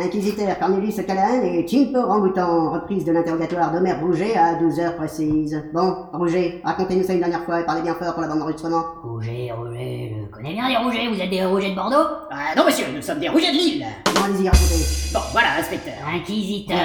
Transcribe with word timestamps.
Inquisiteur 0.00 0.56
Cornelius 0.60 1.00
Callahan 1.04 1.42
et 1.42 1.66
Chimpo 1.66 2.00
Ramboutan, 2.00 2.70
reprise 2.70 3.04
de 3.04 3.10
l'interrogatoire 3.10 3.72
d'Omer 3.72 3.94
Rouget 3.94 4.36
à 4.36 4.54
12 4.54 4.78
heures 4.78 4.94
précises. 4.94 5.60
Bon, 5.74 6.06
Rouget, 6.12 6.60
racontez-nous 6.62 7.02
ça 7.02 7.14
une 7.14 7.18
dernière 7.18 7.42
fois 7.42 7.60
et 7.60 7.64
parlez 7.64 7.82
bien 7.82 7.94
fort 7.94 8.12
pour 8.12 8.22
la 8.22 8.28
bande 8.28 8.38
d'enregistrement. 8.38 8.84
Rouget, 9.02 9.50
Rouget, 9.50 10.14
je 10.20 10.36
connais 10.36 10.52
bien 10.52 10.68
les 10.68 10.76
Rougets, 10.76 11.08
vous 11.08 11.20
êtes 11.20 11.30
des 11.30 11.44
Rougets 11.44 11.70
de 11.70 11.74
Bordeaux? 11.74 12.06
Ah 12.30 12.54
non, 12.56 12.64
monsieur, 12.64 12.84
nous 12.94 13.02
sommes 13.02 13.18
des 13.18 13.28
Rougets 13.28 13.50
de 13.50 13.56
Lille. 13.56 13.86
Bon, 14.14 14.22
allez-y, 14.22 14.48
racontez. 14.48 15.12
Bon, 15.12 15.20
voilà, 15.32 15.48
inspecteur. 15.58 15.94
Inquisiteur. 16.14 16.78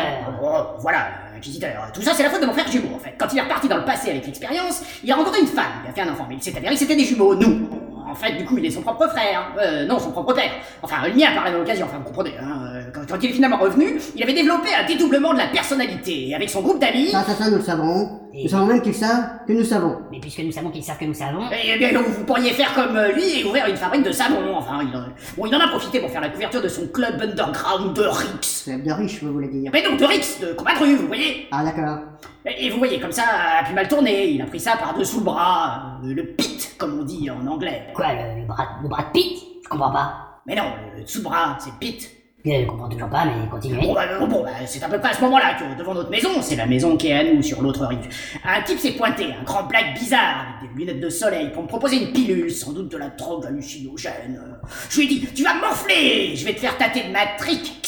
Oh, 0.44 0.80
voilà, 0.80 1.09
inquisiteur. 1.38 1.91
Tout 1.94 2.02
ça, 2.02 2.14
c'est 2.16 2.23
la 2.23 2.32
faute 2.32 2.41
de 2.41 2.48
mon 2.48 2.54
frère 2.54 2.68
jumeau, 2.68 2.95
en 2.95 3.00
fait. 3.00 3.14
Quand 3.20 3.27
il 3.32 3.38
est 3.38 3.44
reparti 3.44 3.68
dans 3.68 3.77
le 3.77 3.86
passé 3.86 4.09
avec 4.09 4.26
l'expérience, 4.26 4.82
il 5.04 5.12
a 5.12 5.16
rencontré 5.16 5.40
une 5.40 5.48
femme, 5.48 5.84
il 5.86 5.90
a 5.91 5.94
fait 5.94 6.02
un 6.02 6.12
enfant, 6.12 6.26
mais 6.27 6.36
il 6.36 6.41
s'est 6.41 6.58
avéré 6.58 6.73
que 6.73 6.80
c'était 6.80 6.95
des 6.95 7.05
jumeaux, 7.05 7.36
nous. 7.36 7.70
En 8.09 8.16
fait, 8.16 8.34
du 8.34 8.45
coup, 8.45 8.58
il 8.59 8.66
est 8.66 8.70
son 8.70 8.84
propre 8.84 9.08
frère. 9.08 9.54
Euh, 9.59 9.86
non, 9.88 9.98
son 9.98 10.12
propre 10.12 10.34
père. 10.34 10.52
Enfin, 10.84 10.98
le 11.08 11.14
mien 11.16 11.30
par 11.34 11.45
la 11.45 11.52
même 11.52 11.62
occasion, 11.62 11.88
enfin, 11.88 11.98
vous 11.98 12.04
comprenez. 12.04 12.34
Hein. 12.40 12.73
Euh, 12.96 13.02
Quand, 13.10 13.18
il 13.22 13.30
est 13.30 13.34
finalement 13.34 13.58
revenu, 13.58 14.00
il 14.16 14.24
avait 14.24 14.34
développé 14.34 14.70
un 14.74 14.86
dédoublement 14.86 15.34
de 15.34 15.40
la 15.40 15.48
personnalité. 15.48 16.30
Et 16.30 16.36
avec 16.36 16.50
son 16.50 16.62
groupe 16.62 16.80
d'amis... 16.80 17.08
Ça, 17.10 17.24
ça, 17.24 17.34
ça, 17.34 17.50
nous 17.50 17.58
le 17.58 17.64
savons. 17.64 18.20
Et- 18.34 18.44
Nous 18.44 18.50
savons 18.50 18.66
même 18.66 18.82
qu'ils 18.82 18.94
savent 18.96 19.46
que 19.48 19.54
nous 19.54 19.64
savons. 19.64 19.98
Mais 20.12 20.20
puisque 20.20 20.40
nous 20.40 20.52
savons 20.52 20.70
qu'ils 20.70 20.84
savent 20.84 20.98
que 20.98 21.06
nous 21.06 21.14
savons, 21.14 21.44
Eh 21.52 21.78
bien, 21.78 21.92
vous 22.02 22.24
pourriez 22.26 22.52
faire 22.52 22.74
comme 22.74 22.96
euh, 22.96 23.12
lui 23.12 23.40
et 23.42 23.44
ouvrir 23.46 23.68
une 23.68 23.76
fabrique 23.78 24.04
de 24.04 24.12
savon. 24.12 24.56
Enfin, 24.56 24.80
il 24.82 24.96
en... 24.96 25.04
Bon, 25.38 25.46
il 25.48 25.56
en 25.56 25.60
a 25.60 25.68
profité 25.68 26.00
pour 26.00 26.10
faire 26.10 26.22
la 26.22 26.30
couverture 26.30 26.62
de 26.62 26.68
son 26.68 26.88
club 26.88 27.22
underground 27.22 27.96
de 27.96 28.04
Rix. 28.04 28.64
C'est 28.66 28.78
de 28.84 28.92
riche, 28.92 29.22
vous 29.24 29.34
voulez 29.34 29.50
dire. 29.50 29.72
Mais 29.74 29.82
donc, 29.84 30.00
de 30.00 30.05
Rix, 30.05 30.40
de 30.41 30.54
combat 30.54 30.74
de 30.76 30.80
rue, 30.80 30.96
vous 30.96 31.08
voyez? 31.08 31.48
Ah, 31.52 31.64
d'accord. 31.64 32.00
Et 32.46 32.68
et 32.68 32.70
vous 32.70 32.78
voyez, 32.78 33.00
comme 33.00 33.12
ça, 33.12 33.24
a 33.60 33.64
plus 33.64 33.74
mal 33.74 33.88
tourné. 33.88 34.30
Il 34.30 34.41
a 34.41 34.46
pris 34.46 34.60
ça 34.60 34.78
par-dessous 34.78 35.20
le 35.20 35.26
bras. 35.26 36.00
euh, 36.04 36.14
le 36.14 36.26
pit, 36.36 36.76
comme 36.78 37.00
on 37.00 37.04
dit 37.04 37.30
en 37.30 37.46
anglais. 37.48 37.88
quoi, 37.94 38.08
le, 38.14 38.41
le 38.41 38.48
bras, 38.48 38.68
le 38.82 38.90
bras 38.90 39.04
de 39.04 39.12
Pete 39.20 39.40
Je 39.64 39.70
comprends 39.70 39.91
pas. 39.91 40.41
Mais 40.46 40.55
non, 40.55 40.64
le 40.98 41.04
dessous-bras, 41.04 41.58
c'est 41.60 41.74
pit. 41.80 42.10
Je 42.46 42.66
comprends 42.66 42.90
toujours 42.90 43.08
pas, 43.10 43.24
mais 43.26 43.48
continuez. 43.49 43.80
Bon, 43.82 43.94
bah, 43.94 44.02
bon, 44.20 44.27
bon, 44.27 44.44
bah, 44.44 44.49
c'est 44.66 44.84
à 44.84 44.90
peu 44.90 44.99
près 44.99 45.12
à 45.12 45.13
ce 45.13 45.22
moment-là 45.22 45.54
que, 45.54 45.77
devant 45.80 45.94
notre 45.94 46.10
maison, 46.10 46.30
c'est 46.41 46.58
la 46.58 46.66
maison 46.66 46.98
qui 46.98 47.08
est 47.08 47.13
à 47.13 47.24
nous, 47.24 47.41
sur 47.41 47.62
l'autre 47.62 47.85
rive, 47.85 48.00
un 48.44 48.62
type 48.63 48.80
s'est 48.80 48.91
pointé, 48.91 49.27
un 49.40 49.44
grand 49.44 49.63
black 49.63 49.94
bizarre, 49.98 50.46
avec 50.60 50.74
des 50.74 50.80
lunettes 50.82 51.00
de 51.00 51.10
soleil, 51.10 51.52
pour 51.52 51.63
me 51.63 51.68
proposer 51.70 52.04
une 52.04 52.12
pilule, 52.12 52.52
sans 52.52 52.74
doute 52.74 52.90
de 52.91 52.98
la 52.98 53.08
drogue 53.10 53.46
hallucinogène. 53.46 54.41
Euh, 54.46 54.68
Je 54.90 54.98
lui 55.00 55.05
ai 55.05 55.08
dit, 55.08 55.27
tu 55.34 55.44
vas 55.44 55.54
m'enfler! 55.54 56.35
Je 56.35 56.44
vais 56.46 56.54
te 56.54 56.60
faire 56.60 56.77
tâter 56.77 57.04
de 57.08 57.13
ma 57.13 57.26
trique 57.38 57.82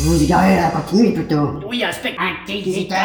Vous 0.00 0.12
vous 0.16 0.22
égarez 0.22 0.56
là, 0.56 0.70
continuez 0.70 1.12
plutôt. 1.12 1.60
Oui, 1.66 1.82
inspecteur. 1.82 2.22
Inquisiteur. 2.46 2.98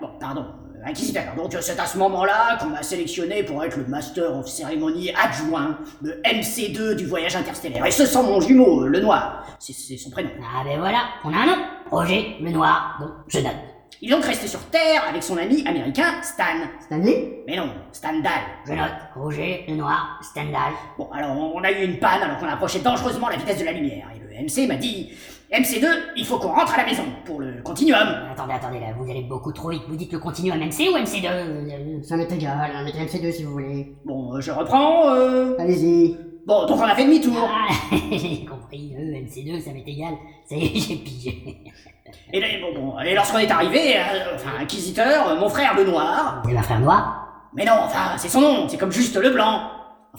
Bon, 0.00 0.08
pardon, 0.18 0.40
euh, 0.42 0.57
inquisiteur. 0.84 1.34
Donc, 1.36 1.54
c'est 1.60 1.78
à 1.78 1.86
ce 1.86 1.98
moment-là 1.98 2.58
qu'on 2.60 2.68
m'a 2.68 2.82
sélectionné 2.82 3.42
pour 3.42 3.62
être 3.64 3.76
le 3.76 3.86
Master 3.86 4.36
of 4.36 4.48
Ceremony 4.48 5.10
adjoint, 5.10 5.78
le 6.02 6.20
MC2 6.22 6.94
du 6.94 7.06
voyage 7.06 7.36
interstellaire. 7.36 7.84
Et 7.86 7.90
ce 7.90 8.06
sont 8.06 8.22
mon 8.22 8.40
jumeau, 8.40 8.84
euh, 8.84 8.88
le 8.88 9.00
noir. 9.00 9.46
C'est 9.58 9.96
son 9.96 10.10
prénom. 10.10 10.30
Ah 10.40 10.62
ben 10.64 10.78
voilà, 10.78 11.00
on 11.24 11.32
a 11.32 11.36
un 11.36 11.46
nom. 11.46 11.56
Roger, 11.90 12.36
le 12.40 12.50
noir, 12.50 12.98
donc 13.00 13.10
je 13.28 13.38
note. 13.38 13.52
Il 14.00 14.12
est 14.12 14.14
donc 14.14 14.24
resté 14.24 14.46
sur 14.46 14.60
Terre 14.66 15.02
avec 15.08 15.22
son 15.24 15.36
ami 15.36 15.66
américain 15.66 16.22
Stan. 16.22 16.44
Stanley? 16.80 17.42
Mais 17.48 17.56
non, 17.56 17.68
Stendhal. 17.90 18.42
Je 18.64 18.72
note. 18.72 18.92
Roger, 19.16 19.64
le 19.66 19.74
noir, 19.74 20.20
Stendhal. 20.22 20.72
Bon, 20.96 21.10
alors 21.12 21.36
on 21.36 21.62
a 21.64 21.72
eu 21.72 21.84
une 21.84 21.98
panne 21.98 22.22
alors 22.22 22.38
qu'on 22.38 22.46
approchait 22.46 22.78
dangereusement 22.78 23.28
la 23.28 23.36
vitesse 23.36 23.58
de 23.58 23.64
la 23.64 23.72
lumière. 23.72 24.06
Et 24.14 24.20
le 24.20 24.44
MC 24.44 24.68
m'a 24.68 24.76
dit 24.76 25.10
MC2, 25.52 25.86
il 26.16 26.26
faut 26.26 26.38
qu'on 26.38 26.48
rentre 26.48 26.74
à 26.74 26.78
la 26.78 26.84
maison 26.84 27.04
pour 27.24 27.40
le 27.40 27.62
continuum. 27.62 28.06
Attendez, 28.30 28.52
attendez, 28.52 28.80
là, 28.80 28.88
vous 28.98 29.10
allez 29.10 29.22
beaucoup 29.22 29.50
trop 29.52 29.70
vite. 29.70 29.82
Vous 29.88 29.96
dites 29.96 30.12
le 30.12 30.18
continuum 30.18 30.58
MC 30.58 30.90
ou 30.92 30.96
MC2 30.98 31.26
Euh, 31.26 32.02
Ça 32.02 32.16
m'est 32.16 32.30
égal, 32.30 32.70
hein, 32.74 32.84
mettez 32.84 32.98
MC2 32.98 33.32
si 33.32 33.44
vous 33.44 33.52
voulez. 33.52 33.94
Bon, 34.04 34.34
euh, 34.34 34.40
je 34.40 34.50
reprends. 34.50 35.08
Euh... 35.14 35.54
Allez-y. 35.58 36.18
Bon, 36.46 36.66
donc 36.66 36.78
on 36.78 36.82
a 36.82 36.94
fait 36.94 37.04
demi-tour. 37.04 37.48
Ah, 37.50 37.72
j'ai 38.10 38.44
compris, 38.44 38.94
euh, 38.98 39.20
MC2, 39.24 39.60
ça 39.60 39.72
m'est 39.72 39.84
égal. 39.86 40.14
Ça 40.48 40.54
y 40.54 40.64
est, 40.66 40.78
j'ai 40.80 40.96
pigé. 40.96 41.56
Et, 42.32 42.40
là, 42.40 42.46
bon, 42.62 42.78
bon, 42.78 43.00
et 43.00 43.14
lorsqu'on 43.14 43.38
est 43.38 43.50
arrivé, 43.50 43.96
euh, 43.96 44.34
enfin, 44.34 44.50
inquisiteur, 44.60 45.38
mon 45.38 45.48
frère 45.48 45.74
le 45.76 45.84
noir. 45.84 46.40
Vous 46.42 46.48
avez 46.50 46.58
un 46.58 46.62
frère 46.62 46.80
noir 46.80 47.48
Mais 47.54 47.66
non, 47.66 47.72
enfin, 47.84 48.16
c'est 48.16 48.28
son 48.28 48.40
nom, 48.40 48.68
c'est 48.68 48.78
comme 48.78 48.92
juste 48.92 49.16
le 49.16 49.28
blanc. 49.30 49.60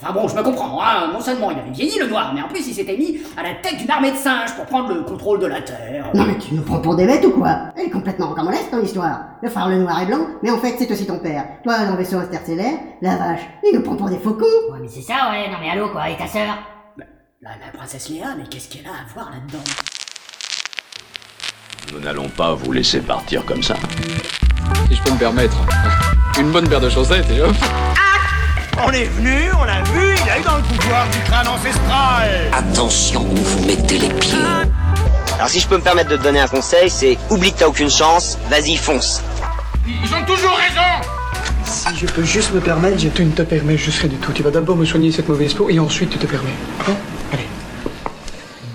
Enfin 0.02 0.14
bon, 0.14 0.26
je 0.28 0.34
me 0.34 0.42
comprends, 0.42 0.80
hein, 0.82 1.10
non 1.12 1.20
seulement 1.20 1.50
il 1.50 1.58
avait 1.58 1.70
vieilli 1.70 1.98
le 1.98 2.06
noir, 2.06 2.32
mais 2.34 2.40
en 2.40 2.48
plus 2.48 2.66
il 2.66 2.72
s'était 2.72 2.96
mis 2.96 3.18
à 3.36 3.42
la 3.42 3.54
tête 3.56 3.76
d'une 3.76 3.90
armée 3.90 4.12
de 4.12 4.16
singes 4.16 4.54
pour 4.56 4.64
prendre 4.64 4.94
le 4.94 5.02
contrôle 5.02 5.40
de 5.40 5.46
la 5.46 5.60
Terre. 5.60 6.10
Non 6.14 6.24
mais 6.24 6.38
tu 6.38 6.54
nous 6.54 6.62
prends 6.62 6.80
pour 6.80 6.96
des 6.96 7.06
bêtes 7.06 7.24
ou 7.26 7.32
quoi? 7.32 7.64
Elle 7.76 7.86
est 7.86 7.90
complètement 7.90 8.28
rocambolesque 8.28 8.70
ton 8.70 8.80
histoire. 8.80 9.20
Le 9.42 9.50
frère 9.50 9.68
le 9.68 9.76
noir 9.78 10.00
et 10.00 10.06
blanc, 10.06 10.26
mais 10.42 10.50
en 10.50 10.56
fait 10.56 10.76
c'est 10.78 10.90
aussi 10.90 11.06
ton 11.06 11.18
père. 11.18 11.44
Toi 11.64 11.84
dans 11.84 11.92
le 11.92 11.98
vaisseau 11.98 12.16
interstellaire, 12.18 12.78
la 13.02 13.16
vache, 13.16 13.40
il 13.62 13.76
nous 13.76 13.82
prend 13.82 13.96
pour 13.96 14.08
des 14.08 14.18
faucons. 14.18 14.44
Ouais, 14.72 14.78
mais 14.80 14.88
c'est 14.88 15.02
ça, 15.02 15.30
ouais. 15.32 15.50
Non, 15.50 15.58
mais 15.60 15.68
allô, 15.70 15.90
quoi. 15.90 16.08
Et 16.08 16.16
ta 16.16 16.26
sœur? 16.26 16.58
La, 17.42 17.50
la 17.50 17.72
princesse 17.76 18.08
Léa, 18.08 18.28
mais 18.38 18.44
qu'est-ce 18.44 18.68
qu'elle 18.68 18.86
a 18.86 18.90
à 18.90 19.12
voir 19.14 19.30
là-dedans? 19.30 19.64
Nous 21.92 22.00
n'allons 22.00 22.28
pas 22.28 22.54
vous 22.54 22.72
laisser 22.72 23.00
partir 23.00 23.44
comme 23.44 23.62
ça. 23.62 23.76
si 24.88 24.94
je 24.96 25.02
peux 25.02 25.12
me 25.12 25.18
permettre. 25.18 25.56
Une 26.38 26.50
bonne 26.50 26.68
paire 26.68 26.80
de 26.80 26.88
chaussettes 26.88 27.30
et 27.30 27.40
hop. 27.40 27.54
On 28.82 28.92
est 28.92 29.04
venu, 29.04 29.50
on 29.60 29.64
l'a 29.64 29.82
vu, 29.82 30.14
il 30.24 30.30
a 30.30 30.38
eu 30.38 30.42
dans 30.42 30.56
le 30.56 30.62
pouvoir 30.62 31.06
du 31.10 31.18
crâne 31.18 31.48
ancestral. 31.48 32.30
Attention 32.52 33.26
où 33.30 33.36
vous 33.36 33.66
mettez 33.66 33.98
les 33.98 34.08
pieds. 34.08 34.38
Alors 35.34 35.48
si 35.48 35.60
je 35.60 35.68
peux 35.68 35.76
me 35.76 35.82
permettre 35.82 36.08
de 36.08 36.16
te 36.16 36.22
donner 36.22 36.40
un 36.40 36.48
conseil, 36.48 36.88
c'est 36.88 37.18
oublie 37.28 37.52
que 37.52 37.58
t'as 37.58 37.66
aucune 37.66 37.90
chance, 37.90 38.38
vas-y 38.48 38.76
fonce. 38.76 39.22
Ils 39.86 40.14
ont 40.14 40.24
toujours 40.24 40.56
raison. 40.56 41.10
Si 41.64 41.94
je 41.94 42.06
peux 42.06 42.24
juste 42.24 42.54
me 42.54 42.60
permettre, 42.60 42.98
je... 42.98 43.08
Tu 43.08 43.24
ne 43.24 43.32
te 43.32 43.42
permets 43.42 43.76
juste 43.76 44.00
rien 44.00 44.10
du 44.10 44.16
tout. 44.16 44.32
Tu 44.32 44.42
vas 44.42 44.50
d'abord 44.50 44.76
me 44.76 44.86
soigner 44.86 45.12
cette 45.12 45.28
mauvaise 45.28 45.52
peau 45.52 45.68
et 45.68 45.78
ensuite 45.78 46.10
tu 46.10 46.18
te 46.18 46.26
permets. 46.26 46.48
Hein. 46.88 46.94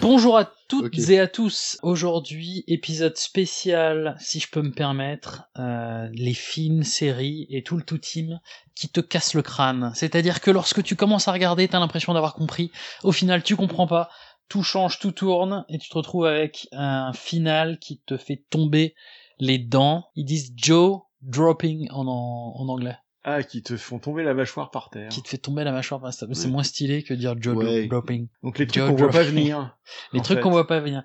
Bonjour 0.07 0.37
à 0.37 0.45
toutes 0.67 1.09
et 1.09 1.19
à 1.19 1.27
tous. 1.27 1.79
Aujourd'hui, 1.81 2.63
épisode 2.67 3.17
spécial, 3.17 4.15
si 4.19 4.39
je 4.39 4.47
peux 4.47 4.61
me 4.61 4.71
permettre, 4.71 5.49
euh, 5.57 6.07
les 6.13 6.35
films, 6.35 6.83
séries 6.83 7.47
et 7.49 7.63
tout 7.63 7.75
le 7.75 7.81
tout 7.81 7.97
team 7.97 8.39
qui 8.75 8.87
te 8.87 9.01
cassent 9.01 9.33
le 9.33 9.41
crâne. 9.41 9.91
C'est-à-dire 9.95 10.41
que 10.41 10.51
lorsque 10.51 10.83
tu 10.83 10.95
commences 10.95 11.27
à 11.27 11.31
regarder, 11.31 11.67
t'as 11.67 11.79
l'impression 11.79 12.13
d'avoir 12.13 12.35
compris. 12.35 12.71
Au 13.01 13.11
final, 13.11 13.41
tu 13.41 13.55
comprends 13.55 13.87
pas. 13.87 14.11
Tout 14.47 14.61
change, 14.61 14.99
tout 14.99 15.11
tourne 15.11 15.65
et 15.69 15.79
tu 15.79 15.89
te 15.89 15.97
retrouves 15.97 16.27
avec 16.27 16.67
un 16.71 17.11
final 17.13 17.79
qui 17.79 17.99
te 18.05 18.15
fait 18.15 18.45
tomber 18.51 18.93
les 19.39 19.57
dents. 19.57 20.05
Ils 20.13 20.25
disent 20.25 20.53
Joe 20.55 20.99
dropping 21.23 21.89
en, 21.89 22.05
en, 22.05 22.53
en 22.55 22.69
anglais. 22.69 22.97
Ah, 23.27 23.41
qui 23.41 23.63
te 23.63 23.75
font 23.75 23.97
tomber 23.97 24.21
la 24.23 24.35
mâchoire 24.35 24.69
par 24.69 24.91
terre. 24.91 25.09
Qui 25.09 25.23
te 25.23 25.27
fait 25.29 25.39
tomber 25.39 25.63
la 25.63 25.71
mâchoire. 25.71 25.99
Enfin, 25.99 26.11
C'est 26.11 26.31
c'est 26.35 26.45
Ouais. 26.45 26.51
moins 26.51 26.61
stylé 26.61 27.01
que 27.01 27.15
dire 27.15 27.33
Joe 27.41 27.55
Ouais. 27.57 27.87
dropping. 27.87 28.27
Donc 28.43 28.59
les 28.59 28.67
trucs 28.67 28.85
qu'on 28.85 28.93
voit 28.95 29.09
pas 29.09 29.23
venir. 29.23 29.75
Les 30.13 30.21
trucs 30.21 30.41
qu'on 30.41 30.51
voit 30.51 30.67
pas 30.67 30.79
venir. 30.79 31.03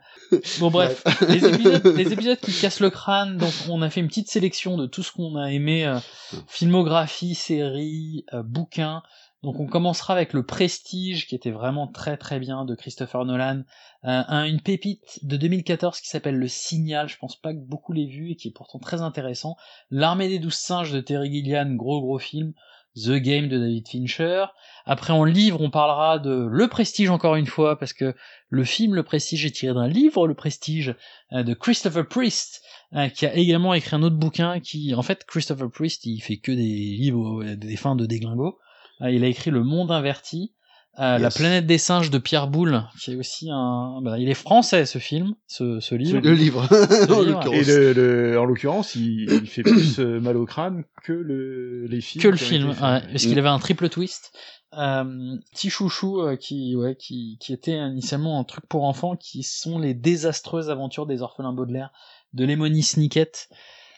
Bon 0.59 0.71
bref, 0.71 1.03
les 1.29 1.45
épisodes, 1.47 1.87
les 1.97 2.13
épisodes 2.13 2.39
qui 2.39 2.53
cassent 2.53 2.81
le 2.81 2.91
crâne. 2.91 3.39
Donc 3.39 3.53
on 3.71 3.81
a 3.83 3.89
fait 3.89 4.01
une 4.01 4.09
petite 4.09 4.29
sélection 4.29 4.77
de 4.77 4.87
tout 4.87 5.03
ce 5.03 5.13
qu'on 5.13 5.37
a 5.37 5.51
aimé, 5.51 5.87
euh, 5.87 5.99
filmographie, 6.47 7.35
séries, 7.35 8.25
euh, 8.35 8.43
bouquins. 8.43 9.03
Donc 9.43 9.59
on 9.59 9.67
commencera 9.67 10.13
avec 10.15 10.33
le 10.35 10.45
Prestige 10.45 11.27
qui 11.27 11.35
était 11.35 11.51
vraiment 11.51 11.87
très 11.87 12.17
très 12.19 12.39
bien 12.39 12.65
de 12.65 12.75
Christopher 12.75 13.25
Nolan, 13.25 13.63
Euh, 14.05 14.23
un- 14.29 14.45
une 14.45 14.63
pépite 14.63 15.19
de 15.25 15.37
2014 15.37 16.01
qui 16.01 16.09
s'appelle 16.09 16.37
Le 16.37 16.49
Signal. 16.49 17.07
Je 17.09 17.19
pense 17.19 17.37
pas 17.37 17.53
que 17.53 17.59
beaucoup 17.59 17.93
l'aient 17.93 18.07
vu 18.07 18.31
et 18.31 18.35
qui 18.37 18.49
est 18.49 18.53
pourtant 18.53 18.79
très 18.79 19.03
intéressant. 19.03 19.57
L'armée 19.91 20.29
des 20.29 20.39
douze 20.39 20.55
singes 20.55 20.91
de 20.91 21.01
Terry 21.01 21.31
Gilliam, 21.31 21.77
gros 21.77 22.01
gros 22.01 22.19
film. 22.19 22.55
The 22.97 23.11
Game 23.13 23.49
de 23.49 23.59
David 23.59 23.87
Fincher. 23.87 24.47
Après 24.87 25.13
en 25.13 25.23
livre, 25.25 25.61
on 25.61 25.71
parlera 25.71 26.19
de 26.19 26.47
Le 26.51 26.67
Prestige 26.69 27.09
encore 27.11 27.37
une 27.37 27.47
fois 27.47 27.79
parce 27.79 27.93
que 27.93 28.15
le 28.49 28.65
film 28.65 28.95
Le 28.95 29.03
Prestige 29.05 29.45
est 29.47 29.51
tiré 29.55 29.75
d'un 29.75 29.87
livre, 29.87 30.27
Le 30.27 30.35
Prestige, 30.35 30.97
euh, 31.33 31.43
de 31.43 31.55
Christopher 31.55 32.09
Priest, 32.09 32.63
euh, 32.95 33.09
qui 33.11 33.27
a 33.27 33.35
également 33.35 33.75
écrit 33.75 33.95
un 33.97 34.03
autre 34.03 34.17
bouquin 34.17 34.59
qui, 34.61 34.95
en 34.95 35.03
fait, 35.03 35.25
Christopher 35.25 35.71
Priest, 35.71 36.05
il 36.07 36.21
fait 36.21 36.39
que 36.39 36.51
des 36.53 36.63
livres, 36.65 37.45
des 37.55 37.77
fins 37.77 37.95
de 37.97 38.07
déglingo. 38.07 38.59
Euh, 39.03 39.11
il 39.11 39.25
a 39.25 39.29
écrit 39.29 39.51
Le 39.51 39.63
Monde 39.65 39.91
Inverti, 39.91 40.53
euh, 40.99 41.19
La 41.19 41.31
planète 41.31 41.67
des 41.67 41.79
singes 41.79 42.11
de 42.11 42.19
Pierre 42.19 42.49
Boulle, 42.49 42.85
qui 43.01 43.13
est 43.13 43.17
aussi 43.17 43.49
un... 43.51 44.01
bah, 44.03 44.19
il 44.19 44.29
est 44.29 44.35
français 44.35 44.85
ce 44.87 44.99
film, 44.99 45.35
ce, 45.47 45.81
ce 45.81 45.95
livre. 45.95 46.21
Le 46.21 46.33
livre. 46.35 46.67
Le 46.71 47.15
En 47.15 47.23
livre. 47.23 47.55
Et 47.55 47.65
le, 47.65 47.93
le- 47.93 48.39
en 48.41 48.45
l'occurrence, 48.45 48.95
il, 48.97 49.23
il 49.31 49.47
fait 49.47 49.63
plus 49.63 50.01
euh, 50.01 50.21
mal 50.21 50.37
au 50.37 50.45
crâne 50.47 50.85
que 51.05 51.13
le, 51.13 51.87
les 51.87 52.01
films. 52.01 52.23
que 52.23 52.29
le 52.29 52.37
film, 52.37 52.71
ouais, 52.71 52.77
parce 52.79 53.23
qu'il 53.23 53.35
Mm. 53.37 53.39
avait 53.39 53.49
un 53.49 53.59
triple 53.59 53.89
twist. 53.89 54.33
Euh, 54.79 55.37
petit 55.53 55.69
chouchou 55.71 56.21
euh, 56.21 56.37
qui, 56.37 56.77
ouais, 56.77 56.95
qui, 56.97 57.39
qui 57.41 57.53
était 57.53 57.77
initialement 57.77 58.39
un 58.39 58.45
truc 58.45 58.67
pour 58.69 58.85
enfants, 58.85 59.17
qui 59.17 59.43
sont 59.43 59.79
les 59.79 59.95
désastreuses 59.95 60.71
aventures 60.71 61.07
des 61.07 61.23
orphelins 61.23 61.53
Baudelaire 61.53 61.91
de 62.35 62.45
Lemony 62.45 62.83
Snicket, 62.83 63.49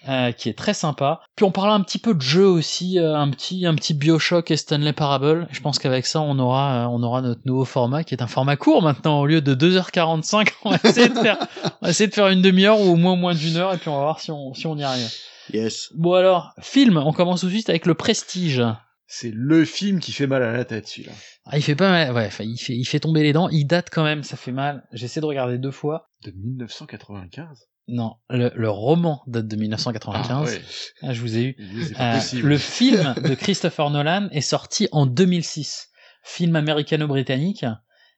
euh, 0.08 0.32
qui 0.32 0.48
est 0.48 0.58
très 0.58 0.74
sympa. 0.74 1.20
Puis 1.36 1.44
on 1.44 1.52
parlera 1.52 1.76
un 1.76 1.80
petit 1.80 1.98
peu 1.98 2.12
de 2.12 2.20
jeu 2.20 2.46
aussi, 2.46 2.98
euh, 2.98 3.16
un 3.16 3.30
petit, 3.30 3.66
un 3.66 3.74
petit 3.76 3.94
Bioshock 3.94 4.50
et 4.50 4.56
Stanley 4.56 4.92
Parable. 4.92 5.46
Je 5.52 5.60
pense 5.60 5.78
qu'avec 5.78 6.06
ça, 6.06 6.20
on 6.20 6.40
aura, 6.40 6.86
euh, 6.86 6.86
on 6.90 7.02
aura 7.04 7.22
notre 7.22 7.42
nouveau 7.44 7.64
format 7.64 8.02
qui 8.02 8.14
est 8.14 8.22
un 8.22 8.26
format 8.26 8.56
court 8.56 8.82
maintenant 8.82 9.20
au 9.20 9.26
lieu 9.26 9.40
de 9.40 9.54
2h45. 9.54 10.52
On 10.64 10.70
va 10.70 10.78
essayer 10.82 11.08
de 11.08 11.18
faire, 11.18 11.38
on 11.64 11.86
va 11.86 11.90
essayer 11.90 12.08
de 12.08 12.14
faire 12.14 12.28
une 12.28 12.42
demi-heure 12.42 12.80
ou 12.80 12.92
au 12.92 12.96
moins 12.96 13.14
moins 13.14 13.34
d'une 13.34 13.56
heure 13.56 13.72
et 13.74 13.78
puis 13.78 13.88
on 13.88 13.96
va 13.96 14.02
voir 14.02 14.20
si 14.20 14.30
on, 14.30 14.54
si 14.54 14.66
on 14.66 14.76
y 14.76 14.82
arrive. 14.82 15.10
Yes. 15.52 15.90
Bon 15.94 16.14
alors, 16.14 16.52
film, 16.60 16.96
on 16.96 17.12
commence 17.12 17.40
tout 17.40 17.46
de 17.46 17.52
suite 17.52 17.68
avec 17.68 17.86
le 17.86 17.94
Prestige. 17.94 18.62
c'est 19.06 19.32
le 19.32 19.64
film 19.64 20.00
qui 20.00 20.12
fait 20.12 20.26
mal 20.26 20.42
à 20.42 20.52
la 20.52 20.64
tête, 20.64 20.88
celui-là. 20.88 21.12
Ah, 21.46 21.58
il 21.58 21.62
fait 21.62 21.74
pas 21.74 21.90
mal, 21.90 22.12
ouais, 22.12 22.26
enfin, 22.26 22.44
il 22.44 22.58
fait, 22.58 22.74
il 22.74 22.84
fait 22.84 23.00
tomber 23.00 23.22
les 23.22 23.32
dents, 23.32 23.48
il 23.48 23.66
date 23.66 23.88
quand 23.90 24.04
même, 24.04 24.22
ça 24.22 24.36
fait 24.36 24.52
mal. 24.52 24.84
J'essaie 24.92 25.20
de 25.20 25.26
regarder 25.26 25.58
deux 25.58 25.70
fois. 25.70 26.08
De 26.24 26.32
1995 26.32 27.68
Non, 27.88 28.14
le, 28.30 28.50
le 28.54 28.70
roman 28.70 29.22
date 29.26 29.48
de 29.48 29.56
1995. 29.56 30.30
Ah, 30.30 30.42
ouais. 30.42 30.62
Ah, 31.02 31.12
je 31.12 31.20
vous 31.20 31.36
ai 31.36 31.42
eu. 31.42 31.56
Euh, 32.00 32.20
le 32.42 32.56
film 32.58 33.14
de 33.22 33.34
Christopher 33.34 33.90
Nolan 33.90 34.28
est 34.30 34.40
sorti 34.40 34.88
en 34.92 35.04
2006, 35.06 35.90
film 36.22 36.54
américano-britannique, 36.56 37.66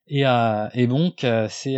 et, 0.07 0.27
euh, 0.27 0.69
et 0.75 0.87
donc 0.87 1.25
euh, 1.25 1.49
c'est 1.51 1.77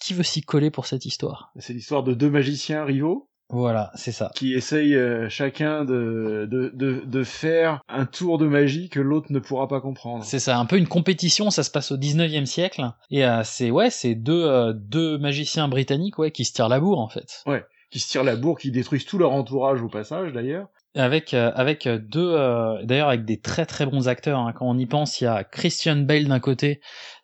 qui 0.00 0.14
veut 0.14 0.22
s'y 0.22 0.42
coller 0.42 0.70
pour 0.70 0.86
cette 0.86 1.06
histoire? 1.06 1.52
C'est 1.58 1.72
l'histoire 1.72 2.02
de 2.02 2.14
deux 2.14 2.30
magiciens 2.30 2.84
rivaux? 2.84 3.30
Voilà, 3.50 3.90
c'est 3.94 4.12
ça. 4.12 4.30
qui 4.34 4.52
essayent 4.54 4.94
euh, 4.94 5.28
chacun 5.30 5.84
de, 5.84 6.46
de, 6.50 6.70
de, 6.74 7.02
de 7.06 7.24
faire 7.24 7.80
un 7.88 8.04
tour 8.04 8.36
de 8.38 8.46
magie 8.46 8.88
que 8.90 9.00
l'autre 9.00 9.28
ne 9.30 9.38
pourra 9.38 9.68
pas 9.68 9.80
comprendre. 9.80 10.22
C'est 10.24 10.38
ça, 10.38 10.58
un 10.58 10.66
peu 10.66 10.76
une 10.76 10.86
compétition, 10.88 11.50
ça 11.50 11.62
se 11.62 11.70
passe 11.70 11.90
au 11.92 11.96
19e 11.96 12.44
siècle, 12.44 12.90
et 13.10 13.24
euh, 13.24 13.42
c'est 13.44 13.70
ouais, 13.70 13.88
c'est 13.90 14.14
deux, 14.14 14.44
euh, 14.44 14.72
deux 14.74 15.16
magiciens 15.18 15.68
britanniques 15.68 16.18
ouais, 16.18 16.30
qui 16.30 16.44
se 16.44 16.52
tirent 16.52 16.68
la 16.68 16.78
bourre 16.80 17.00
en 17.00 17.08
fait. 17.08 17.42
Ouais, 17.46 17.64
qui 17.90 18.00
se 18.00 18.08
tirent 18.08 18.24
la 18.24 18.36
bourre, 18.36 18.58
qui 18.58 18.70
détruisent 18.70 19.06
tout 19.06 19.16
leur 19.18 19.32
entourage 19.32 19.80
au 19.80 19.88
passage 19.88 20.32
d'ailleurs. 20.32 20.68
Avec 20.94 21.32
euh, 21.34 21.52
avec 21.54 21.86
euh, 21.86 21.98
deux 21.98 22.32
euh, 22.34 22.82
d'ailleurs 22.82 23.08
avec 23.08 23.24
des 23.24 23.38
très 23.38 23.66
très 23.66 23.84
bons 23.86 24.08
acteurs 24.08 24.40
hein. 24.40 24.52
quand 24.56 24.66
on 24.66 24.76
y 24.78 24.86
pense 24.86 25.20
il 25.20 25.24
y 25.24 25.26
a 25.26 25.44
Christian 25.44 25.96
Bale 25.96 26.24
d'un 26.26 26.40
côté 26.40 26.80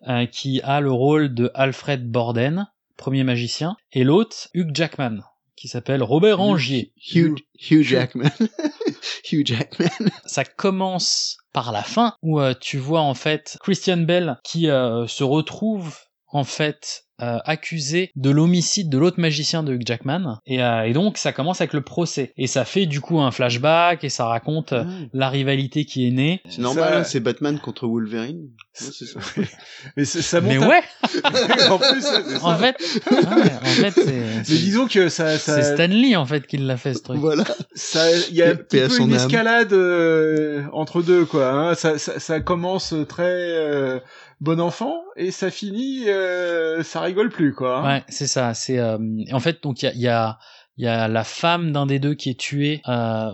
euh, 0.06 0.26
qui 0.26 0.60
a 0.62 0.80
le 0.82 0.92
rôle 0.92 1.32
de 1.34 1.50
Alfred 1.54 2.06
Borden 2.08 2.68
premier 2.98 3.24
magicien 3.24 3.74
et 3.92 4.04
l'autre 4.04 4.48
Hugh 4.52 4.70
Jackman 4.74 5.20
qui 5.56 5.68
s'appelle 5.68 6.02
Robert 6.02 6.40
Angier 6.40 6.92
Hugh, 7.14 7.38
Hugh 7.70 7.82
Jackman. 7.82 8.30
Hugh 9.30 9.46
Jackman. 9.46 9.88
ça 10.26 10.44
commence 10.44 11.38
par 11.52 11.72
la 11.72 11.82
fin 11.82 12.14
où 12.22 12.40
euh, 12.40 12.54
tu 12.58 12.78
vois 12.78 13.00
en 13.00 13.14
fait 13.14 13.56
Christian 13.60 13.98
Bell 13.98 14.38
qui 14.44 14.68
euh, 14.68 15.06
se 15.06 15.24
retrouve 15.24 15.96
en 16.28 16.44
fait 16.44 17.03
euh, 17.22 17.38
accusé 17.44 18.10
de 18.16 18.30
l'homicide 18.30 18.88
de 18.90 18.98
l'autre 18.98 19.20
magicien 19.20 19.62
de 19.62 19.72
Hugh 19.74 19.86
Jackman 19.86 20.40
et, 20.46 20.62
euh, 20.62 20.82
et 20.82 20.92
donc 20.92 21.16
ça 21.16 21.32
commence 21.32 21.60
avec 21.60 21.72
le 21.72 21.80
procès 21.80 22.32
et 22.36 22.46
ça 22.46 22.64
fait 22.64 22.86
du 22.86 23.00
coup 23.00 23.20
un 23.20 23.30
flashback 23.30 24.02
et 24.04 24.08
ça 24.08 24.26
raconte 24.26 24.72
euh, 24.72 24.84
la 25.12 25.28
rivalité 25.28 25.84
qui 25.84 26.08
est 26.08 26.10
née 26.10 26.40
C'est 26.48 26.60
normal, 26.60 26.92
hein, 26.92 27.04
c'est 27.04 27.20
Batman 27.20 27.58
contre 27.60 27.86
Wolverine. 27.86 28.48
Ouais, 28.80 28.88
c'est 28.92 29.04
ça. 29.06 29.20
Mais 29.96 30.04
c'est- 30.04 30.22
ça 30.22 30.40
monte 30.40 30.50
mais 30.50 30.58
ouais 30.58 30.82
en 31.70 31.78
plus, 31.78 32.00
c'est 32.02 32.38
ça. 32.38 32.44
en 32.44 32.56
fait 32.56 32.76
ouais, 33.10 33.52
en 33.62 33.64
fait 33.64 33.90
c'est 33.92 34.04
Mais 34.52 34.58
disons 34.58 34.86
que 34.88 35.08
ça, 35.08 35.38
ça, 35.38 35.62
c'est 35.62 35.74
Stanley 35.74 36.16
en 36.16 36.26
fait 36.26 36.46
qui 36.46 36.56
l'a 36.56 36.76
fait 36.76 36.94
ce 36.94 37.02
truc 37.02 37.18
Voilà. 37.20 37.44
ça, 37.74 38.04
il 38.30 38.34
y 38.34 38.42
a 38.42 38.48
un 38.50 38.54
petit 38.56 38.78
peu 38.80 38.98
une 39.00 39.12
âme. 39.14 39.26
escalade 39.26 39.72
euh, 39.72 40.62
entre 40.72 41.02
deux, 41.02 41.24
quoi. 41.24 41.50
Hein. 41.50 41.74
Ça, 41.74 41.98
ça, 41.98 42.18
ça 42.18 42.40
commence 42.40 42.94
très 43.08 43.22
euh, 43.28 44.00
bon 44.40 44.60
enfant 44.60 44.96
et 45.16 45.30
ça 45.30 45.50
finit, 45.50 46.08
euh, 46.08 46.82
ça 46.82 47.00
rigole 47.00 47.28
plus, 47.30 47.54
quoi. 47.54 47.82
Ouais, 47.84 48.02
c'est 48.08 48.26
ça. 48.26 48.54
C'est 48.54 48.78
euh, 48.78 48.98
en 49.32 49.40
fait 49.40 49.62
donc 49.62 49.82
il 49.82 49.86
y 49.86 49.88
a, 49.88 49.92
il 49.94 50.00
y 50.00 50.08
a 50.08 50.38
il 50.76 50.84
y 50.84 50.88
a 50.88 51.06
la 51.06 51.22
femme 51.22 51.70
d'un 51.70 51.86
des 51.86 52.00
deux 52.00 52.14
qui 52.14 52.30
est 52.30 52.38
tuée. 52.38 52.82
Euh, 52.88 53.30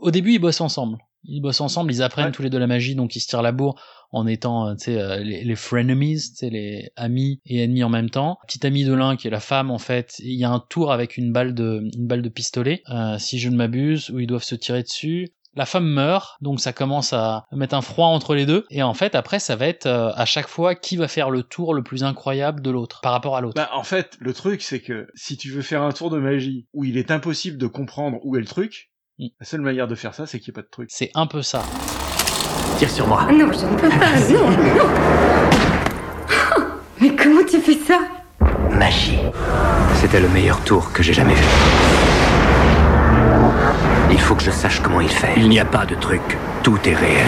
au 0.00 0.10
début, 0.10 0.32
ils 0.32 0.38
bossent 0.40 0.60
ensemble. 0.60 0.98
Ils 1.24 1.40
bossent 1.40 1.60
ensemble, 1.60 1.92
ils 1.92 2.02
apprennent 2.02 2.26
Ouais. 2.26 2.32
tous 2.32 2.42
les 2.42 2.50
deux 2.50 2.58
la 2.58 2.66
magie, 2.66 2.96
donc 2.96 3.14
ils 3.14 3.20
se 3.20 3.28
tirent 3.28 3.42
la 3.42 3.52
bourre 3.52 3.80
en 4.10 4.26
étant, 4.26 4.66
euh, 4.66 4.74
tu 4.74 4.86
sais, 4.86 5.00
euh, 5.00 5.18
les, 5.18 5.44
les 5.44 5.54
frenemies, 5.54 6.16
tu 6.16 6.34
sais, 6.34 6.50
les 6.50 6.90
amis 6.96 7.40
et 7.46 7.62
ennemis 7.62 7.84
en 7.84 7.88
même 7.88 8.10
temps. 8.10 8.38
Petite 8.48 8.64
amie 8.64 8.82
de 8.84 8.92
l'un 8.92 9.14
qui 9.14 9.28
est 9.28 9.30
la 9.30 9.38
femme 9.38 9.70
en 9.70 9.78
fait. 9.78 10.16
Il 10.18 10.32
y 10.34 10.42
a 10.42 10.50
un 10.50 10.58
tour 10.58 10.90
avec 10.90 11.16
une 11.16 11.32
balle 11.32 11.54
de 11.54 11.84
une 11.96 12.06
balle 12.08 12.22
de 12.22 12.28
pistolet, 12.28 12.82
euh, 12.90 13.16
si 13.18 13.38
je 13.38 13.48
ne 13.48 13.54
m'abuse, 13.56 14.10
où 14.10 14.18
ils 14.18 14.26
doivent 14.26 14.42
se 14.42 14.56
tirer 14.56 14.82
dessus. 14.82 15.28
La 15.54 15.66
femme 15.66 15.86
meurt, 15.86 16.36
donc 16.40 16.60
ça 16.60 16.72
commence 16.72 17.12
à 17.12 17.44
mettre 17.52 17.74
un 17.74 17.82
froid 17.82 18.06
entre 18.06 18.34
les 18.34 18.46
deux. 18.46 18.64
Et 18.70 18.82
en 18.82 18.94
fait, 18.94 19.14
après, 19.14 19.38
ça 19.38 19.54
va 19.54 19.66
être 19.66 19.84
euh, 19.86 20.10
à 20.14 20.24
chaque 20.24 20.48
fois 20.48 20.74
qui 20.74 20.96
va 20.96 21.08
faire 21.08 21.28
le 21.30 21.42
tour 21.42 21.74
le 21.74 21.82
plus 21.82 22.04
incroyable 22.04 22.62
de 22.62 22.70
l'autre 22.70 23.00
par 23.02 23.12
rapport 23.12 23.36
à 23.36 23.40
l'autre. 23.42 23.54
Bah, 23.56 23.68
en 23.74 23.82
fait, 23.84 24.16
le 24.18 24.32
truc, 24.32 24.62
c'est 24.62 24.80
que 24.80 25.08
si 25.14 25.36
tu 25.36 25.50
veux 25.50 25.60
faire 25.62 25.82
un 25.82 25.92
tour 25.92 26.08
de 26.08 26.18
magie 26.18 26.66
où 26.72 26.84
il 26.84 26.96
est 26.96 27.10
impossible 27.10 27.58
de 27.58 27.66
comprendre 27.66 28.18
où 28.24 28.36
est 28.36 28.40
le 28.40 28.46
truc, 28.46 28.88
Mm. 29.18 29.26
la 29.40 29.46
seule 29.46 29.60
manière 29.60 29.86
de 29.86 29.94
faire 29.94 30.14
ça, 30.14 30.26
c'est 30.26 30.40
qu'il 30.40 30.50
n'y 30.50 30.54
ait 30.58 30.62
pas 30.62 30.66
de 30.66 30.70
truc. 30.70 30.88
C'est 30.90 31.10
un 31.14 31.26
peu 31.26 31.42
ça. 31.42 31.62
Tire 32.78 32.90
sur 32.90 33.06
moi. 33.06 33.24
Non, 33.30 33.52
je 33.52 33.66
ne 33.66 33.76
peux 33.78 33.88
pas, 33.90 34.18
non, 34.30 34.50
non. 34.50 34.88
Mais 37.00 37.14
comment 37.14 37.44
tu 37.44 37.58
fais 37.60 37.74
ça? 37.74 38.00
Magie. 38.70 39.18
C'était 39.96 40.20
le 40.20 40.28
meilleur 40.30 40.64
tour 40.64 40.92
que 40.94 41.02
j'ai 41.02 41.12
jamais 41.12 41.34
vu. 41.34 41.44
Il 44.10 44.20
faut 44.20 44.34
que 44.34 44.42
je 44.42 44.50
sache 44.50 44.80
comment 44.80 45.00
il 45.00 45.08
fait. 45.08 45.32
Il 45.36 45.48
n'y 45.48 45.60
a 45.60 45.64
pas 45.64 45.86
de 45.86 45.94
truc. 45.94 46.22
Tout 46.62 46.78
est 46.84 46.94
réel. 46.94 47.26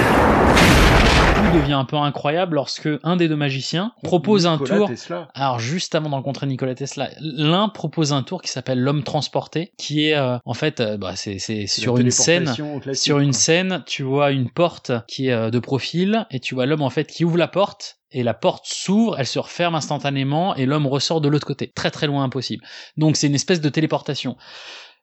Tout 1.34 1.58
devient 1.58 1.72
un 1.72 1.84
peu 1.84 1.96
incroyable 1.96 2.56
lorsque 2.56 2.88
un 3.02 3.16
des 3.16 3.28
deux 3.28 3.36
magiciens 3.36 3.92
propose 4.02 4.46
un 4.46 4.58
Nikola 4.58 4.76
tour. 4.76 4.88
Tesla. 4.88 5.28
Alors 5.34 5.58
juste 5.58 5.94
avant 5.94 6.08
de 6.08 6.14
rencontrer 6.14 6.46
Nikola 6.46 6.74
Tesla, 6.74 7.10
l'un 7.20 7.68
propose 7.68 8.12
un 8.12 8.22
tour 8.22 8.42
qui 8.42 8.50
s'appelle 8.50 8.80
l'homme 8.80 9.02
transporté, 9.02 9.72
qui 9.76 10.08
est 10.08 10.14
euh, 10.14 10.38
en 10.44 10.54
fait, 10.54 10.80
euh, 10.80 10.96
bah, 10.96 11.16
c'est 11.16 11.38
sur 11.66 11.98
une 11.98 12.10
scène, 12.10 12.52
sur 12.92 13.18
une 13.18 13.32
scène, 13.32 13.82
tu 13.86 14.02
vois 14.02 14.30
une 14.30 14.50
porte 14.50 14.92
qui 15.08 15.28
est 15.28 15.32
euh, 15.32 15.50
de 15.50 15.58
profil 15.58 16.26
et 16.30 16.40
tu 16.40 16.54
vois 16.54 16.66
l'homme 16.66 16.82
en 16.82 16.90
fait 16.90 17.06
qui 17.06 17.24
ouvre 17.24 17.38
la 17.38 17.48
porte 17.48 17.98
et 18.14 18.22
la 18.22 18.34
porte 18.34 18.64
s'ouvre, 18.66 19.16
elle 19.18 19.26
se 19.26 19.40
referme 19.40 19.74
instantanément 19.74 20.54
et 20.54 20.66
l'homme 20.66 20.86
ressort 20.86 21.20
de 21.20 21.28
l'autre 21.28 21.46
côté, 21.46 21.72
très 21.74 21.90
très 21.90 22.06
loin 22.06 22.22
impossible. 22.22 22.64
Donc 22.96 23.16
c'est 23.16 23.26
une 23.26 23.34
espèce 23.34 23.60
de 23.60 23.68
téléportation. 23.68 24.36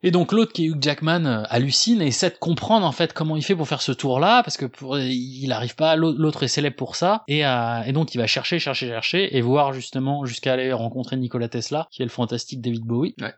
Et 0.03 0.09
donc 0.12 0.31
l'autre 0.31 0.51
qui 0.53 0.63
est 0.65 0.68
Hugh 0.69 0.81
Jackman 0.81 1.25
euh, 1.25 1.44
hallucine 1.50 2.01
et 2.01 2.07
essaie 2.07 2.30
de 2.31 2.36
comprendre 2.38 2.86
en 2.88 2.92
fait 2.92 3.13
comment 3.13 3.36
il 3.38 3.44
fait 3.44 3.56
pour 3.56 3.68
faire 3.68 3.81
ce 3.83 3.92
tour-là 3.92 4.42
parce 4.44 4.57
que 4.57 4.65
pour, 4.65 4.98
il 4.98 5.51
arrive 5.51 5.75
pas, 5.75 5.95
l'autre 5.95 6.42
est 6.44 6.48
célèbre 6.48 6.75
pour 6.75 6.95
ça 6.95 7.24
et, 7.27 7.45
euh, 7.45 7.83
et 7.83 7.92
donc 7.94 8.15
il 8.15 8.18
va 8.18 8.25
chercher, 8.27 8.57
chercher, 8.57 8.88
chercher 8.88 9.38
et 9.38 9.42
voir 9.42 9.74
justement 9.74 10.25
jusqu'à 10.25 10.53
aller 10.53 10.74
rencontrer 10.74 11.18
Nikola 11.18 11.50
Tesla 11.50 11.88
qui 11.92 12.01
est 12.01 12.06
le 12.06 12.09
fantastique 12.12 12.62
David 12.62 12.81
Bowie. 12.83 13.13
Ouais. 13.21 13.33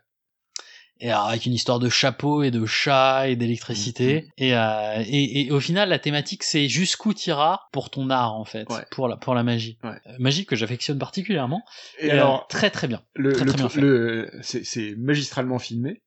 Et 1.00 1.10
alors, 1.10 1.26
avec 1.26 1.44
une 1.44 1.52
histoire 1.52 1.80
de 1.80 1.88
chapeau 1.88 2.44
et 2.44 2.52
de 2.52 2.64
chat 2.66 3.28
et 3.28 3.34
d'électricité 3.34 4.28
et, 4.38 4.54
euh, 4.56 5.02
et, 5.04 5.40
et 5.46 5.50
au 5.50 5.58
final 5.58 5.88
la 5.88 5.98
thématique 5.98 6.44
c'est 6.44 6.68
jusqu'où 6.68 7.12
t'iras 7.12 7.58
pour 7.72 7.90
ton 7.90 8.08
art 8.10 8.32
en 8.34 8.44
fait, 8.44 8.70
Ouais. 8.70 8.86
pour 8.92 9.08
la 9.08 9.16
pour 9.16 9.34
la 9.34 9.42
magie, 9.42 9.76
Ouais. 9.82 9.90
Euh, 10.06 10.12
magie 10.20 10.46
que 10.46 10.54
j'affectionne 10.56 10.98
particulièrement. 10.98 11.62
Et, 11.98 12.10
euh, 12.10 12.12
alors, 12.12 12.46
très 12.46 12.70
très 12.70 12.86
bien. 12.86 13.02
le, 13.14 13.32
le, 13.32 13.80
le- 13.80 14.30
c'est, 14.42 14.64
c'est 14.64 14.94
magistralement 14.96 15.58
filmé. 15.58 16.00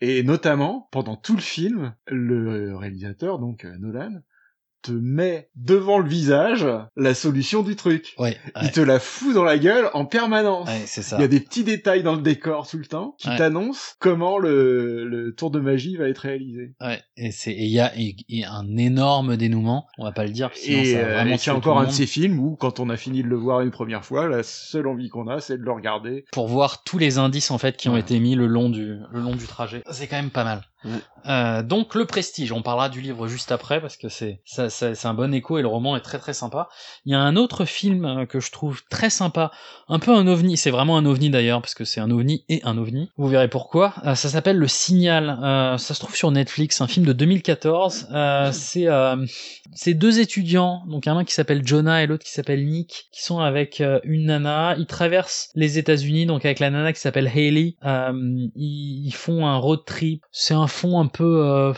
Et 0.00 0.22
notamment, 0.22 0.88
pendant 0.90 1.16
tout 1.16 1.36
le 1.36 1.40
film, 1.40 1.94
le 2.06 2.76
réalisateur, 2.76 3.38
donc 3.38 3.64
euh, 3.64 3.76
Nolan, 3.78 4.20
te 4.84 4.92
met 4.92 5.48
devant 5.56 5.98
le 5.98 6.08
visage 6.08 6.66
la 6.96 7.14
solution 7.14 7.62
du 7.62 7.74
truc. 7.76 8.14
Ouais, 8.18 8.36
Il 8.62 8.70
te 8.70 8.80
la 8.80 8.98
fout 9.00 9.34
dans 9.34 9.42
la 9.44 9.58
gueule 9.58 9.88
en 9.94 10.04
permanence. 10.04 10.68
ouais 10.68 10.82
c'est 10.86 11.02
ça. 11.02 11.16
Il 11.18 11.22
y 11.22 11.24
a 11.24 11.28
des 11.28 11.40
petits 11.40 11.64
détails 11.64 12.02
dans 12.02 12.14
le 12.14 12.22
décor 12.22 12.68
tout 12.68 12.78
le 12.78 12.84
temps 12.86 13.16
qui 13.18 13.28
t'annoncent 13.36 13.94
comment 13.98 14.38
le, 14.38 15.04
le 15.08 15.34
tour 15.34 15.50
de 15.50 15.58
magie 15.60 15.96
va 15.96 16.08
être 16.08 16.18
réalisé. 16.18 16.74
Ouais, 16.80 17.00
et 17.16 17.30
il 17.46 17.70
y 17.70 17.80
a 17.80 17.92
et- 17.98 18.16
et 18.28 18.44
un 18.44 18.76
énorme 18.76 19.36
dénouement, 19.36 19.86
on 19.98 20.04
va 20.04 20.12
pas 20.12 20.24
le 20.24 20.30
dire 20.30 20.50
sinon 20.54 20.80
Et 20.82 20.92
ça 20.92 20.98
va 21.02 21.24
euh, 21.24 21.36
c'est 21.38 21.50
encore 21.50 21.78
un 21.80 21.86
de 21.86 21.90
ces 21.90 22.06
films 22.06 22.38
où, 22.38 22.56
quand 22.56 22.80
on 22.80 22.90
a 22.90 22.96
fini 22.96 23.22
de 23.22 23.28
le 23.28 23.36
voir 23.36 23.60
une 23.62 23.70
première 23.70 24.04
fois, 24.04 24.28
la 24.28 24.42
seule 24.42 24.86
envie 24.86 25.08
qu'on 25.08 25.28
a, 25.28 25.40
c'est 25.40 25.58
de 25.58 25.62
le 25.62 25.72
regarder. 25.72 26.24
pour 26.32 26.46
voir 26.48 26.82
tous 26.84 26.98
les 26.98 27.18
indices 27.18 27.50
en 27.50 27.58
fait 27.58 27.76
qui 27.76 27.88
ont 27.88 27.96
été 27.96 28.18
mis 28.20 28.34
le 28.34 28.46
long 28.46 28.68
du 28.70 28.96
le 29.12 29.20
long 29.20 29.34
du 29.34 29.46
trajet. 29.46 29.82
C'est 29.90 30.06
quand 30.06 30.16
même 30.16 30.30
pas 30.30 30.44
mal. 30.44 30.62
Euh, 31.26 31.62
donc 31.62 31.94
le 31.94 32.04
prestige, 32.04 32.52
on 32.52 32.60
parlera 32.60 32.88
du 32.88 33.00
livre 33.00 33.28
juste 33.28 33.50
après 33.50 33.80
parce 33.80 33.96
que 33.96 34.08
c'est 34.08 34.42
c'est 34.44 35.06
un 35.06 35.14
bon 35.14 35.32
écho 35.32 35.58
et 35.58 35.62
le 35.62 35.68
roman 35.68 35.96
est 35.96 36.00
très 36.00 36.18
très 36.18 36.34
sympa. 36.34 36.68
Il 37.06 37.12
y 37.12 37.14
a 37.14 37.20
un 37.20 37.36
autre 37.36 37.64
film 37.64 38.04
euh, 38.04 38.26
que 38.26 38.40
je 38.40 38.50
trouve 38.50 38.82
très 38.90 39.10
sympa, 39.10 39.50
un 39.88 39.98
peu 39.98 40.14
un 40.14 40.26
ovni, 40.26 40.56
c'est 40.56 40.70
vraiment 40.70 40.98
un 40.98 41.06
ovni 41.06 41.30
d'ailleurs 41.30 41.62
parce 41.62 41.74
que 41.74 41.84
c'est 41.84 42.00
un 42.00 42.10
ovni 42.10 42.44
et 42.48 42.60
un 42.64 42.76
ovni. 42.76 43.10
Vous 43.16 43.28
verrez 43.28 43.48
pourquoi. 43.48 43.94
Euh, 44.04 44.14
ça 44.14 44.28
s'appelle 44.28 44.58
Le 44.58 44.68
Signal. 44.68 45.38
Ça 45.78 45.94
se 45.94 46.00
trouve 46.00 46.14
sur 46.14 46.30
Netflix, 46.30 46.80
un 46.80 46.86
film 46.86 47.06
de 47.06 47.12
2014. 47.12 48.08
Euh, 48.12 48.52
c'est 48.52 48.86
c'est 49.74 49.94
deux 49.94 50.20
étudiants, 50.20 50.84
donc 50.88 51.06
un 51.06 51.24
qui 51.24 51.32
s'appelle 51.32 51.66
Jonah 51.66 52.02
et 52.02 52.06
l'autre 52.06 52.24
qui 52.24 52.32
s'appelle 52.32 52.66
Nick, 52.66 53.08
qui 53.12 53.22
sont 53.22 53.40
avec 53.40 53.82
une 54.04 54.26
nana. 54.26 54.74
Ils 54.78 54.86
traversent 54.86 55.50
les 55.54 55.78
États-Unis, 55.78 56.26
donc 56.26 56.44
avec 56.44 56.60
la 56.60 56.70
nana 56.70 56.92
qui 56.92 57.00
s'appelle 57.00 57.30
Hailey. 57.34 57.76
Euh, 57.84 58.12
ils, 58.54 59.06
ils 59.06 59.14
font 59.14 59.46
un 59.46 59.56
road 59.56 59.84
trip. 59.86 60.24
C'est 60.30 60.54
un 60.54 60.66
fond 60.74 61.00
un 61.00 61.06
peu, 61.06 61.24
euh, 61.44 61.72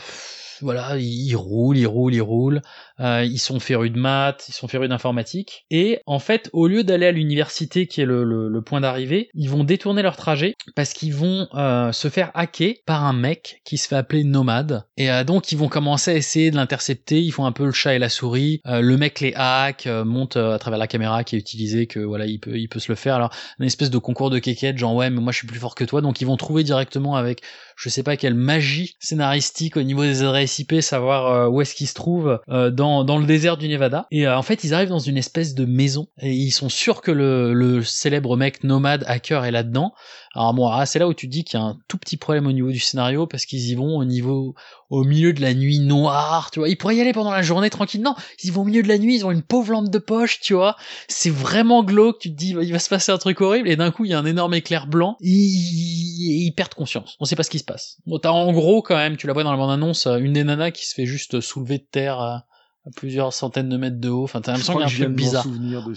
voilà, 0.61 0.97
ils, 0.97 1.35
roulent, 1.35 1.77
ils 1.77 1.87
roulent, 1.87 2.13
ils 2.13 2.21
roulent. 2.21 2.61
Euh, 2.99 3.23
ils 3.23 3.39
sont 3.39 3.59
férus 3.59 3.91
de 3.91 3.99
maths, 3.99 4.45
ils 4.49 4.53
sont 4.53 4.67
férus 4.67 4.89
d'informatique. 4.89 5.65
Et 5.69 5.99
en 6.05 6.19
fait, 6.19 6.49
au 6.53 6.67
lieu 6.67 6.83
d'aller 6.83 7.05
à 7.05 7.11
l'université, 7.11 7.87
qui 7.87 8.01
est 8.01 8.05
le, 8.05 8.61
point 8.65 8.81
d'arrivée, 8.81 9.29
ils 9.33 9.49
vont 9.49 9.63
détourner 9.63 10.01
leur 10.01 10.17
trajet 10.17 10.55
parce 10.75 10.93
qu'ils 10.93 11.13
vont 11.13 11.47
euh, 11.53 11.91
se 11.91 12.09
faire 12.09 12.31
hacker 12.33 12.73
par 12.85 13.05
un 13.05 13.13
mec 13.13 13.61
qui 13.63 13.77
se 13.77 13.87
fait 13.87 13.95
appeler 13.95 14.23
Nomade. 14.23 14.83
Et 14.97 15.11
euh, 15.11 15.23
donc, 15.23 15.51
ils 15.51 15.57
vont 15.57 15.69
commencer 15.69 16.11
à 16.11 16.15
essayer 16.15 16.51
de 16.51 16.55
l'intercepter. 16.55 17.21
Ils 17.21 17.31
font 17.31 17.45
un 17.45 17.51
peu 17.51 17.65
le 17.65 17.71
chat 17.71 17.93
et 17.93 17.99
la 17.99 18.09
souris. 18.09 18.61
Le 18.65 18.95
mec 18.97 19.19
les 19.19 19.33
hack, 19.35 19.87
monte 19.87 20.37
à 20.37 20.57
travers 20.59 20.79
la 20.79 20.87
caméra 20.87 21.23
qui 21.23 21.35
est 21.35 21.39
utilisée, 21.39 21.87
que 21.87 21.99
voilà, 21.99 22.25
il 22.25 22.39
peut, 22.39 22.57
il 22.57 22.67
peut 22.67 22.79
se 22.79 22.91
le 22.91 22.95
faire. 22.95 23.15
Alors, 23.15 23.31
une 23.59 23.65
espèce 23.65 23.89
de 23.89 23.97
concours 23.97 24.29
de 24.29 24.39
quéquette, 24.39 24.77
genre 24.77 24.95
ouais, 24.95 25.09
mais 25.09 25.21
moi 25.21 25.31
je 25.31 25.37
suis 25.37 25.47
plus 25.47 25.59
fort 25.59 25.75
que 25.75 25.83
toi. 25.83 26.01
Donc, 26.01 26.19
ils 26.21 26.25
vont 26.25 26.37
trouver 26.37 26.63
directement 26.63 27.15
avec, 27.15 27.41
je 27.75 27.89
sais 27.89 28.03
pas 28.03 28.17
quelle 28.17 28.33
magie 28.33 28.95
scénaristique 28.99 29.77
au 29.77 29.83
niveau 29.83 30.03
des 30.03 30.23
adresses 30.23 30.46
Savoir 30.81 31.27
euh, 31.27 31.47
où 31.47 31.61
est-ce 31.61 31.75
qu'ils 31.75 31.87
se 31.87 31.93
trouvent 31.93 32.39
euh, 32.49 32.71
dans 32.71 32.87
dans, 32.87 33.03
dans 33.03 33.17
le 33.19 33.25
désert 33.25 33.57
du 33.57 33.67
Nevada. 33.67 34.07
Et 34.11 34.27
euh, 34.27 34.37
en 34.37 34.41
fait, 34.41 34.63
ils 34.63 34.73
arrivent 34.73 34.89
dans 34.89 34.99
une 34.99 35.17
espèce 35.17 35.53
de 35.55 35.65
maison 35.65 36.07
et 36.21 36.31
ils 36.31 36.51
sont 36.51 36.69
sûrs 36.69 37.01
que 37.01 37.11
le, 37.11 37.53
le 37.53 37.83
célèbre 37.83 38.37
mec 38.37 38.63
nomade 38.63 39.03
hacker 39.07 39.45
est 39.45 39.51
là-dedans. 39.51 39.93
Alors 40.37 40.53
bon, 40.53 40.67
ah, 40.67 40.85
c'est 40.85 40.99
là 40.99 41.07
où 41.07 41.15
tu 41.15 41.27
dis 41.27 41.43
qu'il 41.43 41.59
y 41.59 41.63
a 41.63 41.65
un 41.65 41.79
tout 41.87 41.97
petit 41.97 42.15
problème 42.15 42.45
au 42.45 42.51
niveau 42.51 42.69
du 42.69 42.79
scénario 42.79 43.25
parce 43.25 43.47
qu'ils 43.47 43.69
y 43.69 43.73
vont 43.73 43.97
au 43.97 44.05
niveau 44.05 44.53
au 44.91 45.03
milieu 45.03 45.33
de 45.33 45.41
la 45.41 45.55
nuit 45.55 45.79
noire, 45.79 46.51
tu 46.51 46.59
vois. 46.59 46.69
Ils 46.69 46.75
pourraient 46.75 46.95
y 46.95 47.01
aller 47.01 47.11
pendant 47.11 47.31
la 47.31 47.41
journée 47.41 47.71
tranquille. 47.71 48.03
Non, 48.03 48.13
ils 48.43 48.51
vont 48.51 48.61
au 48.61 48.65
milieu 48.65 48.83
de 48.83 48.87
la 48.87 48.99
nuit, 48.99 49.15
ils 49.15 49.25
ont 49.25 49.31
une 49.31 49.41
pauvre 49.41 49.71
lampe 49.71 49.89
de 49.89 49.97
poche, 49.97 50.39
tu 50.39 50.53
vois. 50.53 50.75
C'est 51.07 51.31
vraiment 51.31 51.83
glauque, 51.83 52.19
tu 52.19 52.29
te 52.29 52.35
dis 52.35 52.49
il 52.49 52.71
va 52.71 52.77
se 52.77 52.87
passer 52.87 53.11
un 53.11 53.17
truc 53.17 53.41
horrible 53.41 53.67
et 53.67 53.75
d'un 53.75 53.89
coup 53.89 54.05
il 54.05 54.11
y 54.11 54.13
a 54.13 54.19
un 54.19 54.25
énorme 54.25 54.53
éclair 54.53 54.85
blanc. 54.85 55.17
Ils, 55.21 56.45
ils 56.45 56.51
perdent 56.51 56.75
conscience. 56.75 57.15
On 57.19 57.25
sait 57.25 57.35
pas 57.35 57.41
ce 57.41 57.49
qui 57.49 57.57
se 57.57 57.65
passe. 57.65 57.97
Bon, 58.05 58.19
t'as 58.19 58.29
en 58.29 58.53
gros 58.53 58.83
quand 58.83 58.95
même, 58.95 59.17
tu 59.17 59.25
la 59.25 59.33
vois 59.33 59.43
dans 59.43 59.51
la 59.51 59.57
bande 59.57 59.71
annonce, 59.71 60.05
une 60.05 60.33
des 60.33 60.43
nanas 60.43 60.69
qui 60.69 60.85
se 60.85 60.93
fait 60.93 61.07
juste 61.07 61.41
soulever 61.41 61.79
de 61.79 61.87
terre 61.89 62.43
à, 62.87 62.91
plusieurs 62.95 63.33
centaines 63.33 63.69
de 63.69 63.77
mètres 63.77 63.99
de 63.99 64.09
haut. 64.09 64.23
Enfin, 64.23 64.41
t'as 64.41 64.53
l'impression 64.53 64.73
qu'il 64.73 64.81
y 64.81 64.83
a 64.83 64.87
un 64.87 65.05
truc 65.05 65.15
bizarre, 65.15 65.47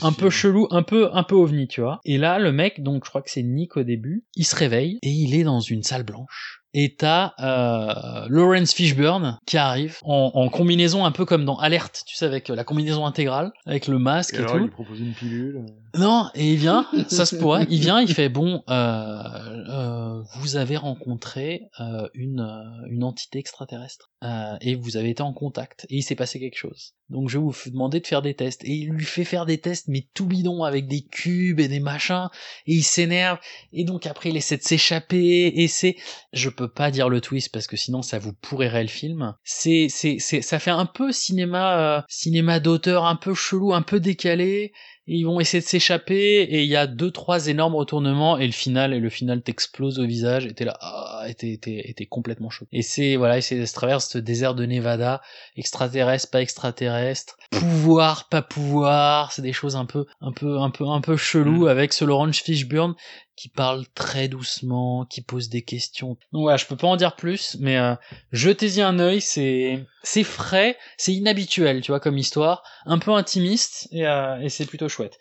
un 0.02 0.12
peu 0.12 0.30
chelou, 0.30 0.68
un 0.70 0.82
peu 0.82 1.11
un 1.12 1.23
peu 1.23 1.35
ovni, 1.35 1.68
tu 1.68 1.80
vois. 1.80 2.00
Et 2.04 2.18
là, 2.18 2.38
le 2.38 2.52
mec, 2.52 2.82
donc 2.82 3.04
je 3.04 3.11
crois 3.11 3.23
que 3.23 3.30
c'est 3.30 3.42
Nick 3.42 3.76
au 3.76 3.82
début, 3.82 4.25
il 4.37 4.44
se 4.44 4.56
réveille 4.56 4.99
et 5.02 5.11
il 5.11 5.35
est 5.35 5.44
dans 5.44 5.61
une 5.61 5.82
salle 5.82 6.02
blanche. 6.02 6.61
Et 6.73 6.94
t'as 6.94 7.32
euh, 7.40 8.26
Lawrence 8.28 8.73
Fishburne 8.73 9.40
qui 9.44 9.56
arrive 9.56 9.99
en, 10.04 10.30
en, 10.35 10.49
combinaison 10.49 11.04
un 11.04 11.11
peu 11.11 11.25
comme 11.25 11.44
dans 11.44 11.59
Alerte, 11.59 12.04
tu 12.06 12.14
sais, 12.14 12.25
avec 12.25 12.47
la 12.47 12.62
combinaison 12.62 13.06
intégrale, 13.06 13.50
avec 13.66 13.88
le 13.88 13.99
masque 13.99 14.35
et, 14.35 14.37
et 14.37 14.40
alors, 14.40 14.52
tout. 14.56 14.64
il 14.64 14.70
propose 14.70 15.00
une 15.00 15.12
pilule. 15.12 15.66
Non, 15.94 16.30
et 16.35 16.52
il 16.52 16.59
vient, 16.59 16.87
ça 17.09 17.26
se 17.26 17.37
pourrait, 17.37 17.66
il 17.68 17.80
vient, 17.80 18.00
il 18.00 18.12
fait 18.12 18.28
bon, 18.28 18.62
euh, 18.68 19.23
euh, 19.68 20.23
vous 20.37 20.56
avez 20.56 20.76
rencontré 20.76 21.68
euh, 21.80 22.09
une 22.14 22.40
euh, 22.40 22.87
une 22.88 23.04
entité 23.04 23.38
extraterrestre 23.38 24.11
euh, 24.23 24.56
et 24.61 24.75
vous 24.75 24.97
avez 24.97 25.11
été 25.11 25.23
en 25.23 25.32
contact 25.32 25.87
et 25.90 25.97
il 25.97 26.02
s'est 26.02 26.14
passé 26.14 26.38
quelque 26.38 26.56
chose. 26.59 26.94
Donc 27.09 27.28
je 27.28 27.38
vais 27.38 27.44
vous 27.44 27.54
demander 27.66 28.00
de 28.00 28.06
faire 28.06 28.23
des 28.23 28.35
tests 28.35 28.62
et 28.64 28.70
il 28.70 28.90
lui 28.90 29.04
fait 29.04 29.25
faire 29.25 29.47
des 29.47 29.59
tests 29.59 29.88
mais 29.88 30.06
tout 30.14 30.26
bidon 30.26 30.62
avec 30.62 30.87
des 30.87 31.02
cubes 31.02 31.59
et 31.59 31.68
des 31.68 31.80
machins 31.80 32.28
et 32.66 32.75
il 32.75 32.85
s'énerve 32.85 33.38
et 33.73 33.85
donc 33.85 34.06
après 34.06 34.30
il 34.30 34.37
essaie 34.37 34.56
de 34.56 34.62
s'échapper 34.62 35.52
et 35.56 35.68
c'est 35.68 35.97
je 36.32 36.49
peux 36.50 36.68
pas 36.68 36.90
dire 36.90 37.09
le 37.09 37.20
twist 37.20 37.50
parce 37.52 37.66
que 37.66 37.76
sinon 37.76 38.02
ça 38.02 38.18
vous 38.18 38.32
pourrirait 38.32 38.82
le 38.82 38.88
film. 38.88 39.35
C'est 39.42 39.88
c'est 39.88 40.16
c'est 40.18 40.42
ça 40.42 40.59
fait 40.59 40.70
un 40.70 40.87
peu 40.87 41.12
cinéma 41.12 41.99
euh, 41.99 42.02
cinéma 42.09 42.61
d'auteur 42.61 43.06
un 43.06 43.16
peu 43.16 43.35
chelou, 43.35 43.73
un 43.75 43.82
peu 43.82 43.99
décalé 43.99 44.73
ils 45.17 45.25
vont 45.25 45.40
essayer 45.40 45.61
de 45.61 45.67
s'échapper 45.67 46.43
et 46.43 46.62
il 46.62 46.69
y 46.69 46.76
a 46.76 46.87
deux 46.87 47.11
trois 47.11 47.49
énormes 47.49 47.75
retournements 47.75 48.38
et 48.38 48.47
le 48.47 48.52
final 48.52 48.95
et 48.95 49.00
le 49.00 49.11
final 49.11 49.43
t'explose 49.43 49.99
au 49.99 50.07
visage 50.07 50.47
et 50.47 50.55
t'es 50.55 50.64
là 50.64 50.79
ah 50.81 51.25
et 51.29 51.35
t'es, 51.35 52.07
complètement 52.09 52.50
choqué. 52.50 52.79
Et 52.79 52.83
c'est 52.83 53.17
voilà 53.17 53.38
et 53.38 53.40
c'est 53.40 53.67
se 53.67 53.75
traverse 53.75 54.09
ce 54.09 54.19
désert 54.19 54.55
de 54.55 54.64
Nevada 54.67 55.21
extraterrestre 55.57 56.31
pas 56.31 56.43
extraterrestre 56.43 57.37
pouvoir 57.50 58.29
pas 58.29 58.43
pouvoir 58.43 59.33
c'est 59.33 59.43
des 59.43 59.52
choses 59.52 59.75
un 59.75 59.85
peu 59.85 60.07
un 60.21 60.33
peu 60.33 60.59
un 60.59 60.71
peu 60.71 60.87
un 60.87 61.00
peu 61.00 61.17
chelou 61.17 61.67
avec 61.67 61.93
ce 61.93 62.05
Laurence 62.05 62.38
Fishburne 62.38 62.95
qui 63.40 63.49
parle 63.49 63.87
très 63.94 64.28
doucement, 64.28 65.06
qui 65.06 65.23
pose 65.23 65.49
des 65.49 65.62
questions. 65.62 66.18
Donc 66.30 66.42
voilà, 66.42 66.59
je 66.59 66.66
peux 66.66 66.76
pas 66.76 66.88
en 66.88 66.97
dire 66.97 67.16
plus, 67.16 67.56
mais 67.59 67.78
euh, 67.78 67.94
jetez-y 68.32 68.82
un 68.82 68.99
œil, 68.99 69.23
c'est 69.23 69.82
c'est 70.02 70.25
frais, 70.25 70.76
c'est 70.99 71.14
inhabituel, 71.14 71.80
tu 71.80 71.90
vois, 71.90 72.00
comme 72.00 72.18
histoire, 72.18 72.62
un 72.85 72.99
peu 72.99 73.12
intimiste, 73.12 73.88
et, 73.92 74.06
euh, 74.06 74.38
et 74.42 74.50
c'est 74.50 74.66
plutôt 74.66 74.90
chouette. 74.90 75.18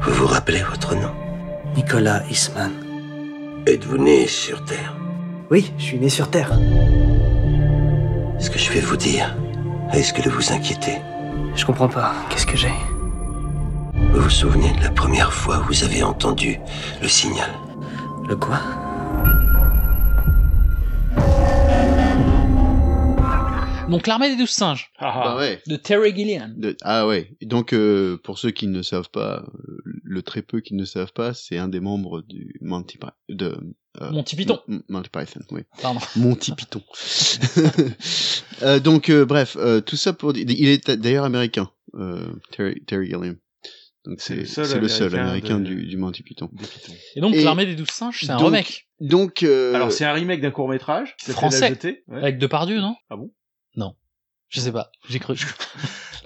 Vous 0.00 0.12
vous 0.14 0.26
rappelez 0.28 0.62
votre 0.62 0.94
nom? 0.94 1.12
Nicolas 1.74 2.22
Eastman. 2.30 2.72
Êtes-vous 3.66 3.98
né 3.98 4.28
sur 4.28 4.64
Terre? 4.64 4.96
Oui, 5.50 5.72
je 5.76 5.82
suis 5.82 5.98
né 5.98 6.08
sur 6.08 6.30
Terre. 6.30 6.52
Ce 8.38 8.48
que 8.48 8.60
je 8.60 8.70
vais 8.70 8.80
vous 8.80 8.96
dire 8.96 9.36
risque 9.90 10.22
de 10.22 10.30
vous 10.30 10.52
inquiéter? 10.52 10.98
Je 11.56 11.64
comprends 11.64 11.88
pas. 11.88 12.14
Qu'est-ce 12.30 12.46
que 12.46 12.56
j'ai? 12.56 12.70
Vous 14.12 14.20
vous 14.22 14.30
souvenez 14.30 14.72
de 14.76 14.82
la 14.82 14.90
première 14.90 15.32
fois 15.32 15.60
où 15.60 15.64
vous 15.72 15.84
avez 15.84 16.02
entendu 16.02 16.58
le 17.00 17.08
signal 17.08 17.50
Le 18.28 18.36
quoi 18.36 18.60
Donc 23.88 24.06
l'armée 24.06 24.28
des 24.30 24.36
douze 24.36 24.50
singes 24.50 24.92
Bah 25.00 25.36
ouais. 25.36 25.60
de 25.66 25.74
Terry 25.74 26.14
Gilliam. 26.14 26.54
De- 26.56 26.76
ah 26.82 27.08
ouais. 27.08 27.36
Donc 27.42 27.72
euh, 27.72 28.16
pour 28.22 28.38
ceux 28.38 28.52
qui 28.52 28.68
ne 28.68 28.82
savent 28.82 29.10
pas, 29.10 29.38
euh, 29.42 29.78
le 30.04 30.22
très 30.22 30.42
peu 30.42 30.60
qui 30.60 30.74
ne 30.74 30.84
savent 30.84 31.12
pas, 31.12 31.34
c'est 31.34 31.58
un 31.58 31.66
des 31.66 31.80
membres 31.80 32.22
du 32.22 32.54
Monty 32.60 32.98
Python. 32.98 33.12
De, 33.28 33.58
euh, 34.00 34.10
Monty 34.12 34.36
Python. 34.36 34.60
M- 34.68 34.82
Monty 34.88 35.08
Python, 35.10 35.40
oui. 35.50 35.62
Pardon. 35.82 35.98
Monty 36.16 36.52
Python. 36.54 36.82
Euh, 38.62 38.78
donc 38.78 39.08
euh, 39.08 39.24
bref, 39.24 39.56
euh, 39.58 39.80
tout 39.80 39.96
ça 39.96 40.12
pour 40.12 40.34
dire, 40.34 40.44
il 40.46 40.68
est 40.68 40.90
d'ailleurs 40.90 41.24
américain, 41.24 41.70
euh, 41.94 42.30
Terry, 42.52 42.82
Terry 42.86 43.06
Gilliam. 43.06 43.36
Donc 44.06 44.20
C'est 44.20 44.34
le 44.34 44.44
c'est 44.46 44.54
seul 44.54 44.66
c'est 44.66 44.78
le 44.80 44.88
seul 44.88 45.14
Américain 45.18 45.58
de- 45.58 45.64
du, 45.64 45.86
du 45.86 45.96
Monty 45.98 46.22
Python. 46.22 46.50
Et 47.16 47.20
donc 47.20 47.34
Et 47.34 47.42
l'armée 47.44 47.66
des 47.66 47.74
douze 47.74 47.90
singes, 47.90 48.20
c'est 48.20 48.30
un 48.30 48.36
donc- 48.36 48.46
remake 48.46 48.88
Donc 49.00 49.42
euh, 49.42 49.74
Alors 49.74 49.92
c'est 49.92 50.04
un 50.06 50.12
remake 50.14 50.40
d'un 50.40 50.50
court 50.50 50.68
métrage 50.68 51.14
français. 51.28 51.78
Ouais. 52.08 52.18
avec 52.18 52.38
Depardieu, 52.38 52.80
non? 52.80 52.94
Ah 53.10 53.16
bon? 53.16 53.30
Non, 53.76 53.94
je 54.48 54.60
sais 54.60 54.72
pas, 54.72 54.90
j'ai 55.08 55.18
cru. 55.18 55.36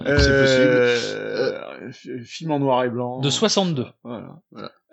Euh, 0.05 1.89
f- 1.89 2.23
film 2.23 2.51
en 2.51 2.59
noir 2.59 2.83
et 2.83 2.89
blanc. 2.89 3.19
De 3.19 3.29
62. 3.29 3.85
Voilà. 4.03 4.39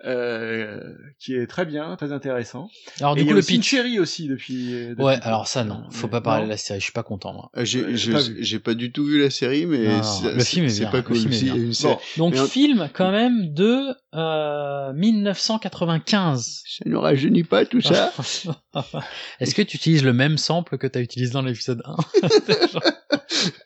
Euh, 0.05 0.81
qui 1.17 1.33
est 1.33 1.47
très 1.47 1.65
bien, 1.65 1.95
très 1.95 2.11
intéressant. 2.11 2.67
Alors, 2.99 3.13
Et 3.13 3.15
du 3.15 3.21
il 3.21 3.23
y 3.23 3.27
coup, 3.27 3.31
a 3.31 3.33
le 3.35 3.39
aussi 3.39 3.55
une 3.55 3.61
pitch. 3.61 3.69
série 3.69 3.99
aussi 3.99 4.27
depuis. 4.27 4.73
euh, 4.73 4.95
Ouais, 4.97 5.15
depuis- 5.15 5.27
alors 5.27 5.47
ça 5.47 5.63
non, 5.63 5.83
faut 5.91 6.09
pas 6.09 6.19
parler 6.19 6.43
de 6.43 6.49
la 6.49 6.57
série, 6.57 6.79
je 6.81 6.83
suis 6.83 6.91
pas 6.91 7.03
content 7.03 7.31
moi. 7.31 7.49
Euh, 7.55 7.63
J'ai 7.63 8.59
pas 8.59 8.73
du 8.73 8.91
tout 8.91 9.05
vu 9.05 9.21
la 9.21 9.29
série, 9.29 9.65
mais 9.65 9.87
Non, 9.87 9.97
non, 9.97 10.03
c'est- 10.03 10.33
le 10.33 10.43
film 10.43 10.65
est 10.65 10.69
c'est 10.69 10.81
bien, 10.81 10.91
pas 10.91 11.01
cool. 11.03 11.15
film 11.15 11.31
est 11.31 11.43
bien. 11.43 11.55
une 11.55 11.73
série. 11.73 11.95
Donc 12.17 12.33
Mais 12.33 12.45
film 12.47 12.89
quand 12.93 13.11
même 13.11 13.53
de 13.53 13.79
euh, 14.13 14.91
1995. 14.93 16.63
Ça 16.67 16.83
ne 16.85 16.95
rajeunit 16.97 17.43
pas 17.45 17.65
tout 17.65 17.79
ça. 17.79 18.11
Est-ce 19.39 19.55
que 19.55 19.61
tu 19.61 19.77
utilises 19.77 20.03
le 20.03 20.11
même 20.13 20.37
sample 20.37 20.77
que 20.77 20.87
tu 20.87 20.97
as 20.99 21.01
utilisé 21.01 21.31
dans 21.31 21.41
l'épisode 21.43 21.81
1 21.85 21.95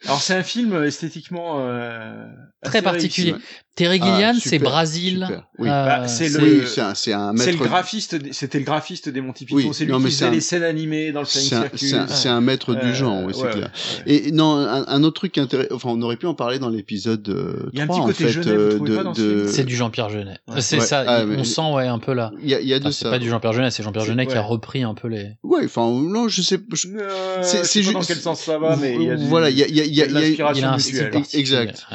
Alors 0.08 0.22
c'est 0.22 0.34
un 0.36 0.44
film 0.44 0.84
esthétiquement 0.84 1.60
euh, 1.60 2.26
Très 2.64 2.82
particulier. 2.82 3.34
réussi. 3.34 3.46
Terry 3.77 4.01
Gilliam, 4.01 4.34
Ah, 4.36 4.39
c'est 4.43 4.50
super, 4.50 4.72
Brésil. 4.72 5.27
Oui. 5.60 5.69
euh, 5.69 5.86
Bah, 5.86 6.07
c'est 6.07 6.27
c'est- 6.29 6.38
le, 6.39 6.43
Oui, 6.43 6.67
c'est 6.67 6.81
un- 6.81 6.93
c'est 6.96 7.13
un 7.13 7.31
c'est 7.38 7.51
le 7.51 7.57
maître- 7.60 7.69
graphiste, 7.69 8.15
des- 8.15 8.34
c'était 8.34 8.57
le 8.60 8.65
graphiste 8.65 9.07
des 9.07 9.22
Monty 9.22 9.46
Python. 9.46 9.55
Oui, 9.57 9.69
c'est 9.72 9.86
lui 9.86 9.91
non, 9.93 10.00
qui 10.00 10.05
faisait 10.05 10.15
c'est 10.17 10.25
un- 10.25 10.31
les 10.31 10.41
scènes 10.41 10.63
animées 10.63 11.12
dans 11.12 11.22
le 11.22 11.25
C'est 11.25 11.55
un, 11.55 11.65
c'est 11.75 11.93
un- 11.96 12.07
c'est 12.07 12.27
un 12.29 12.41
maître 12.41 12.74
Euh, 12.75 12.84
du 12.84 12.93
genre, 12.96 13.24
oui, 13.24 13.34
c'est 13.36 13.43
ouais, 13.43 13.51
clair. 13.51 13.72
ouais, 14.07 14.13
Et 14.27 14.31
non, 14.31 14.55
un, 14.57 14.86
un 14.88 15.03
autre 15.03 15.15
truc 15.22 15.38
intéressant, 15.38 15.75
enfin, 15.75 15.89
on 15.91 16.01
aurait 16.01 16.17
pu 16.17 16.25
en 16.25 16.34
parler 16.34 16.60
dans 16.60 16.69
l'épisode 16.69 17.27
euh, 17.29 17.69
Il 17.72 17.77
y 17.79 17.81
a 17.81 17.86
un 17.86 17.88
3, 17.88 17.98
petit 17.98 18.01
en 18.03 18.07
côté 18.07 18.24
fait, 18.25 18.29
Genet, 18.31 18.55
vous 18.55 18.62
euh, 18.62 18.75
trouvez 18.75 18.89
de, 18.91 18.96
pas, 18.98 19.03
dans 19.03 19.13
ce 19.13 19.22
de- 19.22 19.38
film 19.43 19.48
C'est 19.53 19.63
du 19.63 19.75
Jean-Pierre 19.75 20.10
Jeunet. 20.10 20.38
Ouais. 20.48 20.62
C'est 20.62 20.79
Ouais. 20.79 20.86
ça, 20.86 21.03
Ah, 21.07 21.24
mais- 21.25 21.38
on 21.38 21.43
sent 21.43 21.62
ouais 21.75 21.88
un 21.88 22.00
peu 22.00 22.13
là. 22.13 22.31
Il 22.41 22.50
y 22.50 22.55
a, 22.55 22.60
il 22.60 22.67
y 22.67 22.74
a 22.74 22.79
de 22.79 22.86
Enfin, 22.86 22.91
c'est 22.91 23.10
pas 23.10 23.19
du 23.19 23.29
Jean-Pierre 23.29 23.53
Jeunet, 23.53 23.69
c'est 23.72 23.84
Jean-Pierre 23.84 24.03
C'est- 24.03 24.10
Jeunet 24.10 24.25
qui 24.25 24.34
a 24.36 24.41
repris 24.41 24.81
un 24.84 24.96
peu 24.96 25.07
les. 25.07 25.31
Ouais, 25.43 25.65
enfin, 25.65 25.88
non, 25.91 26.27
je 26.27 26.41
sais. 26.41 26.55
Euh, 26.57 27.43
c'est- 27.43 27.63
c'est 27.63 27.81
dans 27.93 28.01
quel 28.01 28.17
sens 28.17 28.41
ça 28.41 28.57
va, 28.57 28.75
mais 28.75 28.96
il 28.96 29.03
y 29.03 29.10
a 29.12 29.15
Voilà, 29.17 29.50
il 29.51 29.57
y 29.57 29.63
a, 29.63 29.67
il 29.67 29.75
y 29.75 29.81
a, 29.81 29.86
il 29.86 29.96
y 29.96 30.01
a, 30.01 30.05
de 30.07 30.12
il 30.12 30.15
y 30.15 30.17
a- 30.17 30.22
l'inspiration 30.27 30.62
Il 30.62 30.65
a 30.65 30.72
un 30.74 30.77
mutuelle. 30.77 30.93
style 30.96 31.10
particulier, 31.12 31.39
Exact. 31.41 31.86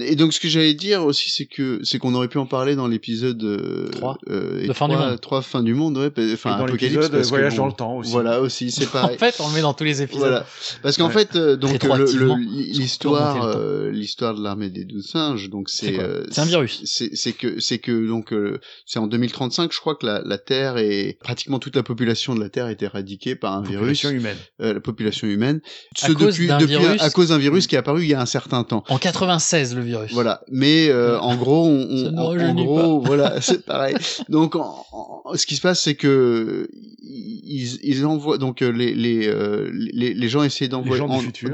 Et 0.00 0.16
donc, 0.16 0.32
ce 0.32 0.40
que 0.40 0.48
j'allais 0.48 0.74
dire 0.74 1.04
aussi, 1.04 1.27
c'est 1.30 1.46
que 1.46 1.80
c'est 1.84 1.98
qu'on 1.98 2.14
aurait 2.14 2.28
pu 2.28 2.38
en 2.38 2.46
parler 2.46 2.76
dans 2.76 2.86
l'épisode 2.86 3.42
euh, 3.42 3.88
Trois. 3.90 4.18
euh, 4.30 4.62
et 4.62 4.66
De 4.68 4.72
Fin 4.72 4.88
du 4.88 4.96
Monde. 4.96 5.20
trois 5.20 5.42
fin 5.42 5.62
du 5.62 5.74
monde, 5.74 5.98
ouais, 5.98 6.08
enfin 6.32 6.54
Et 6.54 6.58
dans 6.58 6.64
Apocalypse, 6.64 6.82
l'épisode, 6.82 7.10
parce 7.12 7.24
que 7.24 7.28
Voyage 7.28 7.52
bon, 7.56 7.62
dans 7.62 7.66
le 7.66 7.72
temps 7.72 7.96
aussi. 7.96 8.10
Voilà 8.12 8.40
aussi, 8.40 8.70
c'est 8.70 8.86
En 8.88 8.90
pareil. 8.90 9.18
fait, 9.18 9.34
on 9.40 9.48
le 9.48 9.54
met 9.54 9.60
dans 9.62 9.74
tous 9.74 9.84
les 9.84 10.02
épisodes. 10.02 10.20
Voilà. 10.22 10.46
Parce 10.82 10.96
qu'en 10.96 11.06
Ouais. 11.08 11.12
fait, 11.12 11.36
euh, 11.36 11.56
donc 11.56 11.82
l'histoire, 12.46 13.42
euh, 13.56 13.90
l'histoire 13.90 14.34
de 14.34 14.42
l'armée 14.42 14.70
des 14.70 14.84
douze 14.84 15.06
singes, 15.08 15.48
donc 15.50 15.68
C'est 15.68 15.86
c'est 15.94 16.00
euh, 16.00 16.24
un 16.36 16.44
virus. 16.44 16.82
C'est 16.84 17.32
que 17.32 17.60
c'est 17.60 17.78
que 17.78 18.06
donc 18.06 18.32
euh, 18.32 18.58
c'est 18.86 18.98
en 18.98 19.06
2035, 19.06 19.72
je 19.72 19.78
crois 19.80 19.94
que 19.94 20.06
la, 20.06 20.22
la 20.24 20.38
Terre 20.38 20.76
est 20.78 21.18
pratiquement 21.22 21.58
toute 21.58 21.76
la 21.76 21.82
population 21.82 22.34
de 22.34 22.40
la 22.40 22.48
Terre 22.48 22.68
est 22.68 22.82
éradiquée 22.82 23.34
par 23.36 23.52
un 23.54 23.62
virus, 23.62 23.78
Population 24.02 24.10
humaine. 24.10 24.36
la 24.58 24.80
population 24.80 25.26
humaine, 25.28 25.60
À 26.02 26.06
ce 26.08 26.12
cause 26.12 26.34
depuis 26.34 26.46
d'un 26.48 26.58
virus- 26.58 27.00
à 27.02 27.10
cause 27.10 27.28
d'un 27.28 27.38
virus 27.38 27.66
qui 27.66 27.74
est 27.74 27.78
apparu 27.78 28.02
il 28.02 28.08
y 28.08 28.14
a 28.14 28.20
un 28.20 28.26
certain 28.26 28.64
temps. 28.64 28.84
En 28.88 28.98
96, 28.98 29.74
le 29.74 29.82
virus. 29.82 30.12
Voilà, 30.12 30.42
mais 30.50 30.88
euh, 30.88 31.17
en 31.20 31.36
gros, 31.36 31.66
on, 31.66 31.86
on- 32.16 32.18
en, 32.50 32.54
gros, 32.64 33.00
voilà, 33.00 33.40
c'est 33.40 33.64
pareil. 33.64 33.94
Donc, 34.28 34.56
en- 34.56 34.84
en- 34.92 35.34
ce 35.36 35.46
qui 35.46 35.56
se 35.56 35.60
passe, 35.60 35.80
c'est 35.82 35.94
que 35.94 36.68
ils, 37.48 37.78
ils 37.82 38.06
envoient 38.06 38.38
donc 38.38 38.62
euh, 38.62 38.70
les 38.70 38.94
les, 38.94 39.26
euh, 39.26 39.70
les 39.72 40.14
les 40.14 40.28
gens 40.28 40.42
essaient 40.42 40.68
d'envoyer 40.68 41.02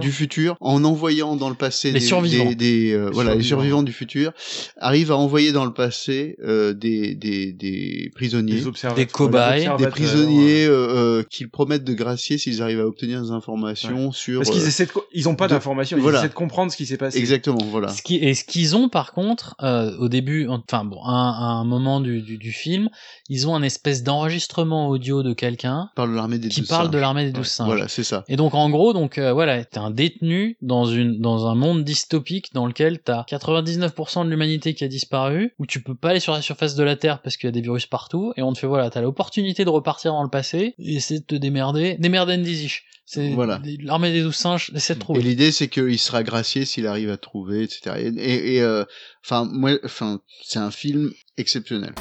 du 0.01 0.11
futur. 0.13 0.57
en 0.61 0.85
envoyant 0.85 1.37
dans 1.37 1.49
le 1.49 1.55
passé 1.55 1.89
Les 1.93 2.01
des, 2.01 2.07
survivants. 2.07 2.45
des, 2.51 2.55
des, 2.55 2.93
euh, 2.93 3.11
voilà 3.13 3.35
les 3.35 3.43
survivants. 3.43 3.83
du 3.83 3.93
futur 3.93 4.33
arrivent 4.77 5.13
à 5.13 5.17
envoyer 5.17 5.53
dans 5.53 5.65
le 5.65 5.73
passé 5.73 6.37
euh, 6.45 6.73
des 6.75 7.15
des 7.15 7.53
des 7.53 8.11
prisonniers. 8.15 8.63
Des 8.97 9.07
cobayes, 9.07 9.69
des 9.79 9.87
prisonniers 9.87 10.67
euh, 10.67 10.73
euh, 11.21 11.23
qu'ils 11.23 11.49
promettent 11.49 11.85
de 11.85 11.95
gracier 11.95 12.39
s'ils 12.39 12.63
arrivent 12.63 12.81
à 12.81 12.87
obtenir 12.87 13.23
des 13.23 13.31
informations 13.31 14.13
sur 14.13 14.41
Parce 14.41 14.51
qu'ils 14.51 14.67
essaient 14.67 14.87
de, 14.87 14.93
ils 15.13 15.29
ont 15.29 15.37
pas 15.37 15.49
d'informations, 15.49 15.97
ils 15.97 16.01
voilà. 16.03 16.19
essaient 16.19 16.29
de 16.29 16.35
comprendre 16.35 16.73
ce 16.73 16.77
qui 16.77 16.87
s'est 16.87 16.97
passé. 16.97 17.19
exactement 17.19 17.59
voilà 17.71 17.89
Ce 17.89 18.03
qui, 18.03 18.17
et 18.17 18.35
ce 18.35 18.45
qu'ils 18.45 18.77
ont 18.77 18.89
par 18.89 19.13
contre, 19.13 19.55
euh, 19.63 19.97
au 19.99 20.09
début, 20.09 20.47
enfin 20.49 20.85
bon, 20.85 21.03
à 21.05 21.11
un, 21.11 21.31
à 21.33 21.45
un 21.61 21.65
moment 21.65 22.01
du, 22.01 22.23
du, 22.23 22.39
du 22.39 22.53
film, 22.53 22.89
ils 23.29 23.47
ont 23.49 23.55
un 23.55 23.63
espèce 23.63 24.03
d'enregistrement 24.03 24.89
audio 24.89 25.23
de 25.23 25.33
quelqu'un 25.33 25.84
parle 25.95 26.11
de 26.11 26.17
l'armée 26.17 26.39
des 26.39 26.49
qui 26.49 26.63
parle 26.63 26.91
de 26.91 26.99
l'armée 26.99 27.25
des 27.27 27.33
douze 27.33 27.47
singes. 27.49 27.67
Voilà, 27.67 27.89
c'est 27.89 28.05
ça. 28.05 28.25
Et 28.29 28.37
donc 28.37 28.55
en 28.55 28.69
gros, 28.71 28.93
donc 28.93 29.19
euh, 29.19 29.33
voilà, 29.33 29.65
t'es 29.65 29.79
un 29.79 29.91
détenu 29.91 30.57
dans 30.63 30.85
une 30.87 31.19
dans 31.21 31.47
un 31.47 31.55
monde 31.55 31.85
dystopique 31.85 32.53
dans 32.55 32.67
lequel 32.67 33.01
t'as 33.01 33.23
99% 33.23 34.25
de 34.25 34.31
l'humanité 34.31 34.75
qui 34.75 34.85
a 34.85 34.89
disparu, 34.89 35.55
où 35.59 35.67
tu 35.67 35.83
peux 35.83 35.95
pas 35.95 36.11
aller 36.11 36.21
sur 36.21 36.33
la 36.33 36.43
surface 36.43 36.75
de 36.75 36.83
la 36.85 36.97
Terre 36.97 37.21
parce 37.23 37.37
qu'il 37.37 37.49
y 37.49 37.49
a 37.49 37.53
des 37.53 37.61
virus 37.63 37.87
partout, 37.87 38.33
et 38.37 38.43
on 38.43 38.53
te 38.53 38.59
fait 38.59 38.67
voilà, 38.67 38.91
t'as 38.91 39.01
l'opportunité 39.01 39.65
de 39.65 39.71
repartir 39.71 40.13
dans 40.13 40.23
le 40.23 40.31
passé 40.31 40.75
et 40.79 40.95
essayer 40.95 41.21
de 41.21 41.25
te 41.27 41.35
démerder, 41.35 41.97
démerden 41.99 42.43
disish. 42.43 42.85
C'est 43.07 43.31
Voilà. 43.35 43.61
l'armée 43.83 44.13
des 44.13 44.23
douze 44.23 44.35
singes, 44.35 44.71
essaie 44.75 44.95
de 44.95 44.99
Et 44.99 45.01
trouver. 45.01 45.21
l'idée, 45.23 45.53
c'est 45.53 45.69
qu'il 45.69 45.99
sera 45.99 46.23
gracié 46.23 46.65
s'il 46.65 46.87
arrive 46.87 47.11
à 47.11 47.19
trouver, 47.19 47.63
etc. 47.65 47.97
Et, 47.99 48.07
et, 48.09 48.55
et, 48.57 48.63
euh, 48.63 48.85
enfin, 49.23 49.45
moi, 49.53 49.73
enfin, 49.85 50.21
c'est 50.43 50.59
un 50.59 50.71
film 50.71 51.13
exceptionnel. 51.37 51.95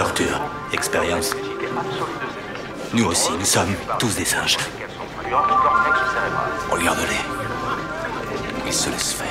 Torture, 0.00 0.40
expérience. 0.72 1.36
Nous 2.94 3.04
aussi, 3.04 3.28
nous 3.38 3.44
sommes 3.44 3.74
tous 3.98 4.16
des 4.16 4.24
singes. 4.24 4.56
Regarde-les. 6.70 7.20
Ils 8.66 8.72
se 8.72 8.88
laissent 8.88 9.12
faire. 9.12 9.26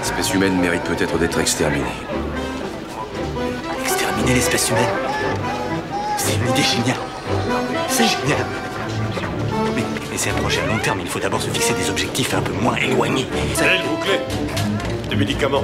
L'espèce 0.00 0.34
humaine 0.34 0.58
mérite 0.58 0.82
peut-être 0.82 1.16
d'être 1.18 1.38
exterminée. 1.38 1.84
Exterminer 3.80 4.34
l'espèce 4.34 4.70
humaine 4.70 4.90
C'est 6.18 6.34
une 6.34 6.50
idée 6.50 6.62
géniale. 6.62 6.96
C'est 7.90 8.08
génial. 8.08 8.44
Mais, 9.76 9.84
mais 10.10 10.18
c'est 10.18 10.30
un 10.30 10.34
projet 10.34 10.62
à 10.62 10.66
long 10.66 10.78
terme. 10.78 10.98
Il 11.00 11.08
faut 11.08 11.20
d'abord 11.20 11.40
se 11.40 11.48
fixer 11.48 11.74
des 11.74 11.88
objectifs 11.88 12.34
un 12.34 12.42
peu 12.42 12.52
moins 12.54 12.74
éloignés. 12.74 13.28
S'il 13.54 13.82
vous 13.88 13.96
plaît. 13.98 14.20
Des 15.08 15.14
médicaments. 15.14 15.62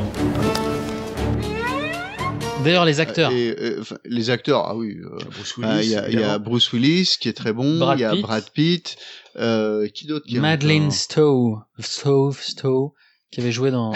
D'ailleurs, 2.66 2.84
les 2.84 3.00
acteurs. 3.00 3.30
Et, 3.32 3.56
euh, 3.58 3.82
les 4.04 4.28
acteurs, 4.30 4.64
ah 4.66 4.76
oui. 4.76 4.96
euh, 5.02 5.18
Willis, 5.56 5.68
ah, 5.70 5.82
Il 5.82 5.88
y, 5.90 5.94
a- 5.96 6.08
il 6.08 6.14
y 6.14 6.16
a 6.16 6.20
évidemment. 6.20 6.38
Bruce 6.44 6.72
Willis 6.72 7.16
qui 7.20 7.28
est 7.28 7.32
très 7.32 7.52
bon. 7.52 7.92
Il 7.94 8.00
y 8.00 8.04
a. 8.04 8.14
Brad 8.16 8.44
Pitt. 8.50 8.96
Euh, 9.38 9.86
qui 9.88 10.06
d'autre 10.06 10.24
qui 10.26 10.36
est 10.36 10.40
Madeleine 10.40 10.90
Stowe, 10.90 11.60
Stowe, 11.78 12.32
Stowe, 12.32 12.94
qui 13.36 13.42
avait 13.42 13.52
joué 13.52 13.70
dans, 13.70 13.92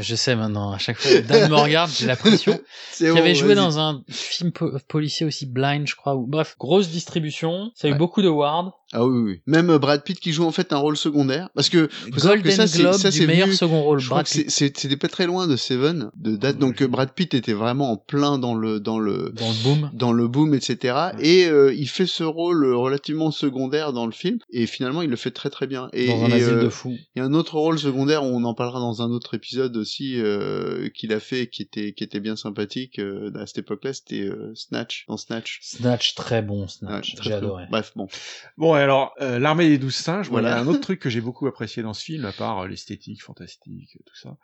je 0.00 0.14
sais 0.14 0.36
maintenant, 0.36 0.70
à 0.70 0.78
chaque 0.78 0.98
fois, 0.98 1.10
Dan 1.22 1.50
me 1.50 1.56
regarde, 1.56 1.90
j'ai 1.98 2.06
la 2.06 2.14
pression, 2.14 2.56
qui 2.96 3.08
bon, 3.08 3.16
avait 3.16 3.34
joué 3.34 3.56
dans 3.56 3.80
un 3.80 4.04
film 4.08 4.52
po- 4.52 4.70
policier 4.86 5.26
aussi, 5.26 5.46
Blind, 5.46 5.84
je 5.88 5.96
crois, 5.96 6.14
ou, 6.14 6.28
bref, 6.28 6.54
grosse 6.60 6.88
distribution, 6.88 7.72
ça 7.74 7.88
a 7.88 7.90
eu 7.90 7.94
beaucoup 7.94 8.22
de 8.22 8.28
awards, 8.28 8.78
Ah 8.92 9.04
oui, 9.04 9.18
oui. 9.18 9.40
Même 9.46 9.70
euh, 9.70 9.78
Brad 9.80 10.04
Pitt 10.04 10.20
qui 10.20 10.32
joue 10.32 10.44
en 10.44 10.52
fait 10.52 10.72
un 10.72 10.76
rôle 10.78 10.96
secondaire. 10.96 11.50
Parce 11.56 11.68
que 11.68 11.88
faut 11.88 12.20
savoir 12.20 12.36
que 12.36 12.42
Golden 12.42 12.52
ça, 12.56 12.66
c'est- 12.68 12.78
Globe 12.78 12.92
ça, 12.94 13.10
du 13.10 13.26
meilleur 13.26 13.48
venu- 13.48 13.56
second 13.56 13.82
rôle, 13.82 13.98
Je 13.98 14.06
crois 14.06 14.18
Brad 14.22 14.26
Pitt. 14.28 14.48
c'est- 14.50 14.78
c'était 14.78 14.96
pas 14.96 15.08
très 15.08 15.26
loin 15.26 15.46
de 15.48 15.56
Seven 15.56 16.10
de 16.16 16.36
date. 16.36 16.58
Donc 16.58 16.80
euh, 16.80 16.86
Brad 16.86 17.10
Pitt 17.12 17.34
était 17.34 17.52
vraiment 17.52 17.90
en 17.90 17.96
plein 17.96 18.38
dans 18.38 18.54
le 18.54 18.78
dans 18.80 18.98
le 19.00 19.30
dans 19.34 19.48
le 19.48 19.62
boom, 19.64 19.90
dans 19.92 20.12
le 20.12 20.26
boom, 20.28 20.54
etc. 20.54 20.94
Et 21.18 21.46
euh, 21.48 21.74
il 21.74 21.88
fait 21.88 22.06
ce 22.06 22.22
rôle 22.24 22.64
relativement 22.74 23.30
secondaire 23.32 23.92
dans 23.92 24.06
le 24.06 24.12
film. 24.12 24.38
Et 24.52 24.66
finalement, 24.66 25.02
il 25.02 25.10
le 25.10 25.16
fait 25.16 25.32
très 25.32 25.50
très 25.50 25.66
bien. 25.66 25.88
Et, 25.92 26.06
dans 26.06 26.24
un 26.24 26.28
et, 26.28 26.34
asile 26.34 26.48
euh, 26.54 26.62
de 26.64 26.68
fous. 26.70 26.96
Il 27.14 27.18
y 27.18 27.20
a 27.20 27.24
un 27.26 27.34
autre 27.34 27.56
rôle 27.58 27.78
secondaire, 27.78 28.22
on 28.22 28.42
en 28.44 28.54
parlera 28.70 28.80
dans 28.80 29.02
un 29.02 29.10
autre 29.10 29.34
épisode 29.34 29.76
aussi, 29.76 30.20
euh, 30.20 30.88
qu'il 30.90 31.12
a 31.12 31.20
fait, 31.20 31.48
qui 31.48 31.62
était, 31.62 31.92
qui 31.92 32.04
était 32.04 32.20
bien 32.20 32.36
sympathique 32.36 32.98
euh, 32.98 33.32
à 33.34 33.46
cette 33.46 33.58
époque-là, 33.58 33.92
c'était 33.94 34.22
euh, 34.22 34.52
Snatch, 34.54 35.06
dans 35.08 35.16
Snatch. 35.16 35.60
Snatch, 35.62 36.14
très 36.14 36.42
bon 36.42 36.68
Snatch, 36.68 37.14
Ouais, 37.14 37.20
j'ai 37.22 37.32
adoré. 37.32 37.64
bon. 37.64 37.70
Bref, 37.70 37.92
bon. 37.96 38.08
Bon, 38.56 38.76
et 38.76 38.80
alors, 38.80 39.14
euh, 39.20 39.38
l'armée 39.38 39.68
des 39.68 39.78
douze 39.78 39.94
singes, 39.94 40.28
voilà. 40.28 40.58
un 40.58 40.66
autre 40.66 40.80
truc 40.80 41.00
que 41.00 41.08
j'ai 41.10 41.20
beaucoup 41.20 41.46
apprécié 41.46 41.82
dans 41.82 41.94
ce 41.94 42.04
film, 42.04 42.24
à 42.24 42.32
part 42.32 42.60
euh, 42.60 42.68
l'esthétique 42.68 43.22
fantastique, 43.22 43.98
tout 44.04 44.16
ça, 44.16 44.36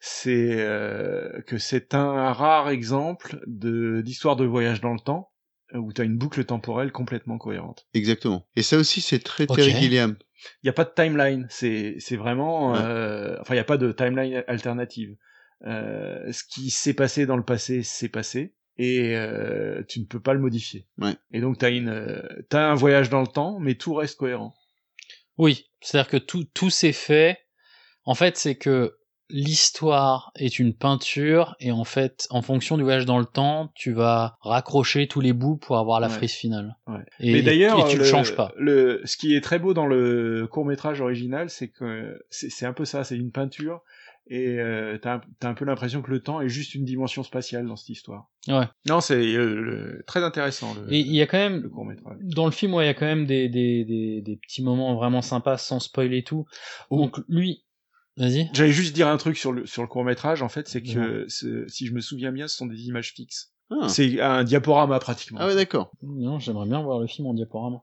c'est 0.00 0.56
euh, 0.60 1.40
que 1.46 1.58
c'est 1.58 1.94
un 1.94 2.32
rare 2.32 2.68
exemple 2.68 3.40
de 3.46 4.00
d'histoire 4.04 4.36
de 4.36 4.44
voyage 4.44 4.80
dans 4.80 4.92
le 4.92 5.00
temps, 5.00 5.30
où 5.74 5.92
tu 5.92 6.00
as 6.00 6.04
une 6.04 6.16
boucle 6.16 6.44
temporelle 6.44 6.92
complètement 6.92 7.38
cohérente. 7.38 7.86
Exactement. 7.94 8.46
Et 8.56 8.62
ça 8.62 8.76
aussi, 8.76 9.00
c'est 9.00 9.18
très 9.18 9.44
Ok. 9.44 9.56
Terry 9.56 9.72
Gilliam. 9.72 10.16
Il 10.62 10.66
n'y 10.66 10.70
a 10.70 10.72
pas 10.72 10.84
de 10.84 10.92
timeline, 10.94 11.46
c'est 11.50 11.96
c'est 11.98 12.16
vraiment... 12.16 12.72
Ouais. 12.72 12.78
euh, 12.80 13.36
enfin, 13.40 13.54
il 13.54 13.56
n'y 13.56 13.60
a 13.60 13.64
pas 13.64 13.76
de 13.76 13.92
timeline 13.92 14.44
alternative. 14.46 15.16
Euh, 15.66 16.30
ce 16.32 16.44
qui 16.44 16.70
s'est 16.70 16.94
passé 16.94 17.26
dans 17.26 17.36
le 17.36 17.42
passé, 17.42 17.82
s'est 17.82 18.08
passé, 18.08 18.54
et 18.76 19.16
euh, 19.16 19.82
tu 19.88 19.98
ne 19.98 20.04
peux 20.04 20.20
pas 20.20 20.32
le 20.32 20.38
modifier. 20.38 20.86
Ouais. 20.98 21.16
Et 21.32 21.40
donc, 21.40 21.58
tu 21.58 21.64
as, 21.64 21.70
une, 21.70 21.88
euh, 21.88 22.22
t'as 22.48 22.70
un 22.70 22.74
voyage 22.74 23.10
dans 23.10 23.20
le 23.20 23.26
temps, 23.26 23.58
mais 23.58 23.74
tout 23.74 23.94
reste 23.94 24.16
cohérent. 24.16 24.54
Oui, 25.36 25.68
c'est-à-dire 25.80 26.10
que 26.10 26.16
tout, 26.16 26.44
tout 26.54 26.70
s'est 26.70 26.92
fait. 26.92 27.38
En 28.04 28.14
fait, 28.14 28.36
c'est 28.36 28.54
que 28.54 28.96
l'histoire 29.30 30.32
est 30.36 30.58
une 30.58 30.74
peinture 30.74 31.56
et 31.60 31.72
en 31.72 31.84
fait, 31.84 32.26
en 32.30 32.42
fonction 32.42 32.76
du 32.76 32.82
voyage 32.82 33.06
dans 33.06 33.18
le 33.18 33.24
temps, 33.24 33.70
tu 33.74 33.92
vas 33.92 34.36
raccrocher 34.40 35.06
tous 35.06 35.20
les 35.20 35.32
bouts 35.32 35.56
pour 35.56 35.78
avoir 35.78 36.00
la 36.00 36.08
Ouais. 36.08 36.14
frise 36.14 36.32
finale. 36.32 36.76
Ouais. 36.86 37.00
Et, 37.20 37.32
Mais 37.32 37.42
d'ailleurs, 37.42 37.88
tu 37.88 37.98
le, 37.98 38.04
changes 38.04 38.34
pas. 38.34 38.52
Le, 38.56 39.00
ce 39.04 39.16
qui 39.16 39.34
est 39.34 39.40
très 39.40 39.58
beau 39.58 39.74
dans 39.74 39.86
le 39.86 40.46
court 40.50 40.64
métrage 40.64 41.00
original, 41.00 41.50
c'est 41.50 41.68
que 41.68 42.18
c'est 42.30 42.66
un 42.66 42.72
peu 42.72 42.84
ça, 42.84 43.04
c'est 43.04 43.16
une 43.16 43.30
peinture, 43.32 43.82
et 44.30 44.58
euh, 44.58 44.98
t'as 45.00 45.20
un- 45.42 45.54
peu 45.54 45.64
l'impression 45.64 46.02
que 46.02 46.10
le 46.10 46.20
temps 46.20 46.40
est 46.42 46.48
juste 46.50 46.74
une 46.74 46.84
dimension 46.84 47.22
spatiale 47.22 47.66
dans 47.66 47.76
cette 47.76 47.88
histoire. 47.88 48.28
Ouais. 48.46 48.66
Non, 48.86 49.00
c'est 49.00 49.14
euh, 49.34 49.54
le- 49.60 50.04
très 50.06 50.22
intéressant. 50.22 50.74
Le, 50.74 50.92
Et 50.92 50.98
il 51.00 51.14
y 51.14 51.22
a 51.22 51.26
quand 51.26 51.38
même, 51.38 51.62
le 51.62 51.68
court 51.70 51.86
métrage. 51.86 52.16
dans 52.20 52.44
le 52.44 52.50
film, 52.52 52.74
ouais, 52.74 52.84
il 52.84 52.88
y 52.88 52.90
a 52.90 52.94
quand 52.94 53.06
même 53.06 53.24
des, 53.26 53.48
des, 53.48 53.84
des, 53.84 54.20
des 54.20 54.36
petits 54.36 54.62
moments 54.62 54.94
vraiment 54.96 55.22
sympas 55.22 55.56
sans 55.56 55.80
spoiler 55.80 56.22
tout. 56.24 56.44
Donc 56.90 57.18
lui, 57.28 57.64
vas-y. 58.18 58.50
J'allais 58.52 58.72
juste 58.72 58.94
dire 58.94 59.08
un 59.08 59.16
truc 59.16 59.38
sur 59.38 59.52
le 59.52 59.64
sur 59.66 59.82
le 59.82 59.88
court 59.88 60.04
métrage. 60.04 60.42
En 60.42 60.48
fait, 60.48 60.68
c'est 60.68 60.82
que 60.82 61.26
si 61.28 61.86
je 61.86 61.92
me 61.92 62.00
souviens 62.00 62.32
bien, 62.32 62.46
ce 62.48 62.56
sont 62.56 62.66
des 62.66 62.82
images 62.86 63.12
fixes. 63.14 63.52
Ah. 63.70 63.88
C'est 63.88 64.20
un 64.20 64.44
diaporama 64.44 64.98
pratiquement. 64.98 65.38
Ah 65.42 65.46
ouais, 65.46 65.54
d'accord. 65.54 65.90
Non, 66.02 66.38
j'aimerais 66.38 66.66
bien 66.66 66.82
voir 66.82 66.98
le 67.00 67.06
film 67.06 67.28
en 67.28 67.34
diaporama. 67.34 67.82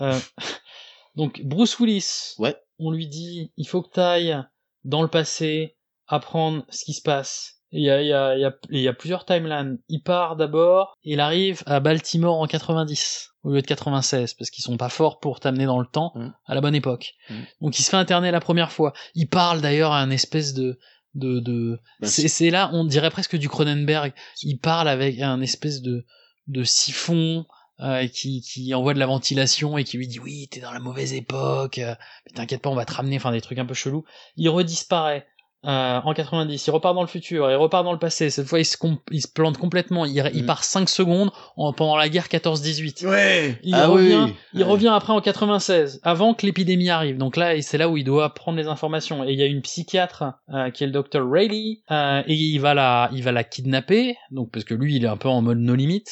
Euh, 0.00 0.18
donc 1.16 1.42
Bruce 1.44 1.78
Willis, 1.78 2.34
Ouais. 2.38 2.56
on 2.78 2.90
lui 2.90 3.06
dit, 3.06 3.52
il 3.56 3.66
faut 3.68 3.82
que 3.82 3.90
t'ailles 3.90 4.36
dans 4.84 5.02
le 5.02 5.08
passé, 5.08 5.76
apprendre 6.08 6.64
ce 6.70 6.84
qui 6.84 6.92
se 6.92 7.02
passe. 7.02 7.61
Il 7.72 7.82
y 7.82 7.90
a, 7.90 8.02
il 8.02 8.08
y, 8.08 8.12
a, 8.12 8.36
il 8.36 8.40
y, 8.40 8.44
a, 8.44 8.54
il 8.70 8.80
y 8.80 8.88
a 8.88 8.92
plusieurs 8.92 9.24
timelines. 9.24 9.78
Il 9.88 10.02
part 10.02 10.36
d'abord, 10.36 10.94
il 11.04 11.20
arrive 11.20 11.62
à 11.66 11.80
Baltimore 11.80 12.38
en 12.38 12.46
90 12.46 13.30
au 13.44 13.50
lieu 13.50 13.62
de 13.62 13.66
96 13.66 14.34
parce 14.34 14.50
qu'ils 14.50 14.62
sont 14.62 14.76
pas 14.76 14.88
forts 14.88 15.18
pour 15.18 15.40
t'amener 15.40 15.64
dans 15.64 15.80
le 15.80 15.86
temps 15.86 16.12
Mm. 16.14 16.28
à 16.46 16.54
la 16.54 16.60
bonne 16.60 16.74
époque. 16.74 17.14
Mm. 17.30 17.34
Donc 17.62 17.78
il 17.78 17.82
se 17.82 17.90
fait 17.90 17.96
interner 17.96 18.30
la 18.30 18.40
première 18.40 18.72
fois. 18.72 18.92
Il 19.14 19.28
parle 19.28 19.60
d'ailleurs 19.60 19.92
à 19.92 20.00
un 20.00 20.10
espèce 20.10 20.54
de 20.54 20.78
de, 21.14 21.40
de... 21.40 21.78
Bah, 22.00 22.06
c'est 22.06 22.28
c'est 22.28 22.50
là 22.50 22.70
on 22.72 22.84
dirait 22.84 23.10
presque 23.10 23.36
du 23.36 23.48
Cronenberg. 23.48 24.12
Il 24.42 24.58
parle 24.58 24.88
avec 24.88 25.20
un 25.20 25.40
espèce 25.40 25.82
de 25.82 26.04
de 26.46 26.64
siphon 26.64 27.46
euh, 27.80 28.06
qui, 28.06 28.42
qui 28.42 28.72
envoie 28.74 28.94
de 28.94 28.98
la 28.98 29.06
ventilation 29.06 29.78
et 29.78 29.84
qui 29.84 29.96
lui 29.96 30.06
dit 30.06 30.20
oui 30.20 30.48
t'es 30.50 30.60
dans 30.60 30.72
la 30.72 30.78
mauvaise 30.78 31.14
époque 31.14 31.78
euh, 31.78 31.94
mais 32.26 32.32
t'inquiète 32.34 32.62
pas 32.62 32.70
on 32.70 32.74
va 32.74 32.84
te 32.84 32.92
ramener 32.92 33.16
enfin 33.16 33.32
des 33.32 33.40
trucs 33.40 33.58
un 33.58 33.64
peu 33.64 33.74
chelous 33.74 34.04
il 34.36 34.48
redisparaît 34.48 35.26
euh, 35.64 36.00
en 36.02 36.12
90 36.12 36.66
il 36.66 36.70
repart 36.70 36.94
dans 36.94 37.02
le 37.02 37.06
futur 37.08 37.50
il 37.50 37.54
repart 37.56 37.84
dans 37.84 37.92
le 37.92 37.98
passé 37.98 38.30
cette 38.30 38.46
fois 38.46 38.58
il 38.58 38.64
se, 38.64 38.76
com- 38.76 38.98
il 39.10 39.20
se 39.22 39.28
plante 39.28 39.58
complètement 39.58 40.04
il, 40.04 40.12
il 40.34 40.42
Mm. 40.42 40.46
part 40.46 40.64
5 40.64 40.88
secondes 40.88 41.30
en- 41.56 41.72
pendant 41.72 41.96
la 41.96 42.08
guerre 42.08 42.28
14-18 42.28 43.06
Ouais. 43.06 43.58
il 43.62 43.74
Ah 43.74 43.86
revient, 43.88 44.22
oui. 44.26 44.34
il 44.54 44.60
Ouais. 44.62 44.68
revient 44.68 44.88
après 44.88 45.12
en 45.12 45.20
96, 45.20 46.00
avant 46.02 46.34
que 46.34 46.44
l'épidémie 46.46 46.90
arrive. 46.90 47.16
Donc 47.16 47.36
là, 47.36 47.60
c'est 47.62 47.78
là 47.78 47.88
où 47.88 47.96
il 47.96 48.04
doit 48.04 48.32
prendre 48.34 48.58
les 48.58 48.66
informations. 48.66 49.24
Et 49.24 49.32
il 49.32 49.38
y 49.38 49.42
a 49.42 49.46
une 49.46 49.62
psychiatre 49.62 50.24
euh, 50.52 50.70
qui 50.70 50.84
est 50.84 50.86
le 50.86 50.92
docteur 50.92 51.28
Rayleigh, 51.30 51.82
euh, 51.90 52.22
et 52.26 52.34
il 52.34 52.58
va 52.58 52.74
la, 52.74 53.08
il 53.12 53.22
va 53.22 53.32
la 53.32 53.44
kidnapper. 53.44 54.16
Donc 54.30 54.50
parce 54.50 54.64
que 54.64 54.74
lui, 54.74 54.96
il 54.96 55.04
est 55.04 55.08
un 55.08 55.16
peu 55.16 55.28
en 55.28 55.42
mode 55.42 55.58
no 55.58 55.74
limit, 55.74 56.04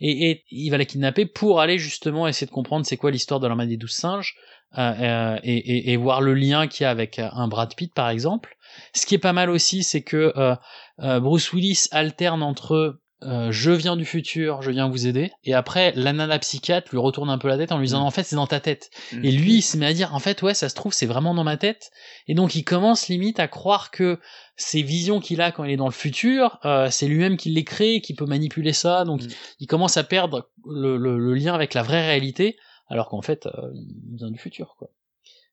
et, 0.00 0.30
et 0.30 0.44
il 0.50 0.70
va 0.70 0.78
la 0.78 0.84
kidnapper 0.84 1.26
pour 1.26 1.60
aller 1.60 1.78
justement 1.78 2.26
essayer 2.26 2.46
de 2.46 2.52
comprendre 2.52 2.84
c'est 2.86 2.96
quoi 2.96 3.10
l'histoire 3.10 3.40
de 3.40 3.46
l'armée 3.46 3.66
des 3.66 3.76
douze 3.76 3.92
singes. 3.92 4.34
Euh, 4.78 4.92
euh, 5.00 5.38
et, 5.42 5.56
et- 5.56 5.92
et 5.92 5.96
voir 5.96 6.20
le 6.20 6.34
lien 6.34 6.66
qu'il 6.66 6.84
y 6.84 6.86
a 6.86 6.90
avec 6.90 7.18
euh, 7.18 7.28
un 7.32 7.48
Brad 7.48 7.74
Pitt 7.74 7.92
par 7.94 8.08
exemple. 8.10 8.56
Ce 8.94 9.06
qui 9.06 9.14
est 9.14 9.18
pas 9.18 9.32
mal 9.32 9.48
aussi, 9.50 9.82
c'est 9.82 10.02
que 10.02 10.32
euh, 10.36 11.20
Bruce 11.20 11.52
Willis 11.52 11.84
alterne 11.92 12.42
entre 12.42 12.98
euh, 13.22 13.50
je 13.50 13.70
viens 13.70 13.96
du 13.96 14.04
futur, 14.04 14.60
je 14.60 14.70
viens 14.70 14.88
vous 14.90 15.06
aider, 15.06 15.30
et 15.44 15.54
après 15.54 15.92
la 15.96 16.12
nana 16.12 16.38
psychiatre 16.38 16.88
lui 16.92 16.98
retourne 16.98 17.30
un 17.30 17.38
peu 17.38 17.48
la 17.48 17.56
tête 17.56 17.72
en 17.72 17.78
lui 17.78 17.86
disant 17.86 18.02
en 18.02 18.10
fait 18.10 18.24
c'est 18.24 18.36
dans 18.36 18.46
ta 18.46 18.60
tête. 18.60 18.90
Mm. 19.12 19.24
Et 19.24 19.30
lui 19.32 19.54
il 19.54 19.62
se 19.62 19.78
met 19.78 19.86
à 19.86 19.94
dire 19.94 20.14
en 20.14 20.18
fait 20.18 20.42
ouais 20.42 20.52
ça 20.52 20.68
se 20.68 20.74
trouve 20.74 20.92
c'est 20.92 21.06
vraiment 21.06 21.32
dans 21.32 21.42
ma 21.44 21.56
tête, 21.56 21.90
et 22.28 22.34
donc 22.34 22.54
il 22.54 22.62
commence 22.64 23.08
limite 23.08 23.40
à 23.40 23.48
croire 23.48 23.90
que 23.90 24.20
ces 24.56 24.82
visions 24.82 25.20
qu'il 25.20 25.40
a 25.40 25.50
quand 25.50 25.64
il 25.64 25.70
est 25.70 25.76
dans 25.78 25.86
le 25.86 25.92
futur, 25.92 26.58
euh, 26.66 26.88
c'est 26.90 27.08
lui-même 27.08 27.38
qui 27.38 27.48
les 27.48 27.64
crée, 27.64 28.02
qui 28.02 28.14
peut 28.14 28.26
manipuler 28.26 28.74
ça, 28.74 29.04
donc 29.04 29.22
Mm. 29.22 29.28
il 29.60 29.66
commence 29.66 29.96
à 29.96 30.04
perdre 30.04 30.50
le, 30.68 30.98
le- 30.98 31.18
le 31.18 31.34
lien 31.34 31.54
avec 31.54 31.72
la 31.72 31.82
vraie 31.82 32.04
réalité, 32.04 32.56
alors 32.88 33.08
qu'en 33.08 33.22
fait 33.22 33.46
euh, 33.46 33.70
il 33.74 34.16
vient 34.16 34.30
du 34.30 34.38
futur 34.38 34.76
quoi. 34.78 34.90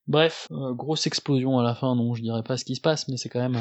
Bref, 0.06 0.48
euh, 0.50 0.72
grosse 0.74 1.06
explosion 1.06 1.58
à 1.58 1.62
la 1.62 1.74
fin, 1.74 1.94
non 1.94 2.14
je 2.14 2.22
dirais 2.22 2.42
pas 2.42 2.56
ce 2.56 2.64
qui 2.64 2.76
se 2.76 2.80
passe, 2.80 3.08
mais 3.08 3.16
c'est 3.16 3.28
quand 3.28 3.40
même... 3.40 3.58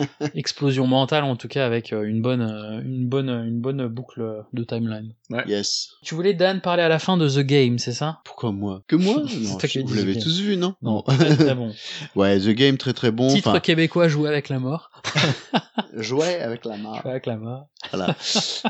euh, 0.00 0.04
explosion 0.34 0.86
mentale 0.86 1.24
en 1.24 1.36
tout 1.36 1.48
cas 1.48 1.66
avec 1.66 1.92
euh, 1.92 2.02
une 2.04 2.20
bonne, 2.22 2.40
euh, 2.42 2.80
une 2.82 3.06
bonne, 3.08 3.28
une 3.28 3.60
bonne 3.60 3.86
boucle 3.88 4.22
de 4.52 4.64
timeline. 4.64 5.12
Yes. 5.46 5.90
Tu 6.02 6.14
voulais 6.14 6.34
Dan 6.34 6.60
parler 6.60 6.82
à 6.82 6.88
la 6.88 6.98
fin 6.98 7.16
de 7.16 7.28
The 7.28 7.40
Game, 7.46 7.78
c'est 7.78 7.92
ça? 7.92 8.20
Pourquoi 8.24 8.52
moi? 8.52 8.82
Que 8.86 8.96
moi? 8.96 9.14
Non, 9.44 9.58
vous 9.86 9.94
l'avez 9.94 10.12
The 10.12 10.14
Game. 10.16 10.22
tous 10.22 10.40
vu, 10.40 10.56
non? 10.56 10.74
Non, 10.82 11.02
très, 11.02 11.36
très 11.36 11.54
bon. 11.56 11.72
ouais, 12.16 12.38
The 12.38 12.48
Game 12.50 12.76
très 12.76 12.92
très 12.92 13.10
bon. 13.10 13.28
Titre 13.32 13.48
Enfin, 13.50 13.60
québécois 13.60 14.08
joué 14.08 14.28
avec 14.28 14.48
la 14.48 14.58
mort. 14.58 14.90
jouer 15.94 16.34
avec 16.40 16.64
la 16.64 16.76
main. 16.76 16.92
Joué 17.02 17.10
avec 17.10 17.26
la 17.26 17.36
mort. 17.36 17.66
Voilà. 17.92 18.16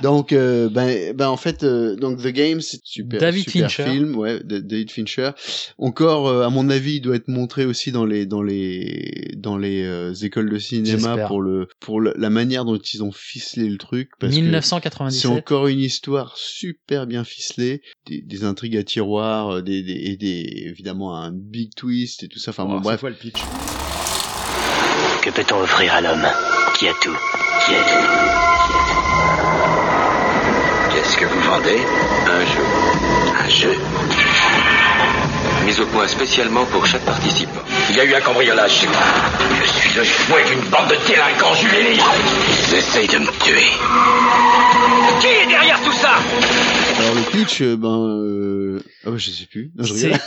donc, 0.02 0.32
euh, 0.32 0.68
ben, 0.68 1.14
ben 1.14 1.28
en 1.28 1.36
fait, 1.36 1.62
euh, 1.62 1.94
donc 1.96 2.18
The 2.20 2.28
Game, 2.28 2.60
c'est 2.60 2.80
super, 2.84 3.20
David 3.20 3.48
super 3.48 3.70
Fincher. 3.70 3.90
film, 3.90 4.16
ouais, 4.16 4.40
de- 4.42 4.58
David 4.58 4.90
Fincher. 4.90 5.30
Encore, 5.78 6.26
euh, 6.28 6.44
à 6.44 6.50
mon 6.50 6.68
avis, 6.68 6.96
il 6.96 7.00
doit 7.00 7.16
être 7.16 7.28
montré 7.28 7.64
aussi 7.64 7.92
dans 7.92 8.04
les 8.04 8.26
dans 8.26 8.42
les 8.42 9.32
dans 9.36 9.56
les 9.56 9.84
euh, 9.84 10.12
écoles 10.14 10.50
de 10.50 10.58
cinéma 10.58 11.13
Pour 11.28 11.42
le 11.42 11.68
pour 11.80 12.00
le- 12.00 12.14
la 12.16 12.30
manière 12.30 12.64
dont 12.64 12.76
ils 12.76 13.02
ont 13.02 13.12
ficelé 13.12 13.68
le 13.68 13.78
truc. 13.78 14.10
Parce 14.20 14.34
que 14.34 14.40
1997. 14.40 15.20
C'est 15.22 15.28
encore 15.28 15.66
une 15.68 15.80
histoire 15.80 16.36
super 16.36 17.06
bien 17.06 17.24
ficelée, 17.24 17.82
des, 18.06 18.20
des 18.22 18.44
intrigues 18.44 18.76
à 18.76 18.84
tiroir, 18.84 19.56
euh, 19.56 19.62
des, 19.62 19.82
des, 19.82 19.92
et 19.92 20.16
des 20.16 20.64
évidemment 20.66 21.16
un 21.16 21.32
big 21.32 21.74
twist 21.74 22.22
et 22.22 22.28
tout 22.28 22.38
ça. 22.38 22.50
Enfin 22.50 22.64
bon, 22.64 22.70
Alors, 22.72 22.82
bref. 22.82 23.00
quoi 23.00 23.10
le 23.10 23.16
pitch? 23.16 23.40
Que 25.22 25.30
peut-on 25.30 25.60
offrir 25.60 25.94
à 25.94 26.00
l'homme? 26.00 26.26
Qui 26.78 26.88
a 26.88 26.92
tout? 27.02 27.16
Qui 27.66 27.74
a 27.74 29.78
tout? 29.78 29.83
Qu'est-ce 31.04 31.18
que 31.18 31.26
vous 31.26 31.40
vendez 31.40 31.82
Un 32.26 32.40
jeu? 32.46 32.64
Un 33.44 33.48
jeu? 33.50 33.76
Mis 35.66 35.78
au 35.78 35.84
point 35.86 36.08
spécialement 36.08 36.64
pour 36.64 36.86
chaque 36.86 37.04
participant. 37.04 37.60
Il 37.90 37.96
y 37.96 38.00
a 38.00 38.04
eu 38.04 38.14
un 38.14 38.20
cambriolage 38.22 38.72
chez 38.72 38.86
moi. 38.86 38.96
Je 39.62 39.70
suis 39.70 39.98
le 39.98 40.02
jouet 40.02 40.44
d'une 40.44 40.70
bande 40.70 40.88
de 40.88 40.96
délinquants 41.06 41.54
juvéniles. 41.56 42.00
Ils 42.48 42.74
essayent 42.76 43.08
de 43.08 43.18
me 43.18 43.30
tuer. 43.42 43.70
Qui 45.20 45.26
est 45.28 45.46
derrière 45.48 45.80
tout 45.82 45.92
ça? 45.92 46.16
Alors 46.98 47.14
le 47.14 47.30
pitch, 47.30 47.60
euh, 47.62 47.76
ben, 47.76 48.06
euh... 48.06 48.80
ah 49.04 49.10
bah, 49.10 49.16
je 49.16 49.30
sais 49.30 49.46
plus. 49.46 49.70
Non, 49.76 49.84
je 49.84 49.94
rigole. 49.94 50.18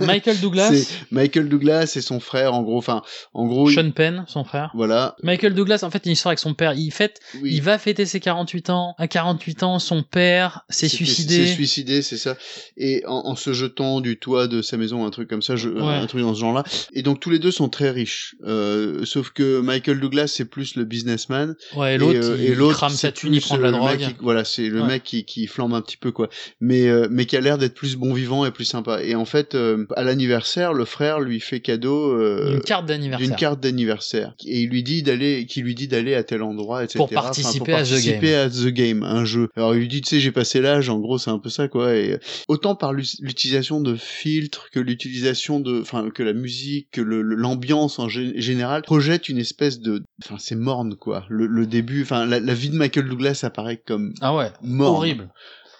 Michael 0.06 0.40
Douglas. 0.40 0.70
C'est 0.72 0.86
Michael 1.10 1.48
Douglas 1.48 1.92
et 1.96 2.00
son 2.00 2.18
frère, 2.20 2.54
en 2.54 2.62
gros. 2.62 2.78
Enfin, 2.78 3.02
en 3.34 3.46
gros. 3.46 3.68
il- 3.70 3.74
Sean 3.74 3.90
Penn, 3.90 4.24
son 4.28 4.44
frère. 4.44 4.70
Voilà. 4.74 5.16
Michael 5.22 5.54
Douglas, 5.54 5.80
en 5.82 5.90
fait, 5.90 6.04
une 6.06 6.12
histoire 6.12 6.30
avec 6.30 6.38
son 6.38 6.54
père. 6.54 6.72
Il 6.74 6.90
fête, 6.90 7.20
Oui. 7.42 7.50
il 7.54 7.62
va 7.62 7.78
fêter 7.78 8.06
ses 8.06 8.20
48 8.20 8.70
ans. 8.70 8.94
À 8.98 9.06
48 9.08 9.62
ans, 9.62 9.78
son 9.78 10.02
père 10.02 10.62
s'est 10.70 10.88
suicidé. 10.88 11.46
s'est 11.46 11.54
suicidé, 11.54 12.02
c'est 12.02 12.16
ça. 12.18 12.36
Et 12.76 13.04
en, 13.06 13.22
en 13.26 13.36
se 13.36 13.52
jetant 13.52 14.00
du 14.00 14.18
toit 14.18 14.46
de 14.48 14.62
sa 14.62 14.76
maison, 14.76 15.04
un 15.06 15.10
truc 15.10 15.28
comme 15.28 15.42
ça, 15.42 15.56
je, 15.56 15.68
Ouais. 15.68 15.82
un 15.94 16.06
truc 16.06 16.22
dans 16.22 16.34
ce 16.34 16.40
genre-là. 16.40 16.64
Et 16.94 17.02
donc 17.02 17.20
tous 17.20 17.30
les 17.30 17.38
deux 17.38 17.50
sont 17.50 17.68
très 17.68 17.90
riches. 17.90 18.34
Euh, 18.44 19.04
sauf 19.04 19.30
que 19.30 19.60
Michael 19.60 20.00
Douglas 20.00 20.26
c'est 20.28 20.44
plus 20.44 20.76
le 20.76 20.84
businessman. 20.84 21.54
Ouais, 21.76 21.94
et 21.94 21.98
l'autre, 21.98 22.18
euh, 22.22 22.36
il 22.38 22.44
et 22.46 22.54
l'autre, 22.54 22.76
crame 22.76 22.92
sa 22.92 23.12
thune, 23.12 23.34
il 23.34 23.40
prend 23.40 23.56
de 23.56 23.62
la 23.62 23.68
euh, 23.68 23.72
le 23.72 23.76
drogue. 23.86 24.00
mec 24.00 24.08
qui- 24.08 24.14
voilà, 24.22 24.44
c'est 24.44 24.68
le 24.68 24.80
Ouais. 24.82 24.86
mec 24.86 25.02
qui, 25.04 25.24
qui 25.24 25.46
flambe 25.46 25.74
un 25.74 25.80
petit 25.82 25.96
peu 25.96 26.12
quoi. 26.12 26.28
Mais 26.60 26.88
euh, 26.88 27.08
mais 27.10 27.26
qui 27.26 27.36
a 27.36 27.40
l'air 27.40 27.58
d'être 27.58 27.74
plus 27.74 27.96
bon 27.96 28.12
vivant 28.12 28.44
et 28.46 28.50
plus 28.50 28.64
sympa. 28.64 29.02
Et 29.02 29.14
en 29.14 29.24
fait, 29.24 29.54
euh, 29.54 29.86
à 29.96 30.02
l'anniversaire, 30.02 30.72
le 30.72 30.84
frère 30.84 31.20
lui 31.20 31.40
fait 31.40 31.60
cadeau 31.60 32.12
euh, 32.12 32.54
Une 32.54 32.60
carte 32.60 32.86
d'anniversaire. 32.86 33.26
d'une 33.28 33.36
carte 33.36 33.60
d'anniversaire 33.60 34.34
et 34.46 34.60
il 34.62 34.68
lui 34.70 34.82
dit 34.82 35.02
d'aller 35.02 35.46
qui 35.46 35.62
lui 35.62 35.74
dit 35.74 35.88
d'aller 35.88 36.14
à 36.14 36.22
tel 36.24 36.42
endroit 36.42 36.84
etc 36.84 36.96
Pour 36.98 37.06
Enfin, 37.06 37.14
participer 37.22 37.72
à 37.74 37.82
The 37.84 38.00
Game. 38.02 38.24
à 38.34 38.48
The 38.50 38.66
Game 38.68 39.02
un 39.02 39.24
jeu 39.24 39.48
alors 39.56 39.74
il 39.74 39.80
lui 39.80 39.88
dit 39.88 40.00
tu 40.00 40.08
sais 40.10 40.20
j'ai 40.20 40.32
passé 40.32 40.60
l'âge 40.60 40.88
en 40.88 40.98
gros 40.98 41.18
c'est 41.18 41.30
un 41.30 41.38
peu 41.38 41.48
ça 41.50 41.68
quoi 41.68 41.94
et 41.94 42.18
autant 42.48 42.74
par 42.74 42.92
l'utilisation 42.92 43.80
de 43.80 43.94
filtres 43.94 44.68
que 44.70 44.80
l'utilisation 44.80 45.60
de 45.60 45.80
enfin 45.80 46.10
que 46.10 46.22
la 46.22 46.32
musique 46.32 46.88
que 46.92 47.00
l'ambiance 47.00 47.98
en 47.98 48.08
gé- 48.08 48.38
général 48.40 48.82
projette 48.82 49.28
une 49.28 49.38
espèce 49.38 49.80
de 49.80 50.02
enfin 50.24 50.36
c'est 50.38 50.54
morne 50.56 50.96
quoi 50.96 51.24
le, 51.28 51.46
le 51.46 51.66
début 51.66 52.02
enfin 52.02 52.26
la, 52.26 52.40
la 52.40 52.54
vie 52.54 52.70
de 52.70 52.76
Michael 52.76 53.08
Douglas 53.08 53.40
apparaît 53.42 53.71
comme 53.76 54.14
Ah 54.20 54.34
ouais, 54.36 54.50
horrible. 54.80 55.30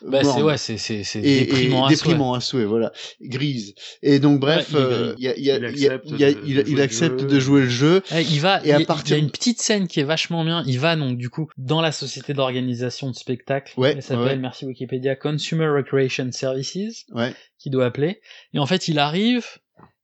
Bah, 0.05 0.25
c'est 0.25 0.43
ouais, 0.43 0.57
c'est 0.57 0.79
c'est 0.79 1.05
c'est 1.05 1.21
et, 1.21 1.45
déprimant 1.45 1.89
et 1.89 1.93
à 1.93 1.97
souhait. 1.97 2.09
déprimant 2.09 2.35
à 2.35 2.41
souhait, 2.41 2.65
voilà, 2.65 2.91
grise. 3.21 3.73
Et 4.03 4.19
donc 4.19 4.41
bref, 4.41 4.75
il 5.19 6.81
accepte 6.81 7.23
de- 7.25 7.39
jouer 7.41 7.61
le 7.63 7.69
jeu. 7.69 8.03
Ouais, 8.11 8.25
il 8.25 8.41
va, 8.41 8.65
Et 8.65 8.73
à 8.73 8.81
il, 8.81 8.87
partir- 8.87 9.17
il 9.17 9.21
y 9.21 9.23
a 9.23 9.25
une 9.25 9.31
petite 9.31 9.61
scène 9.61 9.87
qui 9.87 10.01
est 10.01 10.05
vachement 10.05 10.45
bien. 10.45 10.63
Il 10.67 10.79
va 10.81 10.97
donc 10.97 11.19
du 11.19 11.29
coup 11.31 11.49
dans 11.57 11.81
la 11.81 11.93
société 11.93 12.35
d'organisation 12.35 13.11
de 13.11 13.15
spectacles. 13.15 13.73
Ouais, 13.79 13.93
Elle 13.93 14.03
s'appelle, 14.03 14.25
ouais. 14.27 14.37
merci 14.37 14.65
Wikipédia, 14.67 15.15
Consumer 15.17 15.69
Recreation 15.69 16.31
Services, 16.33 17.05
Ouais. 17.13 17.33
qui 17.59 17.71
doit 17.71 17.87
appeler. 17.87 18.21
Et 18.55 18.59
en 18.59 18.67
fait, 18.67 18.89
il 18.89 18.99
arrive 18.99 19.47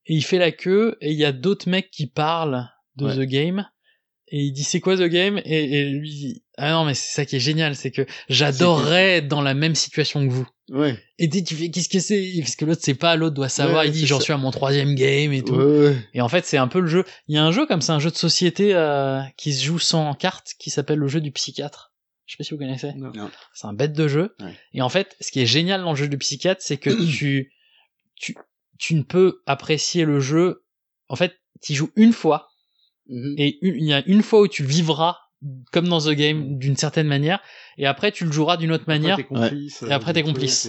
et 0.07 0.14
il 0.14 0.22
fait 0.22 0.38
la 0.38 0.53
queue 0.53 0.96
et 1.01 1.11
il 1.11 1.18
y 1.18 1.24
a 1.24 1.33
d'autres 1.33 1.68
mecs 1.68 1.90
qui 1.90 2.07
parlent 2.07 2.68
de 2.96 3.07
Ouais. 3.07 3.16
The 3.16 3.29
Game. 3.29 3.66
Et 4.30 4.40
il 4.42 4.52
dit 4.52 4.64
c'est 4.64 4.80
quoi 4.80 4.96
The 4.96 5.04
Game? 5.08 5.40
Et, 5.44 5.80
et 5.80 5.84
lui 5.90 6.10
dit, 6.10 6.42
ah 6.56 6.72
non 6.72 6.84
mais 6.84 6.94
c'est 6.94 7.14
ça 7.14 7.24
qui 7.24 7.36
est 7.36 7.40
génial 7.40 7.74
c'est 7.76 7.90
que 7.90 8.04
j'adorerais 8.28 9.16
être 9.18 9.28
dans 9.28 9.40
la 9.42 9.54
même 9.54 9.74
situation 9.74 10.26
que 10.26 10.32
vous 10.32 10.46
Ouais. 10.70 11.02
et 11.18 11.30
tu 11.30 11.42
tu 11.42 11.54
fais 11.54 11.70
qu'est-ce 11.70 11.88
que 11.88 11.98
c'est? 11.98 12.30
Parce 12.40 12.54
que 12.54 12.66
l'autre 12.66 12.82
sait 12.84 12.94
pas 12.94 13.16
l'autre 13.16 13.34
doit 13.34 13.48
savoir 13.48 13.80
Ouais, 13.80 13.88
il 13.88 13.92
dit 13.92 14.00
c'est 14.00 14.06
j'en 14.06 14.20
suis 14.20 14.34
à 14.34 14.36
mon 14.36 14.50
troisième 14.50 14.94
game 14.94 15.32
et 15.32 15.42
tout 15.42 15.54
Ouais, 15.54 15.64
ouais. 15.88 15.96
et 16.12 16.20
en 16.20 16.28
fait, 16.28 16.44
c'est 16.44 16.58
un 16.58 16.68
peu 16.68 16.80
le 16.80 16.86
jeu. 16.88 17.04
Il 17.26 17.34
y 17.34 17.38
a 17.38 17.44
un 17.44 17.52
jeu 17.52 17.64
comme 17.66 17.80
ça, 17.80 17.94
un 17.94 17.98
jeu 18.00 18.10
de 18.10 18.16
société 18.16 18.74
euh, 18.74 19.20
qui 19.38 19.54
se 19.54 19.64
joue 19.64 19.78
sans 19.78 20.12
carte, 20.12 20.54
qui 20.58 20.68
s'appelle 20.68 20.98
le 20.98 21.08
jeu 21.08 21.22
du 21.22 21.30
psychiatre. 21.32 21.92
Je 22.26 22.34
sais 22.34 22.36
pas 22.36 22.44
si 22.44 22.50
vous 22.52 22.58
connaissez. 22.58 22.92
Non. 22.96 23.12
C'est 23.54 23.66
un 23.66 23.72
bête 23.72 23.94
de 23.94 24.08
jeu. 24.08 24.34
Ouais. 24.40 24.52
Et 24.74 24.82
en 24.82 24.90
fait, 24.90 25.16
ce 25.22 25.30
qui 25.30 25.40
est 25.40 25.46
génial 25.46 25.80
dans 25.80 25.92
le 25.92 25.96
jeu 25.96 26.08
du 26.08 26.18
psychiatre, 26.18 26.60
c'est 26.62 26.76
que 26.76 26.90
tu, 27.16 27.50
tu, 28.16 28.36
tu 28.78 28.94
ne 28.94 29.02
peux 29.02 29.40
apprécier 29.46 30.04
le 30.04 30.20
jeu. 30.20 30.64
En 31.08 31.16
fait, 31.16 31.32
tu 31.62 31.72
joues 31.72 31.90
une 31.96 32.12
fois, 32.12 32.50
Mhm. 33.09 33.35
et 33.38 33.59
une- 33.62 33.75
il 33.77 33.85
y 33.87 33.92
a 33.92 34.03
une 34.07 34.23
fois 34.23 34.40
où 34.42 34.49
tu 34.49 34.64
vivras 34.64 35.16
comme 35.73 35.87
dans 35.88 36.01
The 36.01 36.11
Game 36.14 36.59
d'une 36.59 36.77
certaine 36.77 37.07
manière, 37.07 37.40
et 37.77 37.87
après 37.87 38.11
tu 38.11 38.25
le 38.25 38.33
joueras 38.33 38.57
d'une 38.57 38.73
autre 38.73 38.85
manière. 38.88 39.16
t'es 39.16 39.23
complice, 39.23 39.85
Et 39.88 39.92
après 39.92 40.11
euh, 40.11 40.14
t'es 40.14 40.23
du 40.23 40.27
complice. 40.27 40.68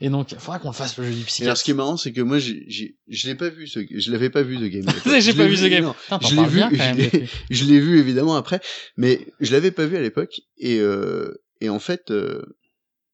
Et 0.00 0.08
donc, 0.08 0.32
il 0.32 0.38
faudra 0.38 0.58
qu'on 0.58 0.68
le 0.70 0.74
fasse 0.74 0.96
le 0.98 1.04
jeu 1.04 1.10
du 1.10 1.16
Et 1.16 1.18
alors, 1.20 1.26
psychiatre. 1.26 1.56
ce 1.58 1.64
qui 1.64 1.70
est 1.72 1.74
marrant, 1.74 1.96
c'est 1.98 2.12
que 2.12 2.22
moi, 2.22 2.38
j'ai, 2.38 2.64
j'ai, 2.66 2.96
je 3.08 3.28
l'ai 3.28 3.34
pas 3.34 3.50
vu, 3.50 3.66
ce, 3.66 3.80
je 3.94 4.10
l'avais 4.12 4.30
pas 4.30 4.42
vu 4.42 4.56
The 4.56 4.70
Game. 4.70 4.84
J'ai 5.04 5.20
Je 5.20 5.32
pas 5.32 5.42
l'ai 5.44 5.48
vu 5.48 5.56
The 5.56 5.70
Game. 5.70 5.84
non, 5.84 5.92
Putain, 5.94 6.18
t'en 6.18 6.28
je 6.28 6.34
l'ai 6.36 6.46
vu, 6.46 6.56
bien, 6.56 6.70
je 7.50 7.64
l'ai, 7.66 7.78
vu 7.80 7.98
évidemment 7.98 8.36
après, 8.36 8.60
mais 8.96 9.26
je 9.40 9.52
l'avais 9.52 9.70
pas 9.70 9.84
vu 9.86 9.96
à 9.96 10.00
l'époque 10.00 10.40
et 10.58 10.78
euh, 10.80 11.34
et 11.60 11.68
en 11.68 11.78
fait, 11.78 12.10
euh, 12.10 12.42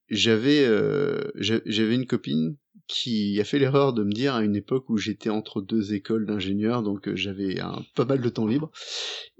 j'avais 0.09 0.65
euh, 0.65 1.21
j'a- 1.37 1.61
j'avais 1.67 1.95
une 1.95 2.07
copine 2.07 2.57
qui 2.93 3.41
a 3.41 3.45
fait 3.45 3.59
l'erreur 3.59 3.93
de 3.93 4.05
me 4.05 4.13
dire 4.13 4.35
à 4.35 4.43
une 4.43 4.55
époque 4.55 4.89
où 4.91 4.97
j'étais 4.99 5.31
entre 5.31 5.61
deux 5.63 5.95
écoles 5.95 6.27
d'ingénieurs, 6.27 6.83
donc 6.83 7.09
euh, 7.09 7.17
j'avais 7.17 7.59
un, 7.61 7.83
pas 7.95 8.05
mal 8.05 8.21
de 8.21 8.29
temps 8.29 8.47
libre, 8.47 8.71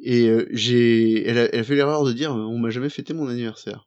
et 0.03 0.29
euh, 0.29 0.47
j'ai, 0.51 1.27
elle 1.29 1.39
a, 1.39 1.45
elle 1.55 1.61
a 1.61 1.65
fait 1.65 1.75
l'erreur 1.75 2.05
de 2.05 2.13
dire, 2.13 2.33
on 2.33 2.59
m'a 2.59 2.71
jamais 2.71 2.89
fêté 2.89 3.13
mon 3.15 3.29
anniversaire. 3.29 3.87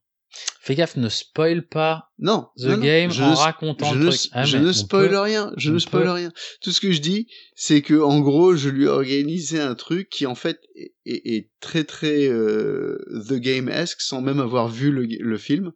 Fais 0.59 0.75
gaffe, 0.75 0.97
ne 0.97 1.07
spoil 1.07 1.65
pas 1.65 2.09
Non, 2.19 2.47
The 2.57 2.63
non, 2.65 2.77
Game 2.79 3.11
je 3.11 3.23
en 3.23 3.31
ne- 3.31 3.35
racontant 3.35 3.93
je 3.93 3.99
le 3.99 4.05
ne. 4.07 4.11
Ah, 4.33 4.43
je 4.43 4.57
ne 4.57 4.71
spoil 4.73 5.09
peut- 5.09 5.19
rien, 5.19 5.53
je 5.57 5.71
ne 5.71 5.79
spoil 5.79 6.03
peut. 6.03 6.11
rien. 6.11 6.31
Tout 6.61 6.71
ce 6.71 6.81
que 6.81 6.91
je 6.91 6.99
dis, 6.99 7.27
c'est 7.55 7.81
que 7.81 7.93
en 7.93 8.19
gros, 8.19 8.55
je 8.55 8.67
lui 8.69 8.83
ai 8.85 8.87
organisé 8.87 9.59
un 9.61 9.75
truc 9.75 10.09
qui 10.09 10.25
en 10.25 10.35
fait 10.35 10.59
est, 10.75 10.93
est- 11.05 11.35
est 11.35 11.49
très 11.61 11.83
très 11.85 12.27
euh, 12.27 12.97
The 13.29 13.33
Game-esque 13.35 14.01
sans 14.01 14.21
même 14.21 14.39
avoir 14.41 14.67
vu 14.67 14.91
le, 14.91 15.05
le 15.05 15.37
film. 15.37 15.71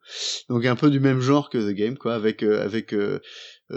Donc 0.49 0.65
un 0.65 0.75
peu 0.75 0.89
du 0.89 0.99
même 0.99 1.21
genre 1.21 1.49
que 1.49 1.58
The 1.60 1.73
Game, 1.73 1.97
quoi, 1.97 2.15
avec 2.15 2.43
euh, 2.43 2.62
avec 2.62 2.91
euh, 2.93 3.19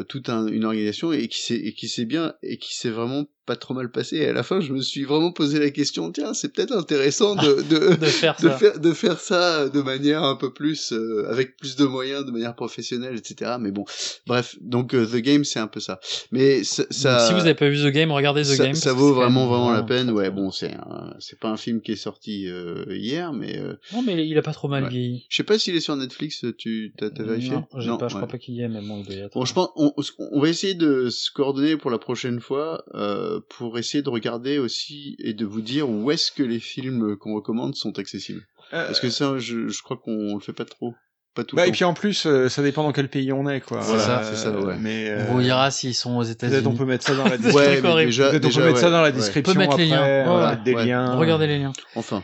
toute 0.08 0.28
un- 0.28 0.46
une 0.46 0.64
organisation 0.64 1.12
et 1.12 1.28
qui 1.28 1.40
s'est 1.40 1.56
et 1.56 1.72
qui 1.72 1.88
s'est 1.88 2.04
bien 2.06 2.34
et 2.42 2.56
qui 2.56 2.74
s'est 2.76 2.90
vraiment 2.90 3.26
pas 3.46 3.56
trop 3.56 3.74
mal 3.74 3.90
passé. 3.90 4.16
Et 4.18 4.28
à 4.28 4.32
la 4.32 4.42
fin, 4.42 4.60
je 4.60 4.72
me 4.72 4.80
suis 4.80 5.04
vraiment 5.04 5.32
posé 5.32 5.58
la 5.58 5.70
question, 5.70 6.12
tiens, 6.12 6.32
c'est 6.34 6.52
peut-être 6.52 6.72
intéressant 6.72 7.34
de 7.34 7.62
de, 7.62 7.96
De 8.00 8.06
faire 8.06 8.36
de 8.40 8.48
ça. 8.48 8.50
faire 8.58 8.78
de 8.78 8.92
faire 8.92 9.18
ça 9.20 9.68
de 9.68 9.80
manière 9.82 10.22
un 10.22 10.36
peu 10.36 10.52
plus 10.52 10.92
euh, 10.92 11.26
avec 11.30 11.56
plus 11.56 11.76
de 11.76 11.84
moyens, 11.84 12.24
de 12.24 12.30
manière 12.30 12.54
professionnelle, 12.54 13.16
etc. 13.16 13.52
Mais 13.60 13.70
bon, 13.70 13.84
bref, 14.26 14.56
donc 14.60 14.94
euh, 14.94 15.06
The 15.06 15.16
Game, 15.16 15.44
c'est 15.44 15.58
un 15.58 15.66
peu 15.66 15.80
ça. 15.80 15.98
Mais 16.30 16.62
ça, 16.64 16.84
ça- 16.90 17.26
si 17.26 17.32
vous 17.32 17.38
n'avez 17.40 17.54
pas 17.54 17.68
vu 17.68 17.76
The 17.82 17.92
Game, 17.92 18.12
regardez 18.12 18.42
The 18.42 18.46
ça, 18.46 18.64
Game. 18.64 18.74
ça 18.74 18.92
vaut 18.92 19.12
vraiment 19.12 19.46
vraiment 19.48 19.72
la 19.72 19.82
peine. 19.82 20.10
Ouais, 20.10 20.30
bon, 20.30 20.50
c'est 20.50 20.74
c'est 21.18 21.38
pas 21.38 21.48
un 21.48 21.56
film 21.56 21.80
qui 21.80 21.92
est 21.92 21.96
sorti 21.96 22.48
euh, 22.48 22.84
hier, 22.90 23.32
mais 23.32 23.58
euh, 23.58 23.74
Non, 23.92 24.02
mais 24.02 24.26
il 24.26 24.36
a 24.38 24.42
pas 24.42 24.52
trop 24.52 24.68
mal 24.68 24.84
Ouais. 24.84 24.88
vieilli. 24.90 25.26
je 25.28 25.36
sais 25.36 25.42
pas 25.44 25.58
s'il 25.58 25.74
est 25.76 25.80
sur 25.80 25.96
Netflix. 25.96 26.44
Tu 26.58 26.92
t'as 26.96 27.08
vérifié? 27.22 27.52
Non, 27.52 27.62
pas, 27.98 28.08
je 28.08 28.14
crois 28.14 28.28
pas 28.28 28.38
qu'il 28.38 28.54
y 28.54 28.62
ait, 28.62 28.68
mais 28.68 28.80
bon, 28.80 29.00
il 29.00 29.06
doit 29.06 29.14
y 29.14 29.18
être. 29.18 29.34
Bon, 29.34 29.44
je 29.44 29.52
pense, 29.54 29.68
on, 29.76 29.92
on 30.18 30.40
va 30.40 30.48
essayer 30.48 30.74
de 30.74 31.08
se 31.10 31.30
coordonner 31.30 31.76
pour 31.76 31.90
la 31.90 31.98
prochaine 31.98 32.40
fois, 32.40 32.84
euh, 32.94 33.31
pour 33.48 33.78
essayer 33.78 34.02
de 34.02 34.08
regarder 34.10 34.58
aussi 34.58 35.16
et 35.18 35.32
de 35.34 35.44
vous 35.44 35.60
dire 35.62 35.88
où 35.88 36.10
est-ce 36.10 36.32
que 36.32 36.42
les 36.42 36.60
films 36.60 37.16
qu'on 37.16 37.34
recommande 37.34 37.74
sont 37.74 37.98
accessibles. 37.98 38.42
Euh, 38.72 38.86
Parce 38.86 39.00
que 39.00 39.10
ça, 39.10 39.38
je, 39.38 39.68
je 39.68 39.82
crois 39.82 39.96
qu'on 39.96 40.34
le 40.34 40.40
fait 40.40 40.52
pas 40.52 40.64
trop, 40.64 40.94
pas 41.34 41.44
tout 41.44 41.56
Bah, 41.56 41.62
le 41.64 41.68
et 41.68 41.72
puis 41.72 41.84
en 41.84 41.94
plus, 41.94 42.26
euh, 42.26 42.48
ça 42.48 42.62
dépend 42.62 42.82
dans 42.82 42.92
quel 42.92 43.08
pays 43.08 43.32
on 43.32 43.48
est, 43.48 43.60
quoi. 43.60 43.80
Voilà, 43.80 44.20
Euh, 44.20 44.30
c'est 44.30 44.36
ça, 44.36 44.50
ouais. 44.58 44.76
Mais, 44.80 45.14
On 45.28 45.34
vous 45.34 45.40
euh, 45.40 45.42
dira 45.42 45.70
s'ils 45.70 45.94
sont 45.94 46.16
aux 46.16 46.22
États-Unis. 46.22 46.56
Peut-être 46.62 46.72
on 46.72 46.76
peut 46.76 46.84
mettre 46.86 47.04
ça 47.06 47.14
dans 47.14 47.24
la 47.24 47.36
Des 47.36 47.44
description. 47.44 47.88
horribles. 47.90 48.08
déjà- 48.10 48.30
Peut-être 48.30 48.44
on 48.44 48.48
déjà, 48.48 48.60
peut 48.60 48.66
mettre 48.68 48.78
ça 48.78 48.86
ouais, 48.86 48.92
dans 48.92 49.00
la 49.02 49.08
ouais. 49.08 49.12
description 49.12 49.50
On 49.50 49.54
peut 49.54 49.58
mettre 49.60 49.76
les 49.76 49.92
après, 49.92 49.96
liens. 49.96 50.06
euh, 50.06 50.24
Voilà. 50.30 50.56
des 50.56 50.74
Ouais. 50.74 50.86
liens. 50.86 51.14
Regardez 51.16 51.46
les 51.46 51.58
liens. 51.58 51.72
Enfin, 51.96 52.22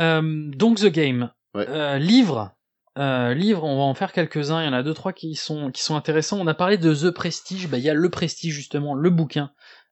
Euh, 0.00 0.22
donc 0.54 0.78
The 0.78 0.86
Game. 0.86 1.30
Ouais. 1.54 1.66
Euh, 1.68 1.98
livre. 1.98 2.52
Euh, 2.98 3.34
livre, 3.34 3.64
on 3.64 3.76
va 3.76 3.82
en 3.82 3.94
faire 3.94 4.12
quelques-uns. 4.12 4.62
Il 4.62 4.66
y 4.66 4.68
en 4.68 4.72
a 4.72 4.82
deux 4.82 4.94
trois 4.94 5.12
qui 5.12 5.34
sont 5.34 5.70
qui 5.70 5.82
sont 5.82 5.96
intéressants. 5.96 6.38
On 6.40 6.46
a 6.46 6.54
parlé 6.54 6.76
de 6.78 6.94
The 6.94 7.10
Prestige. 7.10 7.68
Bah 7.68 7.76
il 7.78 7.84
y 7.84 7.90
a 7.90 7.94
le 7.94 8.08
Prestige 8.10 8.54
justement, 8.54 8.94
le 8.94 9.10
bouquin 9.10 9.50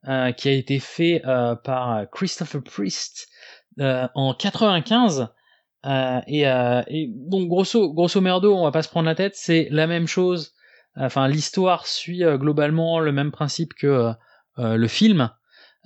euh, 0.08 0.32
qui 0.32 0.48
a 0.48 0.52
été 0.52 0.78
fait 0.78 1.22
euh, 1.26 1.54
par 1.54 2.08
Christopher 2.10 2.62
Priest 2.62 3.28
euh, 3.80 4.06
en 4.14 4.34
95. 4.34 5.28
Euh, 5.86 6.20
et, 6.26 6.48
euh, 6.48 6.82
et 6.86 7.10
grosso 7.10 7.92
grosso 7.92 8.20
merdo, 8.20 8.54
on 8.54 8.64
va 8.64 8.70
pas 8.70 8.82
se 8.82 8.88
prendre 8.88 9.06
la 9.06 9.14
tête, 9.14 9.34
c'est 9.36 9.68
la 9.70 9.86
même 9.86 10.06
chose. 10.06 10.52
Enfin, 10.96 11.28
l'histoire 11.28 11.86
suit 11.86 12.24
euh, 12.24 12.38
globalement 12.38 13.00
le 13.00 13.12
même 13.12 13.32
principe 13.32 13.74
que 13.74 14.12
euh, 14.58 14.76
le 14.76 14.88
film, 14.88 15.30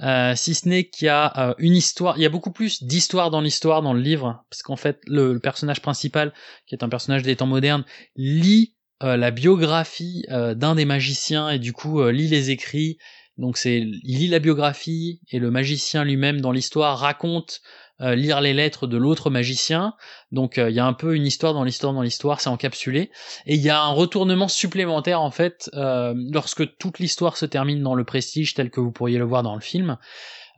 euh, 0.00 0.34
si 0.36 0.54
ce 0.54 0.68
n'est 0.68 0.84
qu'il 0.84 1.06
y 1.06 1.08
a 1.08 1.50
euh, 1.50 1.54
une 1.58 1.74
histoire. 1.74 2.16
Il 2.18 2.22
y 2.22 2.26
a 2.26 2.30
beaucoup 2.30 2.52
plus 2.52 2.84
d'histoire 2.84 3.30
dans 3.30 3.40
l'histoire 3.40 3.82
dans 3.82 3.94
le 3.94 4.00
livre, 4.00 4.44
parce 4.50 4.62
qu'en 4.62 4.76
fait, 4.76 5.00
le, 5.06 5.32
le 5.32 5.40
personnage 5.40 5.82
principal, 5.82 6.32
qui 6.66 6.74
est 6.74 6.84
un 6.84 6.88
personnage 6.88 7.22
des 7.22 7.36
temps 7.36 7.46
modernes, 7.46 7.84
lit 8.14 8.76
euh, 9.02 9.16
la 9.16 9.30
biographie 9.30 10.24
euh, 10.30 10.54
d'un 10.54 10.74
des 10.74 10.84
magiciens 10.84 11.50
et 11.50 11.58
du 11.58 11.72
coup 11.72 12.00
euh, 12.00 12.12
lit 12.12 12.28
les 12.28 12.50
écrits. 12.50 12.98
Donc 13.38 13.56
c'est 13.56 13.78
il 13.78 14.18
lit 14.18 14.28
la 14.28 14.40
biographie 14.40 15.20
et 15.30 15.38
le 15.38 15.50
magicien 15.50 16.04
lui-même 16.04 16.40
dans 16.40 16.52
l'histoire 16.52 16.98
raconte 16.98 17.62
euh, 18.00 18.14
lire 18.14 18.40
les 18.40 18.54
lettres 18.54 18.86
de 18.86 18.96
l'autre 18.96 19.28
magicien. 19.28 19.94
Donc 20.30 20.58
euh, 20.58 20.70
il 20.70 20.76
y 20.76 20.80
a 20.80 20.86
un 20.86 20.92
peu 20.92 21.16
une 21.16 21.26
histoire 21.26 21.52
dans 21.52 21.64
l'histoire 21.64 21.92
dans 21.92 22.02
l'histoire, 22.02 22.40
c'est 22.40 22.48
encapsulé. 22.48 23.10
Et 23.46 23.54
il 23.54 23.60
y 23.60 23.70
a 23.70 23.82
un 23.82 23.90
retournement 23.90 24.46
supplémentaire 24.46 25.20
en 25.20 25.32
fait 25.32 25.68
euh, 25.74 26.14
lorsque 26.32 26.76
toute 26.78 27.00
l'histoire 27.00 27.36
se 27.36 27.44
termine 27.44 27.82
dans 27.82 27.94
le 27.94 28.04
prestige 28.04 28.54
tel 28.54 28.70
que 28.70 28.80
vous 28.80 28.92
pourriez 28.92 29.18
le 29.18 29.24
voir 29.24 29.42
dans 29.42 29.56
le 29.56 29.60
film. 29.60 29.98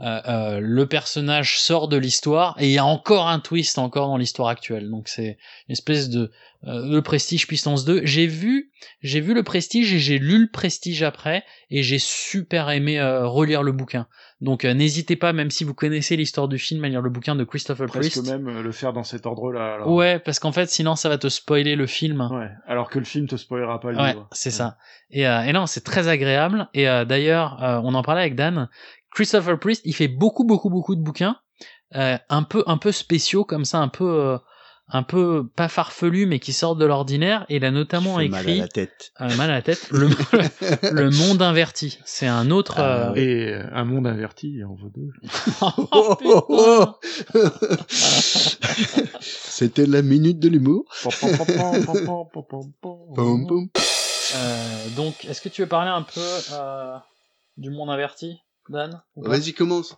Euh, 0.02 0.20
euh, 0.28 0.60
le 0.62 0.86
personnage 0.86 1.58
sort 1.60 1.86
de 1.86 1.98
l'histoire 1.98 2.56
et 2.58 2.66
il 2.68 2.72
y 2.72 2.78
a 2.78 2.86
encore 2.86 3.28
un 3.28 3.38
twist 3.38 3.76
encore 3.78 4.06
dans 4.08 4.16
l'histoire 4.16 4.48
actuelle. 4.48 4.88
Donc 4.88 5.08
c'est 5.08 5.36
une 5.68 5.72
espèce 5.74 6.08
de 6.08 6.30
euh, 6.66 6.86
le 6.86 7.02
Prestige 7.02 7.46
puissance 7.46 7.84
2. 7.84 8.00
J'ai 8.04 8.26
vu 8.26 8.70
j'ai 9.02 9.20
vu 9.20 9.34
le 9.34 9.42
Prestige 9.42 9.92
et 9.92 9.98
j'ai 9.98 10.18
lu 10.18 10.38
le 10.44 10.50
Prestige 10.50 11.02
après 11.02 11.44
et 11.70 11.82
j'ai 11.82 11.98
super 11.98 12.70
aimé 12.70 12.98
euh, 12.98 13.26
relire 13.26 13.62
le 13.62 13.72
bouquin. 13.72 14.06
Donc 14.40 14.64
n'hésitez 14.64 15.16
pas 15.16 15.34
même 15.34 15.50
si 15.50 15.64
vous 15.64 15.74
connaissez 15.74 16.16
l'histoire 16.16 16.48
du 16.48 16.58
film 16.58 16.82
à 16.84 16.88
lire 16.88 17.02
le 17.02 17.10
bouquin 17.10 17.34
de 17.36 17.44
Christopher 17.44 17.86
Presque 17.86 18.12
Priest. 18.22 18.26
même 18.26 18.62
le 18.62 18.72
faire 18.72 18.94
dans 18.94 19.04
cet 19.04 19.26
ordre-là. 19.26 19.74
alors. 19.74 19.90
Ouais, 19.90 20.18
parce 20.18 20.38
qu'en 20.38 20.52
fait 20.52 20.70
sinon 20.70 20.96
ça 20.96 21.10
va 21.10 21.18
te 21.18 21.28
spoiler 21.28 21.76
le 21.76 21.86
film. 21.86 22.26
Ouais. 22.32 22.48
Alors 22.66 22.88
que 22.88 22.98
le 22.98 23.04
film 23.04 23.26
te 23.26 23.36
spoilera 23.36 23.80
pas 23.80 23.90
le 23.92 23.98
Ouais, 23.98 24.12
livre. 24.12 24.28
c'est 24.32 24.50
ça. 24.50 24.78
Et, 25.10 25.26
euh, 25.26 25.42
et 25.42 25.52
non, 25.52 25.66
c'est 25.66 25.82
très 25.84 26.06
agréable. 26.08 26.68
Et 26.72 26.88
euh, 26.88 27.04
d'ailleurs, 27.04 27.60
euh, 27.64 27.80
on 27.82 27.94
en 27.94 28.02
parlait 28.02 28.20
avec 28.20 28.36
Dan. 28.36 28.68
Christopher 29.12 29.58
Priest, 29.58 29.82
il 29.84 29.94
fait 29.94 30.08
beaucoup, 30.08 30.44
beaucoup, 30.44 30.70
beaucoup 30.70 30.94
de 30.94 31.02
bouquins, 31.02 31.36
euh, 31.96 32.16
un 32.28 32.42
peu, 32.42 32.62
un 32.66 32.78
peu 32.78 32.92
spéciaux 32.92 33.44
comme 33.44 33.64
ça, 33.64 33.78
un 33.78 33.88
peu, 33.88 34.08
euh, 34.08 34.38
un 34.92 35.02
peu 35.02 35.48
pas 35.56 35.68
farfelu 35.68 36.26
mais 36.26 36.38
qui 36.38 36.52
sortent 36.52 36.78
de 36.78 36.84
l'ordinaire. 36.84 37.46
Il 37.48 37.64
a 37.64 37.70
notamment 37.70 38.20
écrit 38.20 38.30
mal 38.30 38.48
à 38.48 38.56
la 38.56 38.68
tête, 38.68 39.12
euh, 39.20 39.36
mal 39.36 39.50
à 39.50 39.54
la 39.54 39.62
tête, 39.62 39.88
le, 39.90 41.10
monde 41.10 41.42
inverti. 41.42 41.98
C'est 42.04 42.26
un 42.26 42.50
autre 42.50 42.74
ah, 42.78 43.10
euh, 43.10 43.14
et 43.16 43.54
un 43.72 43.84
monde 43.84 44.06
inverti, 44.06 44.60
on 44.68 44.74
veut 44.74 44.90
deux. 44.94 45.10
Oh, 45.92 46.94
C'était 49.20 49.86
la 49.86 50.02
minute 50.02 50.38
de 50.38 50.48
l'humour. 50.48 50.84
donc, 54.96 55.24
est-ce 55.24 55.40
que 55.40 55.48
tu 55.48 55.62
veux 55.62 55.68
parler 55.68 55.90
un 55.90 56.02
peu 56.02 56.20
du 57.56 57.70
monde 57.70 57.90
inverti? 57.90 58.40
Vas-y, 59.16 59.52
commence. 59.52 59.96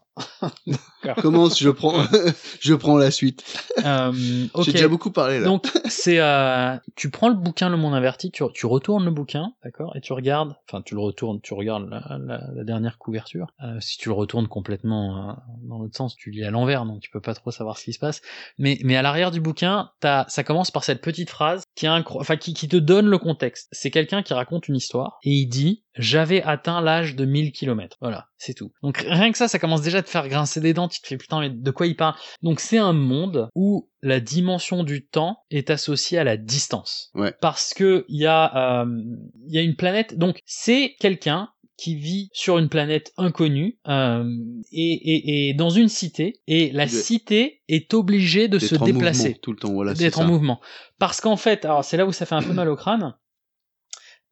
Commence, 1.21 1.59
je 1.59 1.71
prends, 1.71 1.95
je 2.61 2.75
prends 2.75 2.97
la 2.97 3.11
suite? 3.11 3.45
Euh, 3.85 4.13
ok. 4.55 4.65
J'ai 4.65 4.73
déjà 4.73 4.89
beaucoup 4.89 5.11
parlé 5.11 5.39
là. 5.39 5.47
Donc 5.47 5.71
c'est 5.87 6.19
euh, 6.21 6.77
tu 6.97 7.11
prends 7.11 7.29
le 7.29 7.35
bouquin 7.35 7.69
Le 7.69 7.77
Monde 7.77 7.95
Inverti, 7.95 8.31
tu, 8.31 8.45
tu 8.55 8.67
retournes 8.67 9.05
le 9.05 9.11
bouquin, 9.11 9.53
d'accord, 9.65 9.97
et 9.97 10.01
tu 10.01 10.13
regardes, 10.13 10.55
enfin 10.69 10.83
tu 10.83 10.95
le 10.95 11.01
retournes, 11.01 11.41
tu 11.41 11.55
regardes 11.55 11.89
la, 11.89 12.19
la, 12.19 12.41
la 12.55 12.65
dernière 12.65 12.99
couverture. 12.99 13.49
Euh, 13.63 13.79
si 13.81 13.99
tu 13.99 14.09
le 14.09 14.15
retournes 14.15 14.49
complètement 14.49 15.31
euh, 15.31 15.33
dans 15.63 15.79
l'autre 15.79 15.97
sens, 15.97 16.17
tu 16.17 16.31
lis 16.31 16.45
à 16.45 16.51
l'envers, 16.51 16.85
donc 16.85 17.01
tu 17.01 17.11
peux 17.11 17.21
pas 17.21 17.35
trop 17.35 17.51
savoir 17.51 17.79
ce 17.79 17.85
qui 17.85 17.93
se 17.93 17.99
passe. 17.99 18.21
Mais 18.59 18.79
mais 18.85 18.97
à 18.97 19.03
l'arrière 19.03 19.31
du 19.31 19.41
bouquin, 19.41 19.91
ça 20.03 20.45
commence 20.45 20.71
par 20.71 20.85
cette 20.85 21.01
petite 21.01 21.31
phrase 21.31 21.63
qui 21.75 21.89
enfin 21.89 22.37
qui, 22.37 22.55
qui 22.55 22.69
te 22.69 22.77
donne 22.77 23.07
le 23.07 23.19
contexte. 23.19 23.69
C'est 23.73 23.91
quelqu'un 23.91 24.23
qui 24.23 24.35
raconte 24.35 24.69
une 24.69 24.77
histoire 24.77 25.19
et 25.25 25.31
il 25.31 25.47
dit 25.47 25.85
j'avais 25.95 26.43
atteint 26.43 26.81
l'âge 26.81 27.17
de 27.17 27.25
1000 27.25 27.53
km. 27.53 27.99
Voilà, 28.01 28.29
c'est 28.39 28.55
tout. 28.55 28.73
Donc 28.83 29.05
rien 29.07 29.31
que 29.31 29.39
ça, 29.39 29.49
ça 29.49 29.59
commence 29.59 29.83
déjà 29.83 30.02
te 30.03 30.11
faire 30.11 30.29
grincer 30.29 30.61
des 30.61 30.75
dents. 30.75 30.89
Tu 30.89 31.01
te 31.01 31.07
fais 31.07 31.17
putain 31.17 31.41
mais 31.41 31.51
de 31.51 31.71
quoi 31.71 31.87
il 31.87 31.97
parle? 31.97 32.15
Donc 32.43 32.61
c'est 32.61 32.79
un 32.79 32.93
monde 32.93 33.49
où 33.55 33.89
la 34.03 34.21
dimension 34.21 34.83
du 34.85 35.07
temps 35.07 35.39
est 35.51 35.71
associée 35.71 36.19
à 36.19 36.25
la 36.25 36.37
distance. 36.37 37.11
Ouais. 37.15 37.35
Parce 37.41 37.75
que 37.75 38.05
il 38.09 38.21
y 38.21 38.27
a 38.27 38.83
euh, 38.83 39.03
y 39.47 39.59
a 39.59 39.63
une 39.63 39.77
planète. 39.77 40.19
Donc 40.19 40.41
c'est 40.47 40.97
quelqu'un 40.99 41.49
qui 41.79 41.97
vit 41.97 42.29
sur 42.33 42.59
une 42.59 42.69
planète 42.69 43.13
inconnue 43.17 43.79
euh, 43.89 44.25
et, 44.71 44.93
et, 44.93 45.49
et 45.49 45.55
dans 45.55 45.71
une 45.71 45.89
cité 45.89 46.41
et 46.47 46.71
la 46.71 46.85
De- 46.85 46.91
cité 46.91 47.63
est 47.67 47.93
obligée 47.95 48.47
de 48.47 48.59
se 48.59 48.77
déplacer 48.77 49.23
mouvement 49.29 49.39
tout 49.43 49.53
le 49.53 49.59
temps, 49.59 49.73
voilà. 49.73 49.95
d'être 49.95 50.21
en 50.21 50.25
mouvement. 50.25 50.61
Parce 50.99 51.21
qu'en 51.21 51.37
fait, 51.37 51.65
alors 51.65 51.85
c'est 51.85 51.97
là 51.97 52.07
où 52.07 52.13
ça 52.13 52.27
fait 52.27 52.37
un 52.37 52.43
peu 52.43 52.53
mal 52.53 52.69
au 52.69 52.77
crâne, 52.77 53.17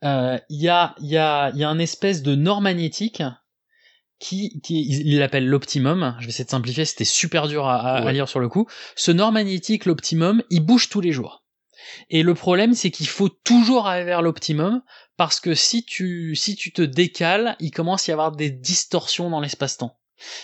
euh, 0.04 0.38
il 0.48 0.62
y, 0.62 0.68
a, 0.68 0.94
il 1.00 1.08
y, 1.08 1.16
a, 1.16 1.50
il 1.50 1.58
y 1.58 1.64
a 1.64 1.68
un 1.68 1.78
espèce 1.78 2.22
de 2.22 2.34
nord 2.34 2.60
magnétique 2.60 3.22
qui, 4.20 4.60
qui 4.62 4.86
il 4.88 5.18
l'appelle 5.18 5.46
l'optimum. 5.48 6.14
Je 6.20 6.26
vais 6.26 6.30
essayer 6.30 6.44
de 6.44 6.50
simplifier, 6.50 6.84
c'était 6.84 7.04
super 7.04 7.48
dur 7.48 7.66
à, 7.66 7.76
à- 7.80 7.96
à 8.00 8.04
Ouais. 8.04 8.12
lire 8.12 8.28
sur 8.28 8.38
le 8.38 8.48
coup. 8.48 8.66
Ce 8.94 9.10
nord 9.10 9.32
magnétique, 9.32 9.86
l'optimum, 9.86 10.42
il 10.50 10.60
bouge 10.60 10.88
tous 10.90 11.00
les 11.00 11.10
jours. 11.12 11.44
Et 12.10 12.22
le 12.22 12.34
problème, 12.34 12.74
c'est 12.74 12.90
qu'il 12.90 13.08
faut 13.08 13.28
toujours 13.30 13.86
aller 13.88 14.04
vers 14.04 14.22
l'optimum 14.22 14.82
parce 15.16 15.40
que 15.40 15.54
si 15.54 15.84
tu, 15.84 16.36
si 16.36 16.54
tu 16.54 16.72
te 16.72 16.82
décales, 16.82 17.56
il 17.58 17.70
commence 17.72 18.08
à 18.08 18.12
y 18.12 18.12
avoir 18.12 18.32
des 18.32 18.50
distorsions 18.50 19.30
dans 19.30 19.40
l'espace-temps. 19.40 19.98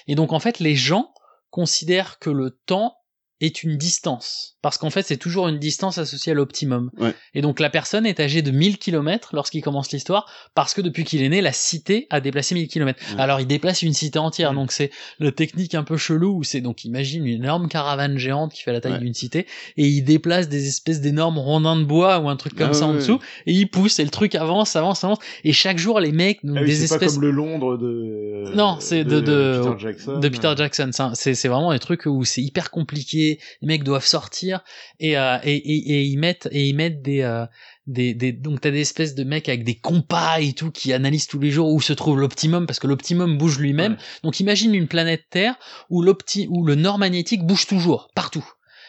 Et 0.06 0.14
donc, 0.14 0.32
en 0.32 0.40
fait, 0.40 0.58
les 0.58 0.74
gens 0.74 1.12
considèrent 1.50 2.18
que 2.18 2.30
le 2.30 2.58
temps 2.66 2.96
est 3.40 3.62
une 3.62 3.77
distance. 3.77 4.57
Parce 4.62 4.79
qu'en 4.79 4.90
fait, 4.90 5.03
c'est 5.03 5.18
toujours 5.18 5.46
une 5.49 5.59
distance 5.59 5.99
associée 5.99 6.33
à 6.33 6.35
l'optimum. 6.35 6.90
Ouais. 6.99 7.14
Et 7.35 7.42
donc, 7.42 7.61
la 7.61 7.70
personne 7.70 8.07
est 8.07 8.18
âgée 8.18 8.42
de 8.42 8.51
1000 8.51 8.79
km 8.79 9.31
lorsqu'il 9.35 9.62
commence 9.62 9.92
l'histoire, 9.92 10.27
parce 10.55 10.75
que 10.75 10.81
depuis 10.81 11.05
qu'il 11.05 11.22
est 11.22 11.29
né, 11.29 11.40
la 11.40 11.53
cité 11.53 12.07
a 12.11 12.20
déplacé 12.20 12.55
1000 12.55 12.68
km. 12.68 12.99
Ouais. 12.99 13.20
Alors, 13.20 13.40
il 13.40 13.46
déplace 13.46 13.83
une 13.83 13.92
cité 13.92 14.18
entière. 14.18 14.55
Donc, 14.55 14.72
c'est 14.72 14.90
la 15.20 15.31
technique 15.31 15.75
un 15.75 15.85
peu 15.85 15.96
chelou 15.96 16.38
où 16.38 16.44
c'est, 16.44 16.61
donc, 16.61 16.85
imagine 16.85 17.27
une 17.27 17.42
énorme 17.42 17.68
caravane 17.68 18.18
géante 18.18 18.53
qui 18.53 18.62
fait 18.62 18.72
la 18.72 18.81
taille 18.81 18.99
d'une 18.99 19.14
cité, 19.14 19.46
et 19.77 19.87
il 19.87 20.03
déplace 20.03 20.49
des 20.49 20.66
espèces 20.66 21.01
d'énormes 21.01 21.38
rondins 21.38 21.77
de 21.77 21.85
bois 21.85 22.18
ou 22.18 22.29
un 22.29 22.37
truc 22.37 22.55
comme 22.55 22.70
Ah 22.70 22.75
ça 22.75 22.87
en 22.87 22.94
dessous, 22.94 23.20
et 23.46 23.53
il 23.53 23.68
pousse, 23.68 23.99
et 23.99 24.05
le 24.05 24.11
truc 24.11 24.35
avance, 24.35 24.75
avance, 24.77 25.05
avance, 25.05 25.18
et 25.44 25.53
chaque 25.53 25.79
jour, 25.79 26.01
les 26.01 26.12
mecs, 26.12 26.44
donc, 26.44 26.57
Ah 26.59 26.62
oui, 26.62 26.68
des 26.68 26.75
c'est 26.75 26.88
pas 26.88 26.94
espèces... 26.94 27.14
comme 27.14 27.22
le 27.22 27.31
Londres 27.31 27.77
de. 27.77 28.55
Non, 28.55 28.79
c'est 28.81 29.05
de, 29.05 29.20
de, 29.20 29.61
Peter 29.62 29.79
Jackson. 29.79 30.18
de 30.18 30.29
Peter 30.29 30.55
Jackson. 30.57 30.88
ça. 30.92 31.11
C'est, 31.14 31.35
c'est 31.35 31.49
vraiment 31.49 31.72
des 31.72 31.79
trucs 31.79 32.07
où 32.07 32.25
c'est 32.25 32.42
hyper 32.42 32.70
compliqué. 32.70 33.25
Les 33.60 33.66
mecs 33.66 33.84
doivent 33.84 34.06
sortir 34.06 34.62
et, 35.00 35.16
euh, 35.18 35.38
et, 35.44 35.56
et, 35.56 35.90
et 35.92 36.02
ils 36.04 36.18
mettent, 36.18 36.48
et 36.52 36.66
ils 36.68 36.74
mettent 36.74 37.02
des, 37.02 37.22
euh, 37.22 37.44
des, 37.86 38.14
des, 38.14 38.32
donc 38.32 38.60
t'as 38.60 38.70
des 38.70 38.80
espèces 38.80 39.14
de 39.14 39.24
mecs 39.24 39.48
avec 39.48 39.64
des 39.64 39.76
compas 39.76 40.38
et 40.40 40.52
tout 40.52 40.70
qui 40.70 40.92
analysent 40.92 41.26
tous 41.28 41.38
les 41.38 41.50
jours 41.50 41.72
où 41.72 41.80
se 41.80 41.92
trouve 41.92 42.18
l'optimum 42.18 42.66
parce 42.66 42.78
que 42.78 42.86
l'optimum 42.86 43.38
bouge 43.38 43.58
lui-même. 43.58 43.92
Ouais. 43.92 43.98
Donc 44.24 44.40
imagine 44.40 44.74
une 44.74 44.88
planète 44.88 45.24
Terre 45.30 45.56
où 45.90 46.02
l'opti, 46.02 46.46
où 46.50 46.64
le 46.64 46.74
nord 46.74 46.98
magnétique 46.98 47.44
bouge 47.44 47.66
toujours, 47.66 48.08
partout. 48.14 48.44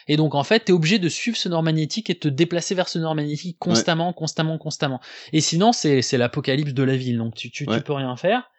Et 0.10 0.16
donc 0.16 0.36
en 0.36 0.44
fait, 0.44 0.62
t'es 0.66 0.72
obligé 0.72 1.00
de 1.00 1.10
suivre 1.10 1.36
ce 1.36 1.50
nord 1.50 1.64
magnétique 1.64 2.10
et 2.10 2.14
de 2.14 2.20
te 2.20 2.28
déplacer 2.30 2.76
vers 2.76 2.88
ce 2.88 2.98
nord 2.98 3.14
magnétique 3.14 3.58
constamment, 3.60 4.14
constamment, 4.14 4.58
constamment. 4.58 5.02
Et 5.34 5.42
sinon, 5.42 5.74
c'est 5.74 6.02
c'est 6.02 6.18
l'apocalypse 6.18 6.74
de 6.74 6.84
la 6.84 6.96
ville, 6.96 7.18
donc 7.18 7.36
tu 7.36 7.52
tu, 7.52 7.66
Ouais. 7.68 7.78
tu 7.78 7.84
peux 7.84 7.94
rien 7.94 8.16
faire. 8.16 8.50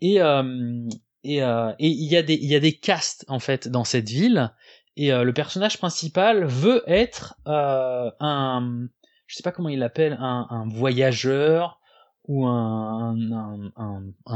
Et 0.00 0.20
euh, 0.22 0.88
et 1.24 1.42
euh, 1.42 1.72
et 1.78 1.88
il 1.88 2.10
y 2.10 2.16
a 2.16 2.22
des 2.22 2.34
il 2.34 2.48
y 2.48 2.54
a 2.54 2.60
des 2.60 2.72
castes 2.72 3.24
en 3.28 3.38
fait 3.38 3.68
dans 3.68 3.84
cette 3.84 4.08
ville. 4.08 4.50
Et 4.98 5.12
euh, 5.12 5.22
le 5.22 5.32
personnage 5.32 5.78
principal 5.78 6.44
veut 6.44 6.82
être 6.88 7.36
euh, 7.46 8.10
un 8.20 8.88
je 9.28 9.36
sais 9.36 9.42
pas 9.42 9.52
comment 9.52 9.68
il 9.68 9.78
l'appelle 9.78 10.16
un, 10.20 10.64
voyageur 10.68 11.78
ou 12.24 12.46
un, 12.46 13.14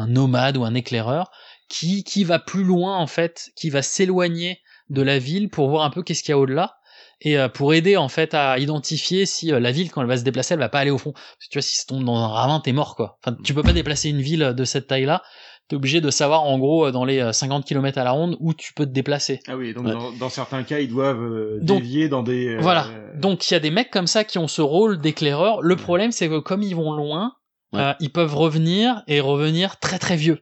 nomade 0.07 0.57
ou 0.57 0.65
un 0.65 0.75
éclaireur 0.75 1.31
qui 1.69 2.05
qui 2.05 2.25
va 2.25 2.39
plus 2.39 2.63
loin 2.63 2.97
en 2.97 3.07
fait, 3.07 3.51
qui 3.57 3.71
va 3.71 3.83
s'éloigner 3.83 4.61
de 4.89 5.03
la 5.03 5.19
ville 5.19 5.49
pour 5.49 5.69
voir 5.69 5.85
un 5.85 5.91
peu 5.91 6.03
qu'est-ce 6.03 6.23
qu'il 6.23 6.31
y 6.31 6.35
a 6.35 6.39
au-delà 6.39 6.77
et 7.23 7.39
euh, 7.39 7.49
pour 7.49 7.73
aider 7.73 7.97
en 7.97 8.09
fait 8.09 8.35
à 8.35 8.59
identifier 8.59 9.27
si 9.27 9.47
la 9.47 9.73
ville 9.73 9.91
quand 9.91 10.03
elle 10.03 10.09
va 10.09 10.19
se 10.19 10.25
déplacer 10.25 10.55
elle 10.55 10.61
va 10.61 10.69
pas 10.69 10.81
aller 10.81 10.91
au 10.91 10.99
fond. 10.99 11.13
Parce 11.13 11.49
tu 11.51 11.59
vois 11.59 11.63
si 11.63 11.77
ça 11.77 11.87
tombe 11.89 12.05
dans 12.05 12.17
un 12.17 12.29
ravin 12.29 12.61
t'es 12.61 12.73
mort 12.73 12.95
quoi. 12.95 13.19
Enfin 13.25 13.37
tu 13.43 13.55
peux 13.55 13.63
pas 13.63 13.73
déplacer 13.73 14.11
une 14.11 14.23
ville 14.23 14.53
de 14.55 14.65
cette 14.65 14.87
taille 14.87 15.07
là 15.07 15.23
t'es 15.73 15.77
obligé 15.77 16.03
de 16.03 16.11
savoir 16.11 16.43
en 16.43 16.59
gros 16.59 16.85
euh, 16.87 16.91
dans 16.93 17.07
les 17.07 17.19
euh, 17.21 17.33
50 17.33 17.65
km 17.65 17.97
à 17.97 18.05
la 18.05 18.11
ronde 18.11 18.37
où 18.41 18.53
tu 18.53 18.75
peux 18.75 18.85
te 18.85 18.91
déplacer 18.91 19.41
Ah 19.49 19.57
oui, 19.57 19.73
donc 19.73 19.87
Ouais. 19.87 19.93
dans, 19.93 20.13
dans 20.13 20.29
certains 20.29 20.65
cas, 20.65 20.81
ils 20.81 20.89
doivent 20.91 21.23
euh, 21.23 21.61
Donc, 21.63 21.81
dévier 21.81 22.11
dans 22.11 22.23
des. 22.23 22.49
euh, 22.49 22.59
voilà 22.61 22.87
donc 23.15 23.51
il 23.51 23.55
y 23.55 23.57
a 23.57 23.61
des 23.61 23.71
mecs 23.71 23.91
comme 23.91 24.07
ça 24.07 24.23
qui 24.25 24.37
ont 24.39 24.49
ce 24.49 24.61
rôle 24.61 25.01
d'éclaireur 25.01 25.63
le 25.63 25.77
problème 25.77 26.13
c'est 26.13 26.29
que 26.29 26.41
comme 26.41 26.63
ils 26.63 26.77
vont 26.77 26.93
loin 26.93 27.33
Ouais. 27.73 27.81
euh, 27.81 27.93
ils 28.01 28.13
peuvent 28.13 28.35
revenir 28.37 29.03
et 29.09 29.21
revenir 29.21 29.79
très 29.79 29.99
très 29.99 30.17
vieux 30.17 30.41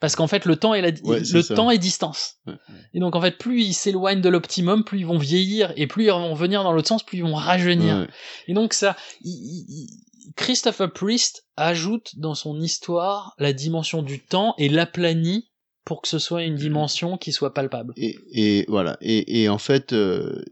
parce 0.00 0.16
qu'en 0.16 0.26
fait 0.26 0.46
le 0.46 0.56
temps 0.56 0.72
est 0.72 0.80
la 0.80 0.88
Ouais, 1.04 1.20
le 1.34 1.42
ça. 1.42 1.54
temps 1.54 1.70
est 1.70 1.76
distance 1.76 2.36
Ouais. 2.46 2.54
et 2.94 2.98
donc 3.00 3.14
en 3.14 3.20
fait 3.20 3.36
plus 3.36 3.62
ils 3.62 3.74
s'éloignent 3.74 4.22
de 4.22 4.28
l'optimum 4.30 4.82
plus 4.84 5.00
ils 5.00 5.06
vont 5.06 5.18
vieillir 5.18 5.74
et 5.76 5.86
plus 5.86 6.04
ils 6.04 6.10
vont 6.10 6.32
venir 6.32 6.62
dans 6.64 6.72
l'autre 6.72 6.88
sens 6.88 7.02
plus 7.02 7.18
ils 7.18 7.24
vont 7.24 7.34
rajeunir 7.34 7.94
Ouais. 7.98 8.06
et 8.48 8.54
donc 8.54 8.72
ça, 8.72 8.96
il- 9.20 9.30
il- 9.32 9.66
il- 9.68 9.88
Christopher 10.36 10.92
Priest 10.92 11.46
ajoute 11.56 12.18
dans 12.18 12.34
son 12.34 12.60
histoire 12.60 13.34
la 13.38 13.52
dimension 13.52 14.02
du 14.02 14.20
temps 14.20 14.54
et 14.58 14.68
l'aplanit 14.68 15.50
pour 15.84 16.02
que 16.02 16.08
ce 16.08 16.18
soit 16.18 16.44
une 16.44 16.56
dimension 16.56 17.18
qui 17.18 17.32
soit 17.32 17.54
palpable. 17.54 17.92
Et, 17.96 18.16
et 18.32 18.64
voilà. 18.68 18.96
Et, 19.00 19.42
et 19.42 19.48
en 19.48 19.58
fait, 19.58 19.92
euh, 19.92 20.44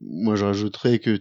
moi 0.00 0.36
je 0.36 0.44
rajouterais 0.44 0.98
que 0.98 1.20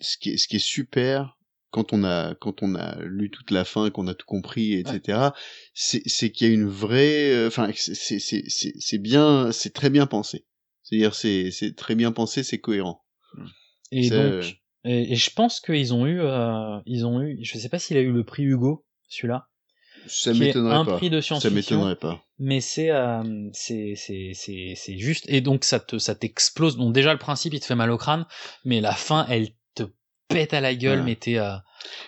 ce 0.00 0.16
qui 0.18 0.30
est, 0.30 0.36
ce 0.36 0.46
qui 0.46 0.56
est 0.56 0.64
super 0.64 1.38
quand 1.70 1.92
on 1.92 2.04
a 2.04 2.34
quand 2.34 2.62
on 2.62 2.74
a 2.74 2.98
lu 3.02 3.30
toute 3.30 3.50
la 3.50 3.64
fin, 3.64 3.90
qu'on 3.90 4.06
a 4.06 4.14
tout 4.14 4.26
compris, 4.26 4.74
etc. 4.74 5.30
C'est 5.74 6.02
c'est 6.06 6.30
qu'il 6.30 6.48
y 6.48 6.50
a 6.50 6.54
une 6.54 6.68
vraie, 6.68 7.30
euh, 7.32 7.48
enfin 7.48 7.70
c'est 7.74 7.94
c'est 7.94 8.18
c'est 8.18 8.44
c'est 8.48 8.74
c'est 8.78 8.98
bien, 8.98 9.52
c'est 9.52 9.72
très 9.72 9.90
bien 9.90 10.06
pensé. 10.06 10.46
C'est-à-dire 10.82 11.14
c'est 11.14 11.50
c'est 11.50 11.74
très 11.74 11.94
bien 11.94 12.12
pensé, 12.12 12.42
c'est 12.42 12.58
cohérent. 12.58 13.04
Et 13.90 14.08
donc, 14.10 14.44
et, 14.84 15.12
et 15.12 15.16
je 15.16 15.30
pense 15.30 15.60
qu'ils 15.60 15.92
ont 15.94 16.06
eu, 16.06 16.20
euh, 16.20 16.78
ils 16.86 17.06
ont 17.06 17.20
eu, 17.22 17.38
je 17.42 17.58
sais 17.58 17.68
pas 17.68 17.78
s'il 17.78 17.96
a 17.96 18.00
eu 18.00 18.12
le 18.12 18.24
prix 18.24 18.44
Hugo, 18.44 18.84
celui-là. 19.08 19.46
Ça 20.06 20.32
m'étonnerait 20.32 20.74
un 20.76 20.84
pas. 20.84 20.96
prix 20.96 21.10
de 21.10 21.20
Ça 21.20 21.26
science-fiction. 21.40 21.76
m'étonnerait 21.78 21.96
pas. 21.96 22.22
Mais 22.38 22.60
c'est, 22.60 22.90
euh, 22.90 23.48
c'est, 23.52 23.94
c'est, 23.96 24.30
c'est, 24.32 24.74
c'est 24.76 24.96
juste, 24.96 25.24
et 25.28 25.40
donc 25.40 25.64
ça 25.64 25.80
te, 25.80 25.98
ça 25.98 26.14
t'explose. 26.14 26.76
Donc 26.76 26.94
déjà 26.94 27.12
le 27.12 27.18
principe, 27.18 27.52
il 27.52 27.60
te 27.60 27.66
fait 27.66 27.74
mal 27.74 27.90
au 27.90 27.98
crâne, 27.98 28.24
mais 28.64 28.80
la 28.80 28.92
fin, 28.92 29.26
elle 29.28 29.48
te 29.74 29.82
pète 30.28 30.54
à 30.54 30.60
la 30.60 30.74
gueule, 30.74 31.00
Ouais. 31.00 31.04
mais 31.04 31.16
t'es, 31.16 31.38
euh, 31.38 31.56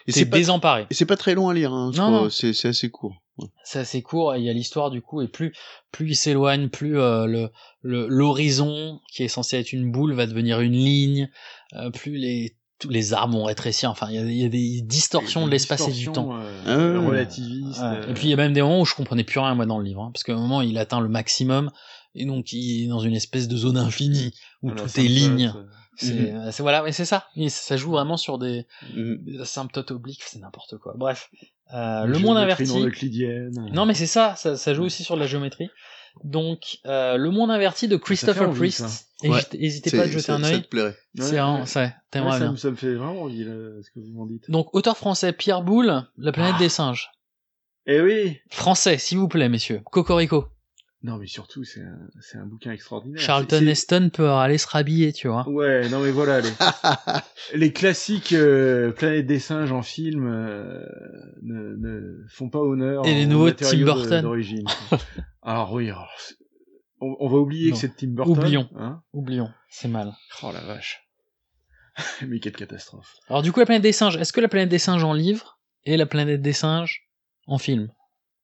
t'es 0.06 0.24
désemparé. 0.24 0.86
Et 0.90 0.94
c'est 0.94 1.04
pas 1.04 1.16
très 1.16 1.34
long 1.34 1.48
à 1.48 1.54
lire, 1.54 1.72
hein, 1.72 1.90
Non, 1.96 2.10
non. 2.10 2.30
C'est 2.30 2.52
c'est 2.52 2.68
assez 2.68 2.90
court. 2.90 3.16
C'est 3.64 3.78
assez 3.78 4.02
court 4.02 4.36
il 4.36 4.44
y 4.44 4.50
a 4.50 4.52
l'histoire 4.52 4.90
du 4.90 5.00
coup 5.00 5.22
et 5.22 5.28
plus 5.28 5.54
plus 5.92 6.10
il 6.10 6.14
s'éloigne 6.14 6.68
plus 6.68 6.98
euh, 6.98 7.24
le 7.24 7.50
le- 7.80 8.06
l'horizon 8.06 9.00
qui 9.10 9.22
est 9.22 9.28
censé 9.28 9.56
être 9.56 9.72
une 9.72 9.90
boule 9.90 10.12
va 10.12 10.26
devenir 10.26 10.60
une 10.60 10.74
ligne 10.74 11.30
euh, 11.74 11.90
plus 11.90 12.18
les 12.18 12.54
les 12.88 13.12
arbres 13.12 13.34
vont 13.34 13.44
rétrécir 13.44 13.90
enfin 13.90 14.06
il 14.10 14.14
y 14.14 14.18
a, 14.18 14.22
il 14.22 14.36
y 14.36 14.44
a 14.44 14.48
des 14.48 14.80
distorsions 14.82 15.46
de 15.46 15.50
l'espace 15.50 15.86
et 15.88 15.92
du 15.92 16.06
temps. 16.12 16.30
euh, 16.36 16.62
Ah. 16.66 17.06
relativiste. 17.06 17.80
Euh, 17.82 18.10
et 18.10 18.14
puis 18.14 18.26
il 18.26 18.30
y 18.30 18.32
a 18.32 18.36
même 18.36 18.52
des 18.52 18.62
moments 18.62 18.80
où 18.80 18.84
je 18.86 18.94
comprenais 18.94 19.24
plus 19.24 19.38
rien 19.40 19.54
moi 19.54 19.66
dans 19.66 19.78
le 19.78 19.84
livre 19.84 20.02
hein, 20.02 20.10
parce 20.12 20.22
qu'à 20.24 20.32
un 20.34 20.38
moment 20.40 20.62
il 20.62 20.78
atteint 20.78 21.00
le 21.00 21.08
maximum 21.08 21.70
et 22.14 22.24
donc 22.24 22.52
il 22.52 22.84
est 22.84 22.88
dans 22.88 23.00
une 23.00 23.14
espèce 23.14 23.48
de 23.48 23.56
zone 23.56 23.76
infinie 23.76 24.32
où 24.62 24.70
tout 24.72 24.86
est 25.00 25.02
ligne. 25.08 25.52
euh, 25.56 25.62
c'est 25.96 26.32
Mhm. 26.32 26.50
c'est- 26.52 26.62
voilà 26.62 26.82
mais 26.82 26.92
c'est 26.92 27.04
ça. 27.04 27.26
Et 27.36 27.48
ça 27.50 27.76
joue 27.76 27.90
vraiment 27.90 28.16
sur 28.16 28.38
des, 28.38 28.66
des 28.94 29.38
asymptotes 29.40 29.90
obliques. 29.90 30.22
C'est 30.24 30.38
n'importe 30.38 30.78
quoi. 30.78 30.94
Bref 30.96 31.28
euh, 31.74 32.04
le 32.06 32.18
monde 32.18 32.36
averti 32.42 32.64
non 33.72 33.86
mais 33.86 33.94
c'est 33.94 34.06
ça, 34.06 34.34
ça, 34.36 34.56
ça 34.56 34.74
joue 34.74 34.82
aussi 34.84 35.04
sur 35.04 35.14
de 35.16 35.20
la 35.20 35.26
géométrie. 35.26 35.68
Donc, 36.24 36.78
euh, 36.86 37.16
Le 37.16 37.30
Monde 37.30 37.50
Inverti 37.50 37.88
de 37.88 37.96
Christopher 37.96 38.48
envie, 38.48 38.58
Priest. 38.58 38.86
ça. 38.88 39.28
Ouais. 39.28 39.40
N'hésitez 39.54 39.90
pas 39.96 40.04
à 40.04 40.06
jeter 40.06 40.20
ça- 40.20 40.34
un 40.36 40.42
ça 40.42 40.48
œil. 40.50 40.62
te 40.62 40.68
plairait. 40.68 40.96
C'est 41.16 41.22
vraiment, 41.28 41.60
ouais. 41.60 41.66
ça, 41.66 41.92
t'aimerais 42.10 42.28
Ouais, 42.32 42.38
ça, 42.38 42.44
bien. 42.44 42.52
me- 42.52 42.56
ça 42.56 42.70
me 42.70 42.76
fait 42.76 42.94
vraiment 42.94 43.22
envie, 43.22 43.44
là, 43.44 43.52
ce 43.82 43.90
que 43.90 44.00
vous 44.00 44.12
m'en 44.12 44.26
dites. 44.26 44.50
Donc, 44.50 44.74
auteur 44.74 44.96
français, 44.96 45.32
Pierre 45.32 45.62
Boulle, 45.62 46.06
La 46.16 46.32
planète 46.32 46.54
Ah. 46.56 46.58
des 46.58 46.68
singes. 46.68 47.10
Eh 47.86 48.00
oui 48.00 48.38
Français, 48.50 48.98
s'il 48.98 49.18
vous 49.18 49.28
plaît, 49.28 49.48
messieurs. 49.48 49.80
Cocorico. 49.90 50.46
Non, 51.02 51.16
mais 51.16 51.26
surtout, 51.26 51.64
c'est 51.64 51.80
un, 51.80 51.98
c'est 52.20 52.36
un 52.36 52.44
bouquin 52.44 52.72
extraordinaire. 52.72 53.20
Charlton 53.22 53.56
C'est- 53.60 53.64
c'est- 53.64 53.70
Heston 53.70 54.10
peut 54.12 54.28
aller 54.28 54.58
se 54.58 54.66
rhabiller, 54.68 55.14
tu 55.14 55.28
vois. 55.28 55.48
Ouais, 55.48 55.88
non 55.88 56.00
mais 56.00 56.10
voilà, 56.10 56.42
les, 56.42 56.50
les 57.54 57.72
classiques 57.72 58.34
euh, 58.34 58.92
Planète 58.92 59.26
des 59.26 59.38
singes 59.38 59.72
en 59.72 59.80
film 59.82 60.26
euh, 60.26 60.84
ne, 61.42 61.76
ne 61.76 62.26
font 62.28 62.50
pas 62.50 62.58
honneur 62.58 63.06
Et 63.06 63.14
les 63.14 63.24
aux 63.24 63.28
nouveaux 63.28 63.50
Tim 63.50 63.72
de- 63.78 63.84
Burton. 63.84 64.22
d'origine. 64.22 64.66
alors 65.42 65.72
oui, 65.72 65.88
alors, 65.88 66.10
on, 67.00 67.16
on 67.18 67.28
va 67.30 67.38
oublier 67.38 67.70
Non. 67.70 67.74
que 67.76 67.80
c'est 67.80 67.96
Tim 67.96 68.08
Burton. 68.08 68.36
Oublions. 68.36 68.68
Hein 68.76 69.02
Oublions, 69.14 69.50
c'est 69.70 69.88
mal. 69.88 70.12
oh 70.42 70.50
la 70.52 70.60
vache. 70.60 71.08
mais 72.28 72.40
quelle 72.40 72.52
catastrophe. 72.56 73.16
Alors, 73.28 73.40
du 73.42 73.52
coup, 73.52 73.60
La 73.60 73.66
planète 73.66 73.82
des 73.82 73.92
singes, 73.92 74.16
est-ce 74.16 74.34
que 74.34 74.40
La 74.40 74.48
planète 74.48 74.68
des 74.68 74.78
singes 74.78 75.02
en 75.04 75.14
livre 75.14 75.58
et 75.84 75.96
La 75.96 76.04
planète 76.04 76.42
des 76.42 76.52
singes 76.52 77.08
en 77.46 77.56
film? 77.56 77.84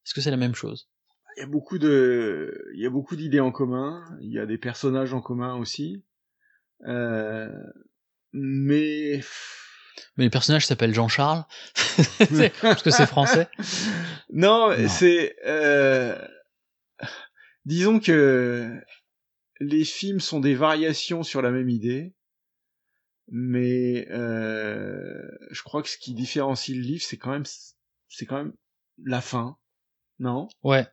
Est-ce 0.06 0.14
que 0.14 0.20
c'est 0.22 0.30
la 0.30 0.36
même 0.38 0.54
chose? 0.54 0.88
Il 1.36 1.40
y 1.40 1.42
a 1.42 1.46
beaucoup 1.46 1.78
de, 1.78 2.70
il 2.74 2.80
y 2.80 2.86
a 2.86 2.90
beaucoup 2.90 3.14
d'idées 3.16 3.40
en 3.40 3.52
commun. 3.52 4.02
Il 4.20 4.32
y 4.32 4.38
a 4.38 4.46
des 4.46 4.58
personnages 4.58 5.12
en 5.12 5.20
commun 5.20 5.54
aussi. 5.56 6.02
Euh, 6.86 7.50
mais 8.32 9.20
Mais 10.16 10.24
le 10.24 10.30
personnage 10.30 10.66
s'appelle 10.66 10.94
Jean-Charles. 10.94 11.44
Parce 12.62 12.82
que 12.82 12.90
c'est 12.90 13.06
français. 13.06 13.48
non, 14.32 14.70
Non. 14.70 14.88
c'est 14.88 15.36
euh, 15.46 16.16
disons 17.64 18.00
que 18.00 18.80
les 19.60 19.84
films 19.84 20.20
sont 20.20 20.40
des 20.40 20.54
variations 20.54 21.22
sur 21.22 21.42
la 21.42 21.50
même 21.50 21.68
idée, 21.68 22.14
mais 23.28 24.06
euh, 24.10 25.22
je 25.50 25.62
crois 25.62 25.82
que 25.82 25.88
ce 25.88 25.98
qui 25.98 26.14
différencie 26.14 26.76
le 26.76 26.82
livre, 26.82 27.02
c'est 27.02 27.16
quand 27.18 27.30
même 27.30 27.44
c'est 28.08 28.26
quand 28.26 28.36
même 28.36 28.52
la 29.04 29.20
fin, 29.20 29.56
non? 30.18 30.48
Ouais, 30.62 30.86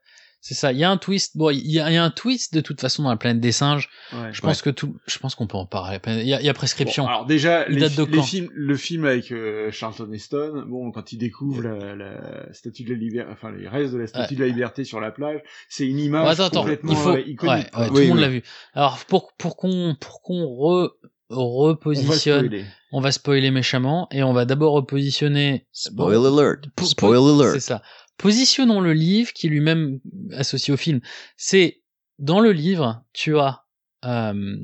c'est 0.46 0.56
ça. 0.56 0.74
Il 0.74 0.78
y 0.78 0.84
a 0.84 0.92
un 0.92 0.98
twist. 0.98 1.38
Bon, 1.38 1.50
il 1.52 1.66
y, 1.72 1.80
a 1.80 1.90
il 1.90 1.94
y 1.94 1.98
a 1.98 2.04
un 2.04 2.10
twist 2.12 2.54
de 2.54 2.60
toute 2.60 2.82
façon 2.82 3.04
dans 3.04 3.10
la 3.10 3.16
planète 3.16 3.40
des 3.40 3.54
singes. 3.54 3.90
Ouais. 4.12 4.34
Je 4.34 4.42
pense 4.42 4.62
que 4.62 4.70
tout, 4.70 4.98
je 5.08 5.18
pense 5.18 5.36
qu'on 5.36 5.48
peut 5.48 5.56
en 5.56 5.66
parler. 5.66 6.00
Il 6.06 6.28
y 6.28 6.34
a, 6.34 6.42
il 6.42 6.46
y 6.46 6.50
a 6.50 6.54
prescription. 6.54 7.04
Bon, 7.06 7.10
alors 7.10 7.26
déjà, 7.26 7.66
les, 7.70 7.88
fi- 7.90 8.22
films, 8.24 8.50
le 8.54 8.76
film 8.76 9.06
avec 9.06 9.32
euh, 9.32 9.72
Charlton 9.72 10.12
Heston, 10.12 10.66
bon, 10.68 10.92
quand 10.92 11.14
il 11.14 11.18
découvre 11.18 11.62
la, 11.62 11.96
la 11.96 12.54
statue 12.54 12.84
de 12.84 12.90
la 12.92 12.98
liberté, 13.00 13.32
enfin 13.32 13.52
les 13.52 13.70
restes 13.70 13.94
de 13.94 14.00
la 14.00 14.08
statue 14.08 14.36
de 14.36 14.42
la 14.42 14.48
liberté 14.48 14.84
sur 14.84 15.00
la 15.00 15.12
plage, 15.12 15.40
c'est 15.70 15.88
une 15.88 15.98
image 16.00 16.28
attends, 16.28 16.44
attends. 16.48 16.60
complètement 16.60 16.92
Il 16.92 16.98
faut, 16.98 17.10
euh, 17.16 17.22
iconique. 17.26 17.72
tout 17.72 17.94
le 17.96 18.08
monde 18.10 18.20
l'a 18.20 18.28
vu. 18.28 18.44
Alors 18.74 18.98
pour 19.08 19.32
pour 19.38 19.56
qu'on 19.56 19.96
pour 19.98 20.22
qu'on 20.22 20.46
re 20.46 20.92
repositionne, 21.30 22.46
spoiler. 22.46 22.66
on 22.92 23.02
va 23.02 23.12
spoiler 23.12 23.52
méchamment 23.52 24.08
et 24.12 24.24
on 24.24 24.34
va 24.34 24.46
d'abord 24.46 24.74
repositionner. 24.74 25.66
Spoil 25.72 26.26
alert. 26.26 26.62
Po- 26.76 26.84
po- 26.84 26.86
Spoil 26.86 27.18
alert. 27.40 27.54
C'est 27.54 27.60
ça. 27.60 27.82
Positionnons 28.24 28.80
le 28.80 28.94
livre 28.94 29.34
qui 29.34 29.50
lui-même 29.50 30.00
associé 30.32 30.74
au 30.74 30.78
film. 30.78 31.02
C'est 31.36 31.84
dans 32.20 32.40
le 32.40 32.54
livre, 32.54 33.04
tu 33.12 33.38
as 33.38 33.66
euh, 34.06 34.56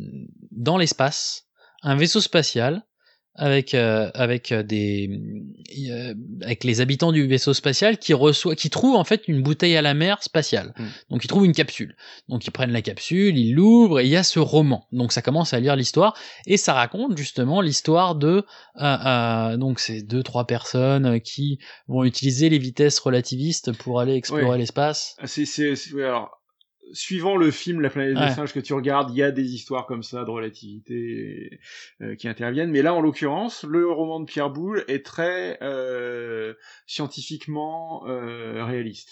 dans 0.51 0.77
l'espace 0.77 1.45
un 1.81 1.97
vaisseau 1.97 2.21
spatial 2.21 2.85
avec 3.35 3.73
euh, 3.73 4.09
avec 4.13 4.51
euh, 4.51 4.63
des 4.63 5.09
euh, 5.89 6.13
avec 6.41 6.63
les 6.63 6.81
habitants 6.81 7.11
du 7.11 7.25
vaisseau 7.27 7.53
spatial 7.53 7.97
qui 7.97 8.13
reçoit 8.13 8.55
qui 8.55 8.69
trouvent 8.69 8.95
en 8.97 9.03
fait 9.03 9.27
une 9.27 9.41
bouteille 9.41 9.77
à 9.77 9.81
la 9.81 9.93
mer 9.93 10.21
spatiale. 10.23 10.73
Mm. 10.77 10.85
Donc 11.11 11.23
ils 11.23 11.27
trouvent 11.27 11.45
une 11.45 11.53
capsule. 11.53 11.95
Donc 12.27 12.45
ils 12.45 12.51
prennent 12.51 12.71
la 12.71 12.81
capsule, 12.81 13.37
ils 13.37 13.53
l'ouvrent 13.53 13.99
et 14.01 14.05
il 14.05 14.09
y 14.09 14.17
a 14.17 14.23
ce 14.23 14.39
roman. 14.39 14.87
Donc 14.91 15.11
ça 15.13 15.21
commence 15.21 15.53
à 15.53 15.59
lire 15.59 15.75
l'histoire 15.75 16.17
et 16.47 16.57
ça 16.57 16.73
raconte 16.73 17.17
justement 17.17 17.61
l'histoire 17.61 18.15
de 18.15 18.43
euh, 18.81 19.57
donc 19.57 19.79
c'est 19.79 20.01
deux 20.01 20.23
trois 20.23 20.45
personnes 20.47 21.21
qui 21.21 21.59
vont 21.87 22.03
utiliser 22.03 22.49
les 22.49 22.57
vitesses 22.59 22.99
relativistes 22.99 23.71
pour 23.77 23.99
aller 23.99 24.15
explorer 24.15 24.45
Ouais. 24.45 24.57
l'espace. 24.57 25.15
Ah, 25.19 25.27
c'est, 25.27 25.45
c'est- 25.45 25.93
ouais, 25.93 26.03
alors, 26.03 26.38
suivant 26.93 27.35
le 27.37 27.51
film 27.51 27.81
La 27.81 27.89
planète 27.89 28.17
Ouais. 28.17 28.27
des 28.29 28.33
singes 28.33 28.53
que 28.53 28.59
tu 28.59 28.73
regardes, 28.73 29.11
il 29.11 29.17
y 29.17 29.23
a 29.23 29.31
des 29.31 29.53
histoires 29.53 29.85
comme 29.85 30.03
ça 30.03 30.23
de 30.23 30.29
relativité 30.29 31.59
euh, 32.01 32.15
qui 32.15 32.27
interviennent. 32.27 32.71
Mais 32.71 32.81
là, 32.81 32.93
en 32.93 33.01
l'occurrence, 33.01 33.63
le 33.63 33.89
roman 33.91 34.19
de 34.19 34.25
Pierre 34.25 34.49
Boulle 34.49 34.83
est 34.87 35.05
très 35.05 35.57
euh, 35.61 36.53
scientifiquement 36.87 38.03
euh, 38.07 38.63
réaliste. 38.65 39.09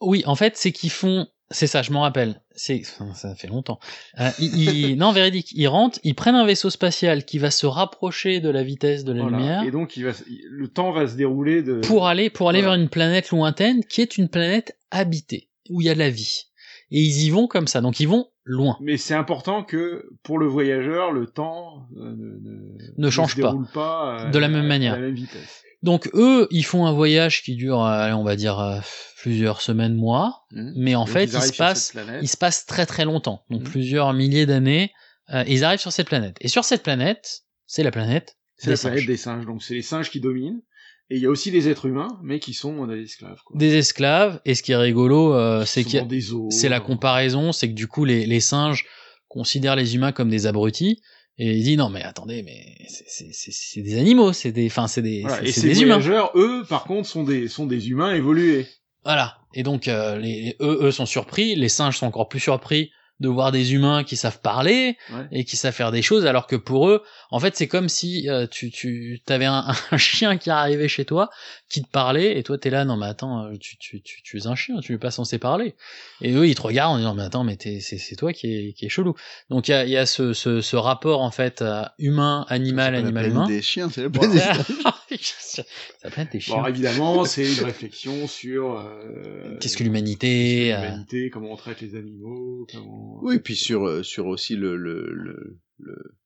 Oui, 0.00 0.22
en 0.26 0.34
fait, 0.34 0.56
c'est 0.56 0.72
qu'ils 0.72 0.90
font. 0.90 1.26
C'est 1.52 1.68
ça, 1.68 1.80
je 1.82 1.92
m'en 1.92 2.00
rappelle. 2.00 2.42
C'est 2.56 2.82
ça 3.14 3.34
fait 3.36 3.46
longtemps. 3.46 3.78
Euh, 4.18 4.30
ils, 4.40 4.90
ils- 4.90 4.96
non, 4.98 5.12
véridique. 5.12 5.52
Ils 5.54 5.68
rentrent, 5.68 6.00
ils 6.02 6.14
prennent 6.14 6.34
un 6.34 6.44
vaisseau 6.44 6.70
spatial 6.70 7.24
qui 7.24 7.38
va 7.38 7.52
se 7.52 7.66
rapprocher 7.66 8.40
de 8.40 8.50
la 8.50 8.64
vitesse 8.64 9.04
de 9.04 9.12
la 9.12 9.22
Voilà. 9.22 9.36
lumière 9.38 9.62
Et 9.62 9.70
donc, 9.70 9.96
il 9.96 10.04
va, 10.06 10.10
il- 10.28 10.44
le 10.50 10.66
temps 10.68 10.90
va 10.90 11.06
se 11.06 11.14
dérouler 11.14 11.62
de 11.62 11.80
pour 11.80 12.08
aller 12.08 12.30
pour 12.30 12.48
aller 12.48 12.62
Voilà. 12.62 12.74
vers 12.76 12.82
une 12.82 12.88
planète 12.90 13.30
lointaine 13.30 13.84
qui 13.84 14.00
est 14.02 14.18
une 14.18 14.28
planète 14.28 14.76
habitée 14.90 15.48
où 15.70 15.80
il 15.80 15.86
y 15.86 15.90
a 15.90 15.94
de 15.94 16.00
la 16.00 16.10
vie. 16.10 16.46
Et 16.90 17.00
ils 17.00 17.24
y 17.24 17.30
vont 17.30 17.46
comme 17.48 17.66
ça. 17.66 17.80
Donc 17.80 17.98
ils 18.00 18.06
vont 18.08 18.28
loin. 18.44 18.76
Mais 18.80 18.96
c'est 18.96 19.14
important 19.14 19.64
que 19.64 20.08
pour 20.22 20.38
le 20.38 20.46
voyageur, 20.46 21.12
le 21.12 21.26
temps 21.26 21.88
euh, 21.96 22.14
ne, 22.16 22.38
ne, 22.50 22.78
Ne 22.96 23.10
change 23.10 23.34
se 23.34 23.40
pas. 23.40 23.54
pas 23.74 24.20
euh, 24.26 24.30
De 24.30 24.38
la 24.38 24.48
même 24.48 24.64
à- 24.64 24.68
manière. 24.68 24.92
à 24.94 24.96
la 24.98 25.02
même 25.06 25.14
vitesse. 25.14 25.62
Donc 25.82 26.08
eux, 26.14 26.46
ils 26.50 26.64
font 26.64 26.86
un 26.86 26.92
voyage 26.92 27.42
qui 27.42 27.54
dure, 27.56 27.84
euh, 27.84 28.12
on 28.12 28.24
va 28.24 28.34
dire 28.36 28.82
plusieurs 29.20 29.60
semaines, 29.60 29.94
mois, 29.94 30.44
Mhm. 30.52 30.72
mais 30.76 30.94
en 30.94 31.06
fait, 31.06 31.24
ils 31.24 31.34
il 31.34 31.42
se 31.42 31.52
passe, 31.56 31.86
cette 31.92 32.04
planète. 32.04 32.20
il 32.22 32.28
se 32.28 32.36
passe 32.36 32.64
très 32.66 32.86
très 32.86 33.04
longtemps, 33.04 33.44
donc 33.50 33.62
Mhm. 33.62 33.68
plusieurs 33.68 34.12
milliers 34.12 34.46
d'années. 34.46 34.92
et 35.32 35.52
ils 35.52 35.64
arrivent 35.64 35.80
sur 35.80 35.90
cette 35.90 36.06
planète. 36.06 36.36
Et 36.40 36.46
sur 36.46 36.64
cette 36.64 36.84
planète, 36.84 37.40
c'est 37.66 37.82
la 37.82 37.90
planète 37.90 38.36
C'est 38.58 38.70
la 38.70 38.76
planète 38.76 38.98
singes. 39.00 39.06
des 39.08 39.16
singes, 39.16 39.44
donc 39.44 39.60
c'est 39.60 39.74
les 39.74 39.82
singes 39.82 40.08
qui 40.08 40.20
dominent. 40.20 40.60
Et 41.08 41.16
il 41.16 41.22
y 41.22 41.26
a 41.26 41.30
aussi 41.30 41.50
des 41.52 41.68
êtres 41.68 41.86
humains, 41.86 42.18
mais 42.22 42.40
qui 42.40 42.52
sont 42.52 42.84
des 42.86 43.02
esclaves. 43.02 43.40
Quoi. 43.44 43.56
Des 43.56 43.76
esclaves. 43.76 44.40
Et 44.44 44.54
ce 44.56 44.62
qui 44.62 44.72
est 44.72 44.76
rigolo, 44.76 45.34
euh, 45.34 45.64
c'est 45.64 45.84
zoos, 46.20 46.48
c'est 46.50 46.68
la 46.68 46.78
euh. 46.78 46.80
comparaison, 46.80 47.52
c'est 47.52 47.68
que 47.68 47.74
du 47.74 47.86
coup 47.86 48.04
les, 48.04 48.26
les 48.26 48.40
singes 48.40 48.84
considèrent 49.28 49.76
les 49.76 49.94
humains 49.94 50.12
comme 50.12 50.30
des 50.30 50.46
abrutis. 50.46 51.00
Et 51.38 51.54
ils 51.54 51.62
disent 51.64 51.76
non 51.76 51.90
mais 51.90 52.02
attendez 52.02 52.42
mais 52.42 52.76
c'est- 52.88 53.82
des 53.82 53.98
animaux, 53.98 54.32
c'est 54.32 54.52
des, 54.52 54.66
enfin 54.66 54.88
c'est 54.88 55.02
des, 55.02 55.20
Voilà. 55.20 55.44
Et 55.44 55.52
ces 55.52 55.68
des 55.68 55.82
humains. 55.82 56.00
eux, 56.34 56.64
par 56.68 56.84
contre, 56.84 57.08
sont 57.08 57.24
des, 57.24 57.46
sont 57.46 57.66
des 57.66 57.90
humains 57.90 58.14
évolués. 58.14 58.66
Voilà. 59.04 59.36
Et 59.54 59.62
donc, 59.62 59.86
euh, 59.86 60.18
les, 60.18 60.56
eux, 60.60 60.78
eux 60.82 60.90
sont 60.90 61.06
surpris, 61.06 61.54
les 61.54 61.68
singes 61.68 61.98
sont 61.98 62.06
encore 62.06 62.28
plus 62.28 62.40
surpris 62.40 62.90
de 63.20 63.28
voir 63.28 63.50
des 63.52 63.72
humains 63.72 64.04
qui 64.04 64.16
savent 64.16 64.40
parler 64.40 64.96
Ouais. 65.10 65.26
et 65.32 65.44
qui 65.44 65.56
savent 65.56 65.72
faire 65.74 65.90
des 65.92 66.02
choses, 66.02 66.26
alors 66.26 66.46
que 66.46 66.56
pour 66.56 66.88
eux, 66.88 67.02
en 67.30 67.40
fait, 67.40 67.56
c'est 67.56 67.68
comme 67.68 67.88
si 67.88 68.28
euh, 68.28 68.46
tu 68.46 68.70
tu 68.70 69.20
t'avais 69.24 69.46
un, 69.46 69.64
un 69.90 69.96
chien 69.96 70.36
qui 70.36 70.50
arrivait 70.50 70.88
chez 70.88 71.04
toi, 71.04 71.30
qui 71.68 71.82
te 71.82 71.88
parlait, 71.90 72.38
et 72.38 72.42
toi 72.44 72.58
t'es 72.58 72.70
là, 72.70 72.84
non 72.84 72.96
mais 72.96 73.06
attends, 73.06 73.46
euh, 73.46 73.56
tu 73.58 73.76
tu 73.78 74.00
tu, 74.00 74.22
tu 74.22 74.38
es 74.38 74.46
un 74.46 74.54
chien, 74.54 74.78
tu 74.80 74.92
es 74.94 74.98
pas 74.98 75.10
censé 75.10 75.38
parler. 75.38 75.74
Et 76.20 76.32
eux, 76.32 76.46
ils 76.48 76.54
te 76.54 76.62
regardent 76.62 76.94
en 76.94 76.98
disant, 76.98 77.14
mais 77.14 77.24
attends, 77.24 77.42
mais 77.44 77.56
c'est 77.60 77.80
c'est 77.80 78.14
toi 78.16 78.32
qui 78.32 78.54
est 78.54 78.72
qui 78.72 78.86
est 78.86 78.88
chelou. 78.88 79.14
Donc 79.50 79.66
il 79.68 79.72
y 79.72 79.74
a 79.74 79.84
il 79.84 79.90
y 79.90 79.96
a 79.96 80.06
ce 80.06 80.32
ce 80.32 80.60
ce 80.60 80.76
rapport 80.76 81.22
en 81.22 81.30
fait 81.32 81.62
euh, 81.62 81.82
humain 81.98 82.46
animal 82.48 82.86
C'est 82.86 82.90
pas 82.90 83.00
la 83.02 83.06
animal 83.06 83.26
humain. 83.30 83.46
des 83.48 83.62
chiens, 83.62 83.90
c'est 83.90 84.02
la 84.04 84.10
planète 84.10 84.32
des 84.32 84.38
ça 85.18 85.64
planète 86.10 86.32
des 86.32 86.40
chiens. 86.40 86.56
Bon, 86.62 86.66
évidemment, 86.66 87.24
c'est 87.24 87.52
une 87.52 87.64
réflexion 87.64 88.26
sur 88.28 88.78
euh, 88.78 89.56
Qu'est-ce 89.60 89.76
que 89.76 89.82
l'humanité 89.84 90.72
euh, 90.74 90.80
l'humanité, 90.82 91.30
comment 91.30 91.50
on 91.52 91.56
traite 91.56 91.80
les 91.80 91.96
animaux, 91.96 92.66
comment. 92.72 93.18
Oui, 93.22 93.40
puis 93.40 93.56
sur 93.56 94.04
sur 94.04 94.26
aussi 94.26 94.54
le 94.54 94.76
le 94.76 95.10
le 95.12 95.58
le, 95.78 96.16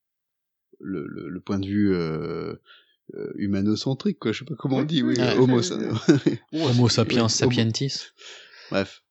le, 0.80 1.06
le- 1.06 1.28
le 1.28 1.40
point 1.40 1.58
de 1.58 1.66
vue 1.66 1.94
euh, 1.94 2.54
euh, 3.14 3.32
humanocentrique, 3.36 4.18
quoi. 4.18 4.32
Je 4.32 4.40
sais 4.40 4.44
pas 4.44 4.54
comment 4.54 4.78
on 4.78 4.84
dit. 4.84 5.02
Oui, 5.02 5.16
homo, 5.38 5.60
Homo 6.52 6.88
sapiens 6.88 7.28
sapientis. 7.28 8.08
Bref. 8.70 9.02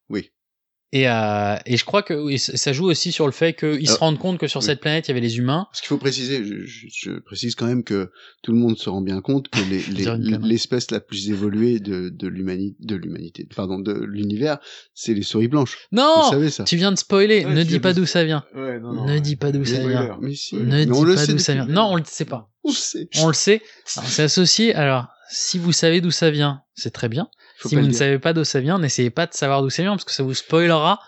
Et, 0.92 1.08
euh, 1.08 1.56
et 1.68 1.78
je 1.78 1.86
crois 1.86 2.02
que 2.02 2.36
ça 2.38 2.74
joue 2.74 2.86
aussi 2.90 3.12
sur 3.12 3.28
le 3.28 3.32
fait 3.32 3.54
qu'ils 3.54 3.86
se 3.86 3.92
Alors, 3.92 4.00
rendent 4.00 4.18
compte 4.18 4.40
que 4.40 4.48
sur 4.48 4.60
oui. 4.62 4.66
cette 4.66 4.80
planète, 4.82 5.08
il 5.08 5.10
y 5.10 5.14
avait 5.14 5.22
les 5.22 5.38
humains. 5.38 5.68
Parce 5.70 5.82
qu'il 5.82 5.88
faut 5.90 6.00
préciser, 6.00 6.44
je, 6.44 6.66
je- 6.66 6.88
je 6.92 7.12
précise 7.20 7.54
quand 7.54 7.68
même 7.68 7.84
que 7.84 8.10
tout 8.42 8.52
le 8.54 8.58
monde 8.58 8.76
se 8.76 8.90
rend 8.90 9.02
bien 9.02 9.22
compte 9.22 9.50
que 9.50 9.60
les- 9.70 9.84
les- 10.18 10.38
l'espèce 10.48 10.90
la 10.90 11.00
plus 11.00 11.30
évoluée 11.30 11.80
de, 11.80 12.10
de 12.10 12.28
l'humanité, 12.28 12.76
de 12.80 12.96
l'humanité, 12.96 13.48
pardon, 13.56 13.78
de 13.78 13.94
l'univers, 13.94 14.58
c'est 14.96 15.14
les 15.14 15.22
souris 15.22 15.48
blanches. 15.48 15.78
Non 15.92 16.24
Vous 16.24 16.32
savez 16.32 16.50
ça. 16.50 16.64
Tu 16.64 16.76
viens 16.76 16.92
de 16.92 16.98
spoiler, 16.98 17.46
Ouais, 17.46 17.54
ne 17.54 17.62
dis 17.64 17.80
pas 17.80 17.94
d'où 17.94 18.08
ça 18.08 18.24
vient. 18.24 18.44
Ouais, 18.56 18.80
non, 18.80 18.94
non, 18.94 19.06
ne 19.06 19.12
ouais. 19.14 19.22
dis 19.22 19.36
pas 19.36 19.52
d'où 19.52 19.64
ça 19.66 19.88
vient. 19.88 20.18
mais 20.22 20.34
si. 20.34 20.56
Ne 20.56 20.62
Mais 20.64 20.86
dis 20.88 20.92
on 20.92 21.04
le 21.04 21.14
pas 21.14 21.26
sait 21.26 21.34
d'où 21.34 21.38
ça 21.38 21.54
depuis 21.54 21.68
vient. 21.68 21.76
Non, 21.76 21.90
on 21.92 21.96
le 21.98 22.04
sait 22.06 22.26
pas. 22.26 22.50
On 22.64 22.70
le 22.70 22.74
sait. 22.76 23.10
On 23.20 23.28
le 23.28 23.34
sait. 23.34 23.62
C'est 23.86 24.24
associé. 24.24 24.74
Alors, 24.74 25.06
si 25.30 25.58
vous 25.58 25.72
savez 25.72 26.02
d'où 26.02 26.12
ça 26.12 26.32
vient, 26.32 26.64
c'est 26.76 26.92
très 26.92 27.10
bien. 27.10 27.30
Faut 27.58 27.70
si 27.70 27.76
vous 27.76 27.86
ne 27.88 27.92
savez 27.94 28.20
pas 28.20 28.34
d'où 28.34 28.44
ça 28.44 28.60
vient, 28.60 28.80
n'essayez 28.80 29.10
pas 29.10 29.26
de 29.28 29.34
savoir 29.34 29.62
d'où 29.62 29.70
ça 29.70 29.84
vient 29.84 29.92
parce 29.94 30.06
que 30.06 30.12
ça 30.14 30.24
vous 30.24 30.34
spoilera 30.34 31.00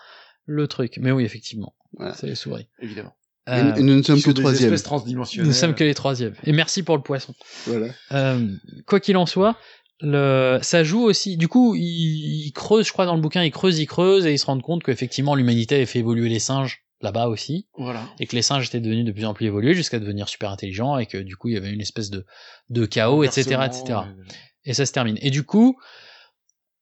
le 0.46 0.66
truc. 0.68 0.98
Mais 1.00 1.10
oui, 1.12 1.24
effectivement, 1.24 1.74
Voilà. 1.94 2.14
c'est 2.14 2.26
les 2.26 2.34
souris. 2.34 2.68
Évidemment. 2.80 3.14
Et, 3.48 3.50
Euh, 3.52 3.74
et 3.74 3.82
nous 3.82 3.94
ne 3.96 4.02
sommes 4.02 4.22
que 4.22 4.30
troisième. 4.30 4.72
espèces 4.72 4.84
transdimensionnelles. 4.84 5.48
nous 5.48 5.52
sommes 5.54 5.74
que 5.74 5.82
les 5.84 5.94
troisièmes. 5.94 6.34
Et 6.44 6.52
merci 6.52 6.82
pour 6.84 6.96
le 6.96 7.02
poisson. 7.02 7.34
Voilà. 7.66 7.88
Euh, 8.12 8.48
quoi 8.86 9.00
qu'il 9.00 9.16
en 9.16 9.26
soit, 9.26 9.56
le, 10.00 10.58
ça 10.62 10.84
joue 10.84 11.02
aussi. 11.02 11.36
Du 11.36 11.48
coup, 11.48 11.74
il, 11.74 12.46
il 12.46 12.52
creuse, 12.52 12.86
je 12.86 12.92
crois, 12.92 13.06
dans 13.06 13.16
le 13.16 13.20
bouquin, 13.20 13.42
il 13.42 13.50
creuse, 13.50 13.78
il 13.80 13.86
creuse, 13.86 14.26
et 14.26 14.32
il 14.32 14.38
se 14.38 14.46
rend 14.46 14.58
compte 14.60 14.82
qu'effectivement, 14.84 15.34
l'humanité 15.34 15.74
avait 15.76 15.86
fait 15.86 15.98
évoluer 16.00 16.28
les 16.28 16.38
singes 16.38 16.84
là-bas 17.02 17.26
aussi, 17.28 17.68
Voilà. 17.76 18.02
et 18.20 18.26
que 18.26 18.34
les 18.36 18.42
singes 18.42 18.66
étaient 18.68 18.80
devenus 18.80 19.04
de 19.04 19.12
plus 19.12 19.24
en 19.24 19.34
plus 19.34 19.46
évolués 19.46 19.74
jusqu'à 19.74 19.98
devenir 19.98 20.28
super 20.28 20.50
intelligents, 20.50 20.98
et 20.98 21.06
que 21.06 21.18
du 21.18 21.36
coup, 21.36 21.48
il 21.48 21.54
y 21.54 21.56
avait 21.56 21.72
une 21.72 21.80
espèce 21.80 22.10
de, 22.10 22.24
de 22.70 22.86
chaos, 22.86 23.24
etc., 23.24 23.60
etc. 23.66 24.00
Et 24.64 24.74
ça 24.74 24.86
se 24.86 24.92
termine. 24.92 25.18
Et 25.20 25.30
du 25.30 25.44
coup, 25.44 25.78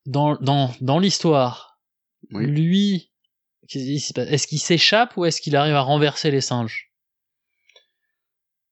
dans, 0.06 0.36
dans, 0.36 0.70
dans 0.80 0.98
l'histoire, 0.98 1.78
Oui. 2.32 2.46
lui, 2.46 3.10
est-ce 3.72 4.46
qu'il 4.46 4.58
s'échappe 4.60 5.16
ou 5.16 5.24
est-ce 5.24 5.40
qu'il 5.40 5.56
arrive 5.56 5.74
à 5.74 5.80
renverser 5.80 6.30
les 6.30 6.40
singes? 6.40 6.90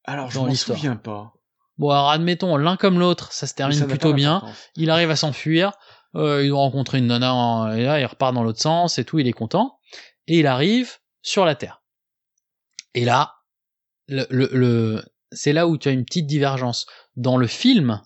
Alors, 0.05 0.31
je 0.31 0.39
m'en 0.39 0.55
souviens 0.55 0.97
pas. 0.97 1.33
Bon, 1.77 1.91
alors 1.91 2.11
admettons, 2.11 2.57
l'un 2.57 2.77
comme 2.77 2.99
l'autre, 2.99 3.33
ça 3.33 3.47
se 3.47 3.55
termine 3.55 3.79
ça 3.79 3.87
plutôt 3.87 4.13
bien. 4.13 4.43
Il 4.77 4.91
arrive 4.91 5.11
à 5.11 5.17
s'enfuir, 5.17 5.73
euh, 6.17 6.43
il 6.43 6.49
doit 6.49 6.59
rencontrer 6.59 6.99
une 6.99 7.07
nana, 7.07 7.33
en- 7.35 7.73
et 7.73 7.85
là, 7.85 8.01
il 8.01 8.07
repart 8.07 8.35
dans 8.35 8.43
l'autre 8.43 8.61
sens 8.61 8.99
et 8.99 9.05
tout, 9.05 9.19
il 9.19 9.29
est 9.29 9.33
content. 9.33 9.79
Et 10.27 10.41
il 10.41 10.47
arrive 10.47 10.97
sur 11.29 11.45
la 11.45 11.55
Terre. 11.55 11.83
Et 12.95 13.05
là, 13.05 13.35
le, 14.09 14.27
le, 14.31 14.49
le- 14.53 15.03
c'est 15.31 15.53
là 15.53 15.69
où 15.69 15.77
tu 15.77 15.89
as 15.89 15.93
une 15.93 16.05
petite 16.05 16.27
divergence. 16.27 16.87
Dans 17.17 17.37
le 17.37 17.47
film, 17.47 18.01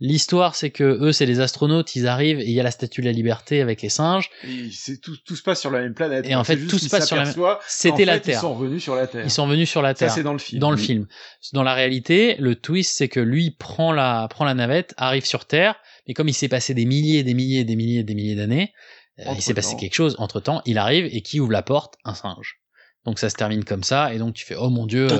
l'histoire, 0.00 0.54
c'est 0.56 0.70
que 0.70 0.82
eux, 0.84 1.12
c'est 1.12 1.26
les 1.26 1.38
astronautes, 1.38 1.94
ils 1.94 2.08
arrivent 2.08 2.40
et 2.40 2.46
il 2.46 2.50
y 2.52 2.58
a 2.58 2.64
la 2.64 2.72
statue 2.72 3.00
de 3.00 3.06
la 3.06 3.12
liberté 3.12 3.60
avec 3.60 3.80
les 3.80 3.88
singes. 3.88 4.28
Et 4.42 4.70
c'est 4.72 5.00
tout, 5.00 5.16
tout 5.24 5.36
se 5.36 5.42
passe 5.42 5.60
sur 5.60 5.70
la 5.70 5.80
même 5.80 5.94
planète. 5.94 6.26
Et 6.26 6.34
en 6.34 6.42
fait, 6.42 6.56
tout 6.66 6.78
se 6.78 6.88
passe 6.88 7.06
sur 7.06 7.16
la 7.16 7.24
même- 7.26 7.34
C'était 7.68 8.04
la 8.04 8.14
fait, 8.14 8.20
Terre. 8.20 8.38
Ils 8.38 8.40
sont 8.40 8.54
revenus 8.54 8.82
sur 8.82 8.96
la 8.96 9.06
Terre. 9.06 9.24
Ils 9.24 9.30
sont 9.30 9.46
venus 9.46 9.70
sur 9.70 9.82
la 9.82 9.90
Ça, 9.90 9.94
Terre. 10.06 10.12
c'est 10.12 10.22
dans 10.24 10.32
le 10.32 10.38
film. 10.40 10.60
Dans 10.60 10.70
le 10.72 10.76
Mm. 10.76 10.80
film. 10.80 11.06
Dans 11.52 11.62
la 11.62 11.74
réalité, 11.74 12.34
le 12.40 12.56
twist, 12.56 12.96
c'est 12.96 13.08
que 13.08 13.20
lui 13.20 13.52
prend 13.52 13.92
la, 13.92 14.26
prend 14.28 14.44
la 14.44 14.54
navette, 14.54 14.94
arrive 14.96 15.24
sur 15.24 15.44
Terre, 15.44 15.76
mais 16.08 16.14
comme 16.14 16.28
il 16.28 16.34
s'est 16.34 16.48
passé 16.48 16.74
des 16.74 16.86
milliers, 16.86 17.22
des 17.22 17.34
milliers, 17.34 17.64
des 17.64 17.76
milliers, 17.76 18.02
des 18.02 18.14
milliers 18.14 18.34
d'années, 18.34 18.72
il 19.18 19.42
s'est 19.42 19.54
passé 19.54 19.76
quelque 19.76 19.94
chose. 19.94 20.16
Entre 20.18 20.40
temps, 20.40 20.62
il 20.64 20.78
arrive 20.78 21.06
et 21.06 21.22
qui 21.22 21.40
ouvre 21.40 21.52
la 21.52 21.62
porte? 21.62 21.96
Un 22.04 22.14
singe. 22.14 22.60
Donc 23.04 23.18
ça 23.18 23.30
se 23.30 23.36
termine 23.36 23.64
comme 23.64 23.84
ça, 23.84 24.12
et 24.12 24.18
donc 24.18 24.34
tu 24.34 24.44
fais 24.44 24.56
oh 24.56 24.68
mon 24.68 24.84
dieu, 24.84 25.06
euh, 25.10 25.18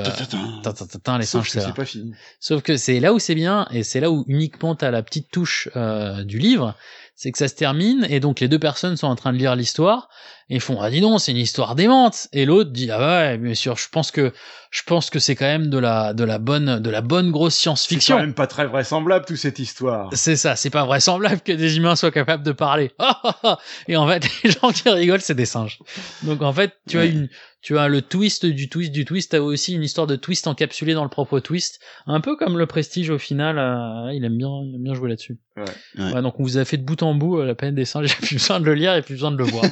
les 1.16 1.24
singes 1.24 1.48
c'est 1.48 1.60
c'est 1.60 1.72
pas 1.72 1.86
fini. 1.86 2.12
Sauf 2.38 2.60
que 2.62 2.76
c'est 2.76 3.00
là 3.00 3.14
où 3.14 3.18
c'est 3.18 3.36
bien, 3.36 3.66
et 3.70 3.82
c'est 3.82 4.00
là 4.00 4.10
où 4.10 4.24
uniquement 4.26 4.74
t'as 4.74 4.90
la 4.90 5.02
petite 5.02 5.30
touche 5.30 5.68
euh, 5.74 6.22
du 6.24 6.38
livre, 6.38 6.74
c'est 7.14 7.32
que 7.32 7.38
ça 7.38 7.48
se 7.48 7.54
termine, 7.54 8.06
et 8.10 8.20
donc 8.20 8.40
les 8.40 8.48
deux 8.48 8.58
personnes 8.58 8.96
sont 8.96 9.06
en 9.06 9.16
train 9.16 9.32
de 9.32 9.38
lire 9.38 9.56
l'histoire, 9.56 10.10
ils 10.48 10.60
font 10.60 10.80
ah 10.80 10.90
dis 10.90 11.00
donc 11.00 11.20
c'est 11.20 11.32
une 11.32 11.38
histoire 11.38 11.74
démente, 11.74 12.28
et 12.32 12.44
l'autre 12.46 12.70
dit 12.70 12.90
ah 12.90 12.98
ouais 13.30 13.38
bien 13.38 13.54
sûr 13.54 13.76
je 13.76 13.88
pense 13.90 14.10
que 14.10 14.32
je 14.70 14.82
pense 14.82 15.08
que 15.10 15.18
c'est 15.18 15.34
quand 15.34 15.46
même 15.46 15.68
de 15.70 15.78
la 15.78 16.12
de 16.14 16.24
la 16.24 16.38
bonne 16.38 16.78
de 16.80 16.90
la 16.90 17.00
bonne 17.00 17.30
grosse 17.30 17.54
C'est 17.54 17.68
quand 17.70 17.76
science-fiction. 17.76 18.18
même 18.18 18.34
pas 18.34 18.46
très 18.46 18.66
vraisemblable 18.66 19.24
toute 19.24 19.36
cette 19.38 19.58
histoire. 19.58 20.10
C'est 20.12 20.36
ça, 20.36 20.56
c'est 20.56 20.68
pas 20.70 20.84
vraisemblable 20.84 21.40
que 21.40 21.52
des 21.52 21.76
humains 21.78 21.96
soient 21.96 22.10
capables 22.10 22.44
de 22.44 22.52
parler. 22.52 22.92
et 23.88 23.96
en 23.96 24.06
fait, 24.06 24.26
les 24.44 24.50
gens 24.50 24.70
qui 24.70 24.88
rigolent, 24.90 25.20
c'est 25.22 25.34
des 25.34 25.46
singes. 25.46 25.78
Donc 26.22 26.42
en 26.42 26.52
fait, 26.52 26.74
tu 26.86 26.98
as 26.98 27.06
une, 27.06 27.30
tu 27.62 27.78
as 27.78 27.88
le 27.88 28.02
twist 28.02 28.44
du 28.44 28.68
twist 28.68 28.92
du 28.92 29.06
twist. 29.06 29.30
T'as 29.32 29.38
aussi 29.40 29.74
une 29.74 29.82
histoire 29.82 30.06
de 30.06 30.16
twist 30.16 30.46
encapsulée 30.46 30.92
dans 30.92 31.02
le 31.04 31.08
propre 31.10 31.40
twist, 31.40 31.80
un 32.06 32.20
peu 32.20 32.36
comme 32.36 32.58
le 32.58 32.66
Prestige 32.66 33.08
au 33.08 33.18
final. 33.18 33.58
euh, 33.58 34.12
il 34.12 34.22
aime 34.24 34.36
bien, 34.36 34.50
il 34.64 34.74
aime 34.76 34.82
bien 34.82 34.94
jouer 34.94 35.08
là-dessus. 35.08 35.38
Ouais. 35.56 35.64
Ouais. 35.98 36.12
Ouais, 36.12 36.22
donc 36.22 36.38
on 36.38 36.42
vous 36.42 36.58
a 36.58 36.64
fait 36.66 36.76
de 36.76 36.84
bout 36.84 37.02
en 37.02 37.14
bout 37.14 37.38
euh, 37.40 37.46
la 37.46 37.54
peine 37.54 37.74
des 37.74 37.86
singes. 37.86 38.06
J'ai 38.20 38.26
plus 38.26 38.34
besoin 38.36 38.60
de 38.60 38.66
le 38.66 38.74
lire 38.74 38.94
et 38.94 39.00
plus 39.02 39.14
besoin 39.14 39.30
de 39.32 39.38
le 39.38 39.44
voir. 39.44 39.64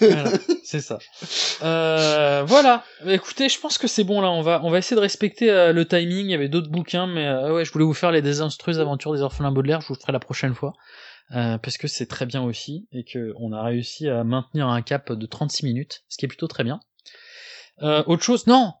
Voilà, 0.00 0.30
c'est 0.64 0.80
ça. 0.80 0.98
Euh, 1.62 2.42
voilà. 2.46 2.84
Écoutez, 3.06 3.48
je 3.48 3.58
pense 3.58 3.78
que 3.78 3.86
c'est 3.86 4.04
bon 4.04 4.20
là. 4.20 4.30
On 4.30 4.42
va, 4.42 4.60
on 4.64 4.70
va 4.70 4.78
essayer 4.78 4.96
de 4.96 5.00
respecter 5.00 5.50
euh, 5.50 5.72
le 5.72 5.86
timing. 5.86 6.26
Il 6.26 6.30
y 6.30 6.34
avait 6.34 6.48
d'autres 6.48 6.70
bouquins, 6.70 7.06
mais 7.06 7.26
euh, 7.26 7.54
ouais, 7.54 7.64
je 7.64 7.72
voulais 7.72 7.84
vous 7.84 7.94
faire 7.94 8.10
les 8.10 8.22
désastreuses 8.22 8.80
aventures 8.80 9.12
des 9.12 9.22
orphelins 9.22 9.52
Baudelaire. 9.52 9.80
Je 9.80 9.88
vous 9.88 9.94
le 9.94 10.00
ferai 10.00 10.12
la 10.12 10.20
prochaine 10.20 10.54
fois. 10.54 10.74
Euh, 11.32 11.58
parce 11.58 11.78
que 11.78 11.86
c'est 11.86 12.06
très 12.06 12.26
bien 12.26 12.42
aussi 12.42 12.88
et 12.90 13.04
que 13.04 13.32
on 13.38 13.52
a 13.52 13.62
réussi 13.62 14.08
à 14.08 14.24
maintenir 14.24 14.66
un 14.66 14.82
cap 14.82 15.12
de 15.12 15.26
36 15.26 15.64
minutes, 15.64 16.02
ce 16.08 16.16
qui 16.16 16.24
est 16.24 16.28
plutôt 16.28 16.48
très 16.48 16.64
bien. 16.64 16.80
Euh, 17.82 18.02
autre 18.06 18.24
chose, 18.24 18.48
non. 18.48 18.72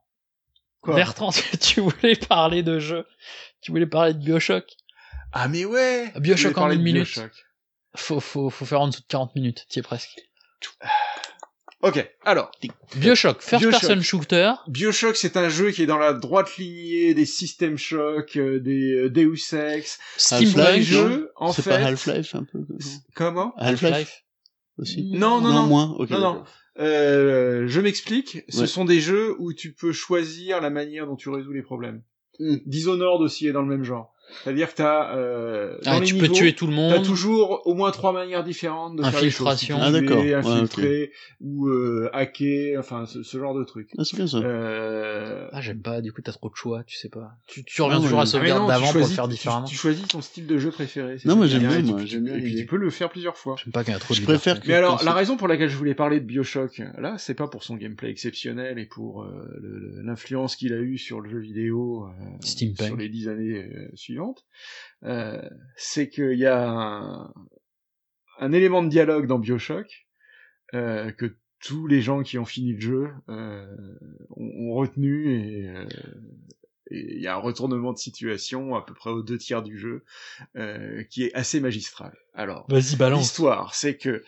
Quoi? 0.80 0.96
Bertrand, 0.96 1.30
tu 1.60 1.80
voulais 1.80 2.16
parler 2.16 2.64
de 2.64 2.80
jeu. 2.80 3.06
Tu 3.60 3.70
voulais 3.70 3.86
parler 3.86 4.14
de 4.14 4.18
Bioshock. 4.18 4.64
Ah 5.32 5.46
mais 5.46 5.64
ouais. 5.64 6.12
Bioshock 6.16 6.58
en 6.58 6.70
une 6.70 6.82
minute. 6.82 7.04
Bioshock. 7.04 7.32
Faut, 7.96 8.20
faut, 8.20 8.50
faut 8.50 8.64
faire 8.64 8.80
en 8.80 8.88
dessous 8.88 9.00
de 9.02 9.06
40 9.08 9.34
minutes. 9.34 9.66
T'y 9.68 9.80
es 9.80 9.82
presque. 9.82 10.20
Ok, 11.82 12.06
alors. 12.24 12.50
Bioshock, 12.96 13.40
first 13.40 13.62
Bioshock. 13.64 13.80
person 13.80 14.02
shooter. 14.02 14.52
Bioshock, 14.68 15.16
c'est 15.16 15.38
un 15.38 15.48
jeu 15.48 15.70
qui 15.70 15.82
est 15.82 15.86
dans 15.86 15.96
la 15.98 16.12
droite 16.12 16.58
lignée 16.58 17.14
des 17.14 17.24
System 17.24 17.78
Shock, 17.78 18.36
euh, 18.36 18.60
des 18.60 18.92
euh, 18.92 19.08
Deus 19.10 19.54
Ex. 19.54 19.98
Steampunk. 20.18 20.50
C'est 20.58 20.82
jeu, 20.82 21.32
en 21.36 21.52
C'est 21.52 21.62
fait. 21.62 21.70
pas 21.70 21.76
Half-Life 21.78 22.34
un 22.34 22.44
peu 22.44 22.58
Comment? 23.14 23.54
Half-Life 23.56 24.24
aussi 24.76 25.10
Non, 25.12 25.40
non, 25.40 25.52
non. 25.54 25.66
moins. 25.68 25.96
Non, 26.10 26.18
non. 26.20 26.44
Euh, 26.78 27.64
je 27.66 27.80
m'explique. 27.80 28.42
Ce 28.50 28.60
Ouais. 28.60 28.66
sont 28.66 28.84
des 28.84 29.00
jeux 29.00 29.34
où 29.38 29.54
tu 29.54 29.72
peux 29.72 29.92
choisir 29.92 30.60
la 30.60 30.68
manière 30.70 31.06
dont 31.06 31.16
tu 31.16 31.30
résous 31.30 31.52
les 31.52 31.62
problèmes. 31.62 32.02
Hmm. 32.38 32.56
Dishonored 32.66 33.22
aussi 33.22 33.46
est 33.48 33.52
dans 33.52 33.62
le 33.62 33.68
même 33.68 33.84
genre. 33.84 34.14
C'est-à-dire 34.44 34.70
que 34.70 34.76
t'as, 34.76 35.16
euh, 35.16 35.76
dans 35.84 35.92
Ah, 35.92 36.00
les 36.00 36.06
tu 36.06 36.14
peux 36.14 36.22
niveaux, 36.22 36.34
tuer 36.34 36.52
tout 36.54 36.66
le 36.66 36.72
monde. 36.72 36.92
T'as 36.94 37.02
toujours 37.02 37.62
au 37.66 37.74
moins 37.74 37.90
trois 37.90 38.12
manières 38.12 38.44
différentes 38.44 38.96
de 38.96 39.02
faire 39.02 39.20
les 39.22 39.30
choses. 39.30 39.66
Peux 39.66 39.74
Ah, 39.74 39.90
Ouais, 39.90 40.34
infiltrer, 40.34 41.12
ou 41.40 41.68
euh, 41.68 42.10
hacker, 42.12 42.78
enfin 42.78 43.06
ce, 43.06 43.22
ce 43.22 43.38
genre 43.38 43.54
de 43.54 43.64
truc. 43.64 43.90
Ah, 43.98 44.04
c'est 44.04 44.16
bien 44.16 44.26
ça. 44.26 44.38
Euh... 44.38 45.48
Ah, 45.52 45.60
j'aime 45.60 45.80
pas, 45.80 46.00
du 46.00 46.12
coup, 46.12 46.22
t'as 46.22 46.32
trop 46.32 46.48
de 46.48 46.54
choix, 46.54 46.82
tu 46.84 46.96
sais 46.96 47.08
pas. 47.08 47.32
Tu, 47.46 47.64
tu 47.64 47.82
reviens 47.82 47.98
Ah, 47.98 48.02
toujours 48.02 48.18
ouais. 48.18 48.20
à 48.20 48.22
Ah, 48.22 48.26
sauvegarde 48.26 48.68
d'avant 48.68 48.90
pour 48.92 49.00
le 49.00 49.06
faire 49.06 49.28
différemment. 49.28 49.66
Tu, 49.66 49.76
choisis 49.76 50.06
ton 50.08 50.20
style 50.20 50.46
de 50.46 50.58
jeu 50.58 50.70
préféré. 50.70 51.16
Non, 51.24 51.36
moi, 51.36 51.46
j'aime 51.46 51.66
bien, 51.66 51.82
moi, 51.82 52.00
tu- 52.00 52.06
j'aime 52.06 52.24
bien 52.24 52.36
Et 52.36 52.40
puis 52.42 52.54
tu 52.56 52.66
peux 52.66 52.76
le 52.76 52.90
faire 52.90 53.10
plusieurs 53.10 53.36
fois. 53.36 53.56
J'aime 53.62 53.72
pas 53.72 53.84
qu'il 53.84 53.92
y 53.92 53.96
a 53.96 53.98
trop 53.98 54.14
de 54.14 54.18
Je 54.18 54.24
préfère 54.24 54.60
que 54.60 54.68
Mais 54.68 54.74
alors, 54.74 55.02
la 55.04 55.12
raison 55.12 55.36
pour 55.36 55.48
laquelle 55.48 55.68
je 55.68 55.76
voulais 55.76 55.94
parler 55.94 56.20
de 56.20 56.24
Bioshock, 56.24 56.82
là, 56.98 57.16
c'est 57.18 57.34
pas 57.34 57.48
pour 57.48 57.62
son 57.62 57.76
gameplay 57.76 58.10
exceptionnel 58.10 58.78
et 58.78 58.86
pour 58.86 59.22
euh, 59.22 60.00
l'influence 60.04 60.56
qu'il 60.56 60.72
a 60.72 60.78
eu 60.78 60.98
sur 60.98 61.20
le 61.20 61.30
jeu 61.30 61.38
vidéo 61.38 62.04
euh, 62.06 62.24
Steampunk. 62.40 62.86
sur 62.86 62.96
les 62.96 63.08
dix 63.08 63.28
années 63.28 63.64
euh, 63.64 63.88
Euh, 65.02 65.48
c'est 65.76 66.08
qu'il 66.08 66.38
y 66.38 66.46
a 66.46 66.68
un, 66.68 67.32
un 68.38 68.52
élément 68.52 68.82
de 68.82 68.88
dialogue 68.88 69.26
dans 69.26 69.38
Bioshock 69.38 70.06
euh, 70.74 71.10
que 71.12 71.36
tous 71.60 71.86
les 71.86 72.00
gens 72.00 72.22
qui 72.22 72.38
ont 72.38 72.44
fini 72.44 72.72
le 72.72 72.80
jeu 72.80 73.10
euh, 73.28 73.66
ont, 74.30 74.70
ont 74.70 74.74
retenu 74.74 75.30
et 75.30 75.72
il 76.92 77.20
y 77.20 77.28
a 77.28 77.36
un 77.36 77.38
retournement 77.38 77.92
de 77.92 77.98
situation 77.98 78.74
à 78.74 78.84
peu 78.84 78.94
près 78.94 79.10
aux 79.10 79.22
deux 79.22 79.38
tiers 79.38 79.62
du 79.62 79.78
jeu 79.78 80.04
qui 81.08 81.22
est 81.22 81.34
assez 81.34 81.60
magistral. 81.60 82.16
Alors. 82.34 82.66
L'histoire, 83.18 83.76
c'est 83.76 83.96
que 83.96 84.24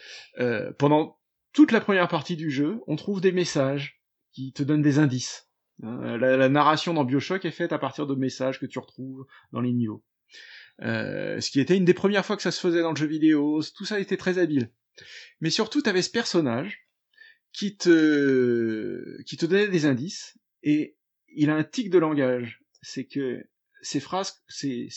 pendant 0.78 1.18
toute 1.53 1.72
la 1.72 1.80
première 1.80 2.07
partie 2.07 2.36
du 2.36 2.53
jeu, 2.53 2.80
on 2.86 2.95
trouve 2.95 3.20
des 3.20 3.32
messages 3.32 4.01
qui 4.32 4.53
te 4.53 4.62
donnent 4.62 4.82
des 4.82 5.01
indices. 5.01 5.49
Hein, 5.83 6.16
La, 6.18 6.49
narration 6.49 6.95
dans 6.95 7.05
Bioshock 7.05 7.45
est 7.45 7.51
faite 7.51 7.72
à 7.72 7.78
partir 7.78 8.07
de 8.07 8.14
messages 8.14 8.61
que 8.61 8.66
tu 8.66 8.78
retrouves 8.78 9.26
dans 9.53 9.61
les 9.61 9.72
niveaux. 9.72 10.05
Euh, 10.83 11.41
ce 11.41 11.51
qui 11.51 11.61
était 11.61 11.76
une 11.76 11.85
des 11.85 11.95
premières 11.95 12.24
fois 12.24 12.37
que 12.37 12.43
ça 12.43 12.51
se 12.51 12.61
faisait 12.61 12.83
dans 12.83 12.91
le 12.91 12.97
jeu 12.97 13.07
vidéo, 13.07 13.62
tout 13.74 13.85
ça 13.85 14.01
était 14.01 14.16
très 14.16 14.39
habile. 14.39 14.70
Mais 15.41 15.51
surtout, 15.51 15.83
tu 15.83 15.89
avais 15.89 16.03
ce 16.03 16.11
personnage 16.11 16.87
qui 17.53 17.76
te, 17.76 19.20
qui 19.22 19.37
te 19.37 19.47
donnait 19.47 19.68
des 19.68 19.87
indices, 19.87 20.39
et 20.62 20.97
il 21.35 21.51
a 21.51 21.55
un 21.55 21.64
tic 21.64 21.91
de 21.91 21.99
langage. 21.99 22.62
C'est 22.80 23.05
que 23.05 23.45
ces 23.83 24.01
phrases, 24.01 24.43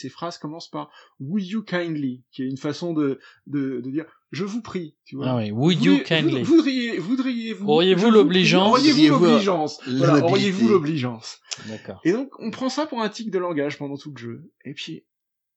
phrases 0.09 0.37
commencent 0.37 0.69
par 0.69 0.91
Would 1.19 1.45
you 1.45 1.63
kindly, 1.63 2.23
qui 2.31 2.43
est 2.43 2.47
une 2.47 2.57
façon 2.57 2.93
de, 2.93 3.19
de, 3.47 3.81
de 3.81 3.91
dire 3.91 4.05
je 4.35 4.43
vous 4.43 4.61
prie, 4.61 4.97
tu 5.05 5.15
vois. 5.15 5.29
Ah 5.29 5.35
oui, 5.37 5.51
would 5.51 5.81
you 5.81 6.03
kindly? 6.03 6.43
Voudriez, 6.43 6.97
voudriez-vous, 6.97 7.67
Auriez-vous 7.67 8.11
l'obligeance? 8.11 8.67
Auriez-vous 8.67 9.19
l'obligeance? 9.19 9.79
Voilà, 9.87 10.25
auriez-vous 10.25 10.67
l'obligeance? 10.67 11.39
D'accord. 11.67 12.01
Et 12.03 12.11
donc, 12.11 12.37
on 12.39 12.51
prend 12.51 12.67
ça 12.67 12.85
pour 12.85 13.01
un 13.01 13.07
tic 13.07 13.31
de 13.31 13.39
langage 13.39 13.77
pendant 13.77 13.95
tout 13.95 14.11
le 14.11 14.17
jeu. 14.17 14.51
Et 14.65 14.73
puis, 14.73 15.05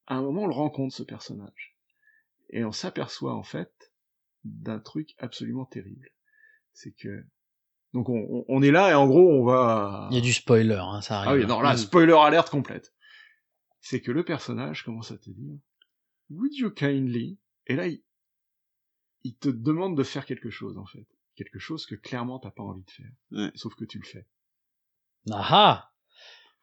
à 0.07 0.15
un 0.15 0.23
moment, 0.23 0.43
on 0.43 0.47
le 0.47 0.55
rencontre, 0.55 0.95
ce 0.95 1.03
personnage. 1.03 1.77
Et 2.51 2.65
on 2.65 2.71
s'aperçoit, 2.71 3.35
en 3.35 3.43
fait, 3.43 3.93
d'un 4.45 4.79
truc 4.79 5.15
absolument 5.19 5.65
terrible. 5.65 6.09
C'est 6.73 6.93
que... 6.93 7.25
Donc, 7.95 8.09
on, 8.09 8.63
est 8.63 8.71
là, 8.71 8.91
et 8.91 8.95
en 8.95 9.09
gros, 9.09 9.29
on 9.29 9.45
va... 9.45 10.09
Il 10.13 10.17
y 10.17 10.19
a 10.19 10.23
du 10.23 10.33
spoiler, 10.33 10.79
hein, 10.81 11.01
ça 11.01 11.19
arrive. 11.19 11.31
Ah 11.31 11.35
oui, 11.35 11.47
non, 11.47 11.61
là, 11.61 11.77
spoiler 11.77 12.13
alerte 12.13 12.51
complète. 12.51 12.95
C'est 13.81 14.01
que 14.01 14.13
le 14.13 14.25
personnage 14.25 14.85
commence 14.85 15.11
à 15.11 15.17
te 15.17 15.31
dire 15.31 15.59
Would 16.31 16.55
you 16.55 16.71
kindly? 16.71 17.39
Et 17.67 17.75
là, 17.75 17.89
il, 17.89 18.03
il 19.25 19.35
te 19.37 19.49
demande 19.49 19.97
de 19.97 20.03
faire 20.03 20.25
quelque 20.27 20.51
chose, 20.51 20.79
en 20.79 20.87
fait. 20.87 21.07
Quelque 21.37 21.59
chose 21.59 21.87
que 21.87 21.95
clairement 21.95 22.39
t'as 22.41 22.51
pas 22.51 22.63
envie 22.65 22.83
de 22.85 22.91
faire. 22.91 23.11
Ouais. 23.31 23.51
Sauf 23.55 23.75
que 23.75 23.85
tu 23.85 23.99
le 23.99 24.05
fais. 24.07 24.27
Ah 25.31 25.47
ah 25.51 25.91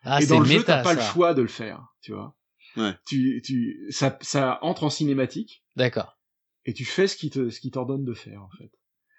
Ah, 0.02 0.18
et 0.20 0.26
c'est 0.26 0.30
dans 0.34 0.40
le 0.40 0.46
jeu, 0.46 0.58
méta, 0.60 0.78
t'as 0.78 0.84
pas 0.84 0.96
ça. 0.96 1.02
le 1.02 1.14
choix 1.14 1.34
de 1.34 1.42
le 1.42 1.48
faire, 1.48 1.88
tu 2.02 2.12
vois. 2.14 2.36
Ouais. 2.76 2.94
Tu, 3.08 3.42
tu, 3.46 3.88
ça, 3.90 4.18
ça 4.22 4.60
entre 4.62 4.84
en 4.84 4.90
cinématique. 4.90 5.64
D'accord. 5.76 6.18
Et 6.66 6.74
tu 6.74 6.84
fais 6.84 7.08
ce 7.08 7.16
qui 7.16 7.30
te, 7.30 7.50
ce 7.50 7.60
qui 7.60 7.72
t'ordonne 7.72 8.04
de 8.04 8.14
faire, 8.14 8.44
en 8.44 8.50
fait. 8.58 8.72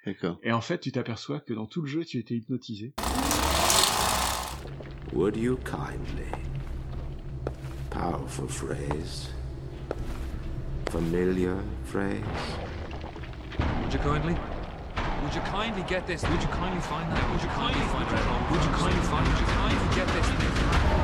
D'accord. 0.04 0.38
Et 0.42 0.52
en 0.52 0.60
fait, 0.60 0.78
tu 0.78 0.92
t'aperçois 0.92 1.40
que 1.40 1.54
dans 1.54 1.66
tout 1.66 1.80
le 1.80 1.88
jeu, 1.88 2.04
tu 2.04 2.18
étais 2.18 2.34
hypnotisé. 2.34 2.94
Would 5.12 5.36
you 5.36 5.56
kindly? 5.64 6.30
Powerful 7.90 8.48
phrase. 8.48 9.30
Familiar 10.90 11.56
phrase? 11.86 12.20
Would 13.86 13.94
you 13.94 14.00
kindly? 14.00 14.34
Would 15.22 15.32
you 15.34 15.40
kindly 15.42 15.82
get 15.88 16.06
this? 16.08 16.22
Would 16.22 16.42
you 16.42 16.48
kindly 16.48 16.80
find 16.82 17.08
that? 17.12 17.30
Would 17.30 17.40
you 17.40 17.48
kindly 17.48 17.86
find 17.94 18.06
it? 18.10 18.50
Would 18.50 18.64
you 18.64 18.70
kindly 18.72 19.02
find? 19.06 19.28
Would 19.28 19.38
you 19.38 19.46
kindly 19.46 19.94
get 19.94 20.06
this? 20.08 20.26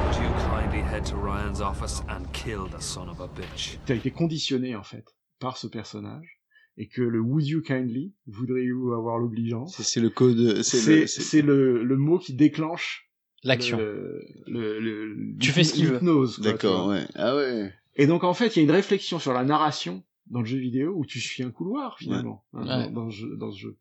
Would 0.04 0.16
you 0.20 0.30
kindly 0.50 0.80
head 0.82 1.04
to 1.06 1.16
Ryan's 1.16 1.60
office 1.60 2.02
and 2.08 2.26
kill 2.32 2.66
the 2.66 2.80
son 2.80 3.08
of 3.08 3.20
a 3.20 3.28
bitch? 3.28 3.78
Tu 3.86 3.92
as 3.92 3.94
été 3.94 4.10
conditionné, 4.10 4.74
en 4.74 4.82
fait, 4.82 5.04
par 5.38 5.56
ce 5.58 5.68
personnage. 5.68 6.40
Et 6.76 6.88
que 6.88 7.02
le 7.02 7.20
would 7.20 7.46
you 7.46 7.62
kindly, 7.62 8.14
voudriez-vous 8.26 8.92
avoir 8.94 9.18
l'obligeance, 9.18 9.80
C'est 9.80 10.00
le 10.00 10.10
code. 10.10 10.62
C'est 10.62 11.00
le- 11.02 11.06
c'est 11.06 11.42
le, 11.42 11.84
le 11.84 11.96
mot 11.96 12.18
qui 12.18 12.34
déclenche 12.34 13.08
L'action. 13.44 13.78
le, 13.78 14.24
le, 14.48 14.80
le- 14.80 15.36
Tu 15.38 15.52
fais 15.52 15.62
ce 15.62 15.72
qu'il 15.74 15.86
veut. 15.86 16.00
D'accord, 16.42 16.88
ouais. 16.88 17.06
Ah 17.14 17.36
ouais. 17.36 17.72
Et 17.94 18.08
donc 18.08 18.24
en 18.24 18.34
fait, 18.34 18.56
il 18.56 18.58
y 18.58 18.60
a 18.60 18.64
une 18.64 18.70
réflexion 18.72 19.20
sur 19.20 19.32
la 19.34 19.44
narration 19.44 20.02
dans 20.26 20.40
le 20.40 20.46
jeu 20.46 20.58
vidéo 20.58 20.92
où 20.96 21.04
tu 21.06 21.20
suis 21.20 21.42
un 21.42 21.50
couloir 21.50 21.98
finalement 21.98 22.44
hein, 22.54 22.62
Ouais. 22.62 22.90
dans, 22.90 23.04
dans 23.04 23.10
ce 23.10 23.16
jeu, 23.16 23.36
dans 23.36 23.52
ce 23.52 23.58
jeu. 23.58 23.78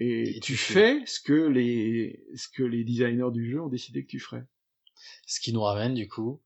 Et, 0.00 0.36
Et 0.36 0.40
tu 0.40 0.52
tu 0.52 0.56
fais 0.56 1.02
ce 1.06 1.20
que 1.20 1.32
les 1.34 2.24
ce 2.34 2.48
que 2.48 2.62
les 2.62 2.82
designers 2.84 3.30
du 3.32 3.48
jeu 3.50 3.60
ont 3.60 3.68
décidé 3.68 4.02
que 4.04 4.08
tu 4.10 4.18
ferais. 4.20 4.44
Ce 5.26 5.40
qui 5.40 5.52
nous 5.52 5.60
ramène, 5.62 5.94
du 5.94 6.08
coup, 6.08 6.40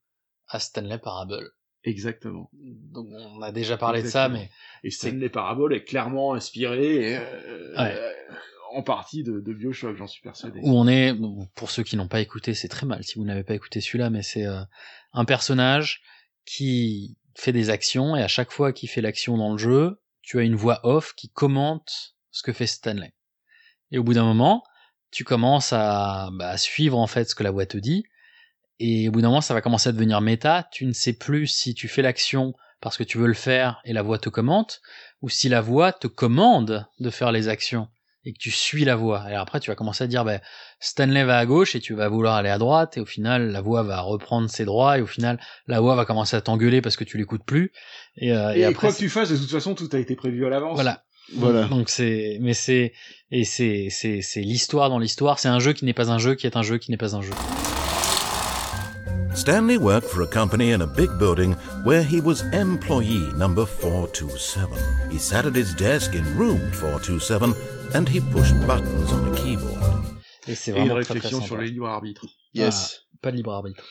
à 0.48 0.59
Stanley 0.59 0.98
Parable. 0.98 1.50
Exactement. 1.84 2.50
Donc, 2.52 3.07
on 3.12 3.40
a 3.42 3.52
déjà 3.52 3.76
parlé 3.76 4.02
de 4.02 4.09
ça, 4.09 4.28
mais 4.28 4.50
Et 4.82 4.90
Stanley 4.90 5.28
Parable 5.28 5.72
est 5.74 5.84
clairement 5.84 6.34
inspiré 6.34 7.16
euh, 7.16 7.76
Ouais. 7.76 7.94
euh, 7.94 8.12
en 8.72 8.82
partie 8.82 9.22
de, 9.22 9.38
de 9.40 9.52
Bioshock, 9.54 9.96
j'en 9.96 10.09
suis 10.09 10.22
persuadé. 10.22 10.59
où 10.62 10.70
on 10.76 10.88
est, 10.88 11.14
pour 11.54 11.70
ceux 11.70 11.84
qui 11.84 11.96
n'ont 11.96 12.09
pas 12.09 12.20
écouté, 12.20 12.52
c'est 12.54 12.68
très 12.68 12.84
mal 12.86 13.04
si 13.04 13.18
vous 13.18 13.24
n'avez 13.24 13.44
pas 13.44 13.54
écouté 13.54 13.80
celui-là, 13.80 14.11
mais 14.11 14.22
c'est 14.22 14.44
euh, 14.46 14.61
un 15.12 15.24
personnage 15.24 16.02
qui 16.44 17.16
fait 17.37 17.53
des 17.53 17.70
actions 17.70 18.16
et 18.16 18.22
à 18.22 18.28
chaque 18.28 18.51
fois 18.51 18.72
qu'il 18.72 18.89
fait 18.89 19.01
l'action 19.01 19.37
dans 19.37 19.53
le 19.53 19.59
jeu, 19.59 20.01
tu 20.22 20.39
as 20.39 20.43
une 20.43 20.57
voix 20.57 20.80
off 20.82 21.14
qui 21.14 21.28
commente 21.28 22.16
ce 22.30 22.43
que 22.43 22.53
fait 22.53 22.66
Stanley. 22.66 23.14
Et 23.93 23.99
au 23.99 24.03
bout 24.03 24.14
d'un 24.14 24.24
moment, 24.24 24.64
tu 25.11 25.24
commences 25.24 25.72
à, 25.72 26.30
bah, 26.32 26.49
à 26.49 26.57
suivre 26.57 26.99
en 26.99 27.07
fait 27.07 27.30
ce 27.30 27.34
que 27.34 27.45
la 27.45 27.51
voix 27.51 27.66
te 27.66 27.78
dit, 27.78 28.05
et 28.78 29.09
au 29.09 29.12
bout 29.12 29.22
d'un 29.22 29.28
moment, 29.28 29.41
ça 29.41 29.55
va 29.55 29.62
commencer 29.62 29.89
à 29.89 29.93
devenir 29.93 30.20
méta. 30.20 30.68
Tu 30.70 30.84
ne 30.84 30.93
sais 30.93 31.14
plus 31.14 31.47
si 31.47 31.74
tu 31.74 31.89
fais 31.89 32.03
l'action 32.03 32.55
parce 32.80 32.97
que 32.97 33.05
tu 33.05 33.18
veux 33.18 33.26
le 33.26 33.34
faire 33.34 33.80
et 33.84 33.93
la 33.93 34.03
voix 34.03 34.18
te 34.18 34.28
commente, 34.28 34.82
ou 35.22 35.28
si 35.28 35.49
la 35.49 35.61
voix 35.61 35.93
te 35.93 36.07
commande 36.07 36.87
de 37.01 37.11
faire 37.11 37.32
les 37.32 37.49
actions 37.49 37.89
et 38.27 38.33
que 38.33 38.39
tu 38.39 38.51
suis 38.51 38.85
la 38.85 38.97
voix. 38.97 39.24
Et 39.31 39.35
après, 39.35 39.61
tu 39.61 39.70
vas 39.70 39.77
commencer 39.77 40.05
à 40.05 40.07
dire, 40.09 40.24
bah, 40.24 40.41
Stanley 40.81 41.24
va 41.24 41.39
à 41.39 41.47
gauche 41.47 41.74
et 41.77 41.81
tu 41.81 41.95
vas 41.95 42.09
vouloir 42.09 42.35
aller 42.35 42.51
à 42.51 42.59
droite, 42.59 42.99
et 42.99 43.01
au 43.01 43.07
final, 43.07 43.53
la 43.53 43.61
voix 43.62 43.83
va 43.85 44.01
reprendre 44.01 44.51
ses 44.51 44.64
droits, 44.66 44.99
et 44.99 45.01
au 45.01 45.07
final, 45.07 45.41
la 45.68 45.81
voix 45.81 45.95
va 45.95 46.05
commencer 46.05 46.37
à 46.37 46.41
t'engueuler 46.41 46.83
parce 46.83 46.97
que 46.97 47.05
tu 47.05 47.16
l'écoutes 47.16 47.45
plus. 47.45 47.72
Et, 48.16 48.33
euh, 48.33 48.55
Et, 48.55 48.61
et 48.61 48.64
après, 48.64 48.89
quoi 48.89 48.93
que 48.93 48.99
tu 48.99 49.09
fasses, 49.09 49.31
de 49.31 49.37
toute 49.37 49.51
façon, 49.51 49.74
tout 49.74 49.89
a 49.93 49.99
été 49.99 50.16
prévu 50.16 50.45
à 50.45 50.51
l'avance. 50.51 50.74
voilà. 50.74 51.05
Voilà. 51.35 51.64
Donc 51.64 51.89
c'est, 51.89 52.39
mais 52.41 52.55
c'est, 52.55 52.93
et 53.33 53.43
c'est, 53.43 53.89
c'est, 53.91 54.22
c'est 54.22 54.43
l'histoire 54.43 54.91
dans 54.91 55.01
l'histoire. 55.01 55.41
C'est 55.41 55.49
un 55.49 55.59
jeu 55.59 55.72
qui 55.72 55.85
n'est 55.85 55.93
pas 55.93 56.12
un 56.12 56.18
jeu, 56.18 56.37
qui 56.37 56.47
est 56.47 56.57
un 56.57 56.62
jeu 56.62 56.79
qui 56.79 56.93
n'est 56.93 56.97
pas 56.97 57.16
un 57.16 57.22
jeu. 57.22 57.33
Stanley 59.37 59.76
worked 59.76 60.09
for 60.09 60.22
a 60.22 60.26
company 60.26 60.72
in 60.72 60.80
a 60.80 60.87
big 60.87 61.11
building 61.18 61.53
where 61.84 62.03
he 62.03 62.22
was 62.22 62.41
employee 62.55 63.30
number 63.34 63.66
427. 63.66 65.11
He 65.11 65.18
sat 65.18 65.45
at 65.45 65.55
his 65.55 65.74
desk 65.74 66.14
in 66.14 66.24
room 66.39 66.59
427 66.72 67.55
and 67.95 68.09
he 68.09 68.20
pushed 68.32 68.55
buttons 68.66 69.12
on 69.12 69.30
the 69.30 69.37
keyboard. 69.37 70.05
Et 70.49 70.55
c'est 70.55 70.70
Et 70.72 70.80
une 70.80 70.89
vraiment 70.89 71.05
très, 71.05 71.20
très 71.20 71.41
sur 71.41 71.57
le 71.59 71.64
libre 71.64 71.87
arbitre. 71.87 72.24
Yes. 72.55 73.03
Ah, 73.03 73.18
pas 73.20 73.30
de 73.30 73.37
libre 73.37 73.53
arbitre. 73.53 73.84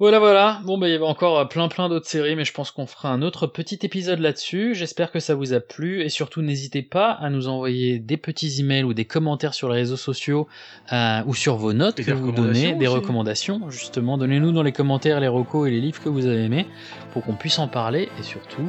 Voilà, 0.00 0.18
voilà. 0.18 0.60
Bon, 0.64 0.76
bah, 0.76 0.88
il 0.88 0.92
y 0.92 0.94
avait 0.94 1.04
encore 1.04 1.38
euh, 1.38 1.44
plein, 1.44 1.68
plein 1.68 1.88
d'autres 1.88 2.08
séries, 2.08 2.34
mais 2.34 2.44
je 2.44 2.52
pense 2.52 2.72
qu'on 2.72 2.86
fera 2.86 3.10
un 3.10 3.22
autre 3.22 3.46
petit 3.46 3.78
épisode 3.82 4.18
là-dessus. 4.18 4.74
J'espère 4.74 5.12
que 5.12 5.20
ça 5.20 5.36
vous 5.36 5.52
a 5.52 5.60
plu, 5.60 6.02
et 6.02 6.08
surtout, 6.08 6.42
n'hésitez 6.42 6.82
pas 6.82 7.12
à 7.12 7.30
nous 7.30 7.46
envoyer 7.46 8.00
des 8.00 8.16
petits 8.16 8.60
emails 8.60 8.82
ou 8.82 8.92
des 8.92 9.04
commentaires 9.04 9.54
sur 9.54 9.68
les 9.68 9.76
réseaux 9.76 9.96
sociaux, 9.96 10.48
euh, 10.92 11.20
ou 11.26 11.34
sur 11.34 11.56
vos 11.56 11.72
notes 11.72 12.00
Et 12.00 12.04
que 12.04 12.10
des 12.10 12.16
vous 12.16 12.32
donnez, 12.32 12.72
recommandations 12.72 12.78
des 12.78 12.86
recommandations, 12.88 13.70
justement. 13.70 14.18
Donnez-nous 14.18 14.50
dans 14.50 14.64
les 14.64 14.72
commentaires 14.72 15.20
les 15.20 15.28
recos 15.28 15.68
et 15.68 15.70
les 15.70 15.80
livres 15.80 16.02
que 16.02 16.08
vous 16.08 16.26
avez 16.26 16.42
aimés, 16.42 16.66
pour 17.12 17.22
qu'on 17.22 17.34
puisse 17.34 17.60
en 17.60 17.68
parler, 17.68 18.08
et 18.18 18.22
surtout, 18.24 18.68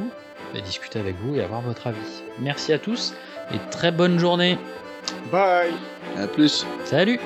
bah, 0.54 0.60
discuter 0.60 1.00
avec 1.00 1.16
vous 1.16 1.34
et 1.34 1.42
avoir 1.42 1.60
votre 1.60 1.88
avis. 1.88 2.22
Merci 2.38 2.72
à 2.72 2.78
tous, 2.78 3.14
et 3.52 3.58
très 3.72 3.90
bonne 3.90 4.20
journée. 4.20 4.58
Bye 5.32 5.72
À 6.16 6.28
plus. 6.28 6.64
Salut 6.84 7.18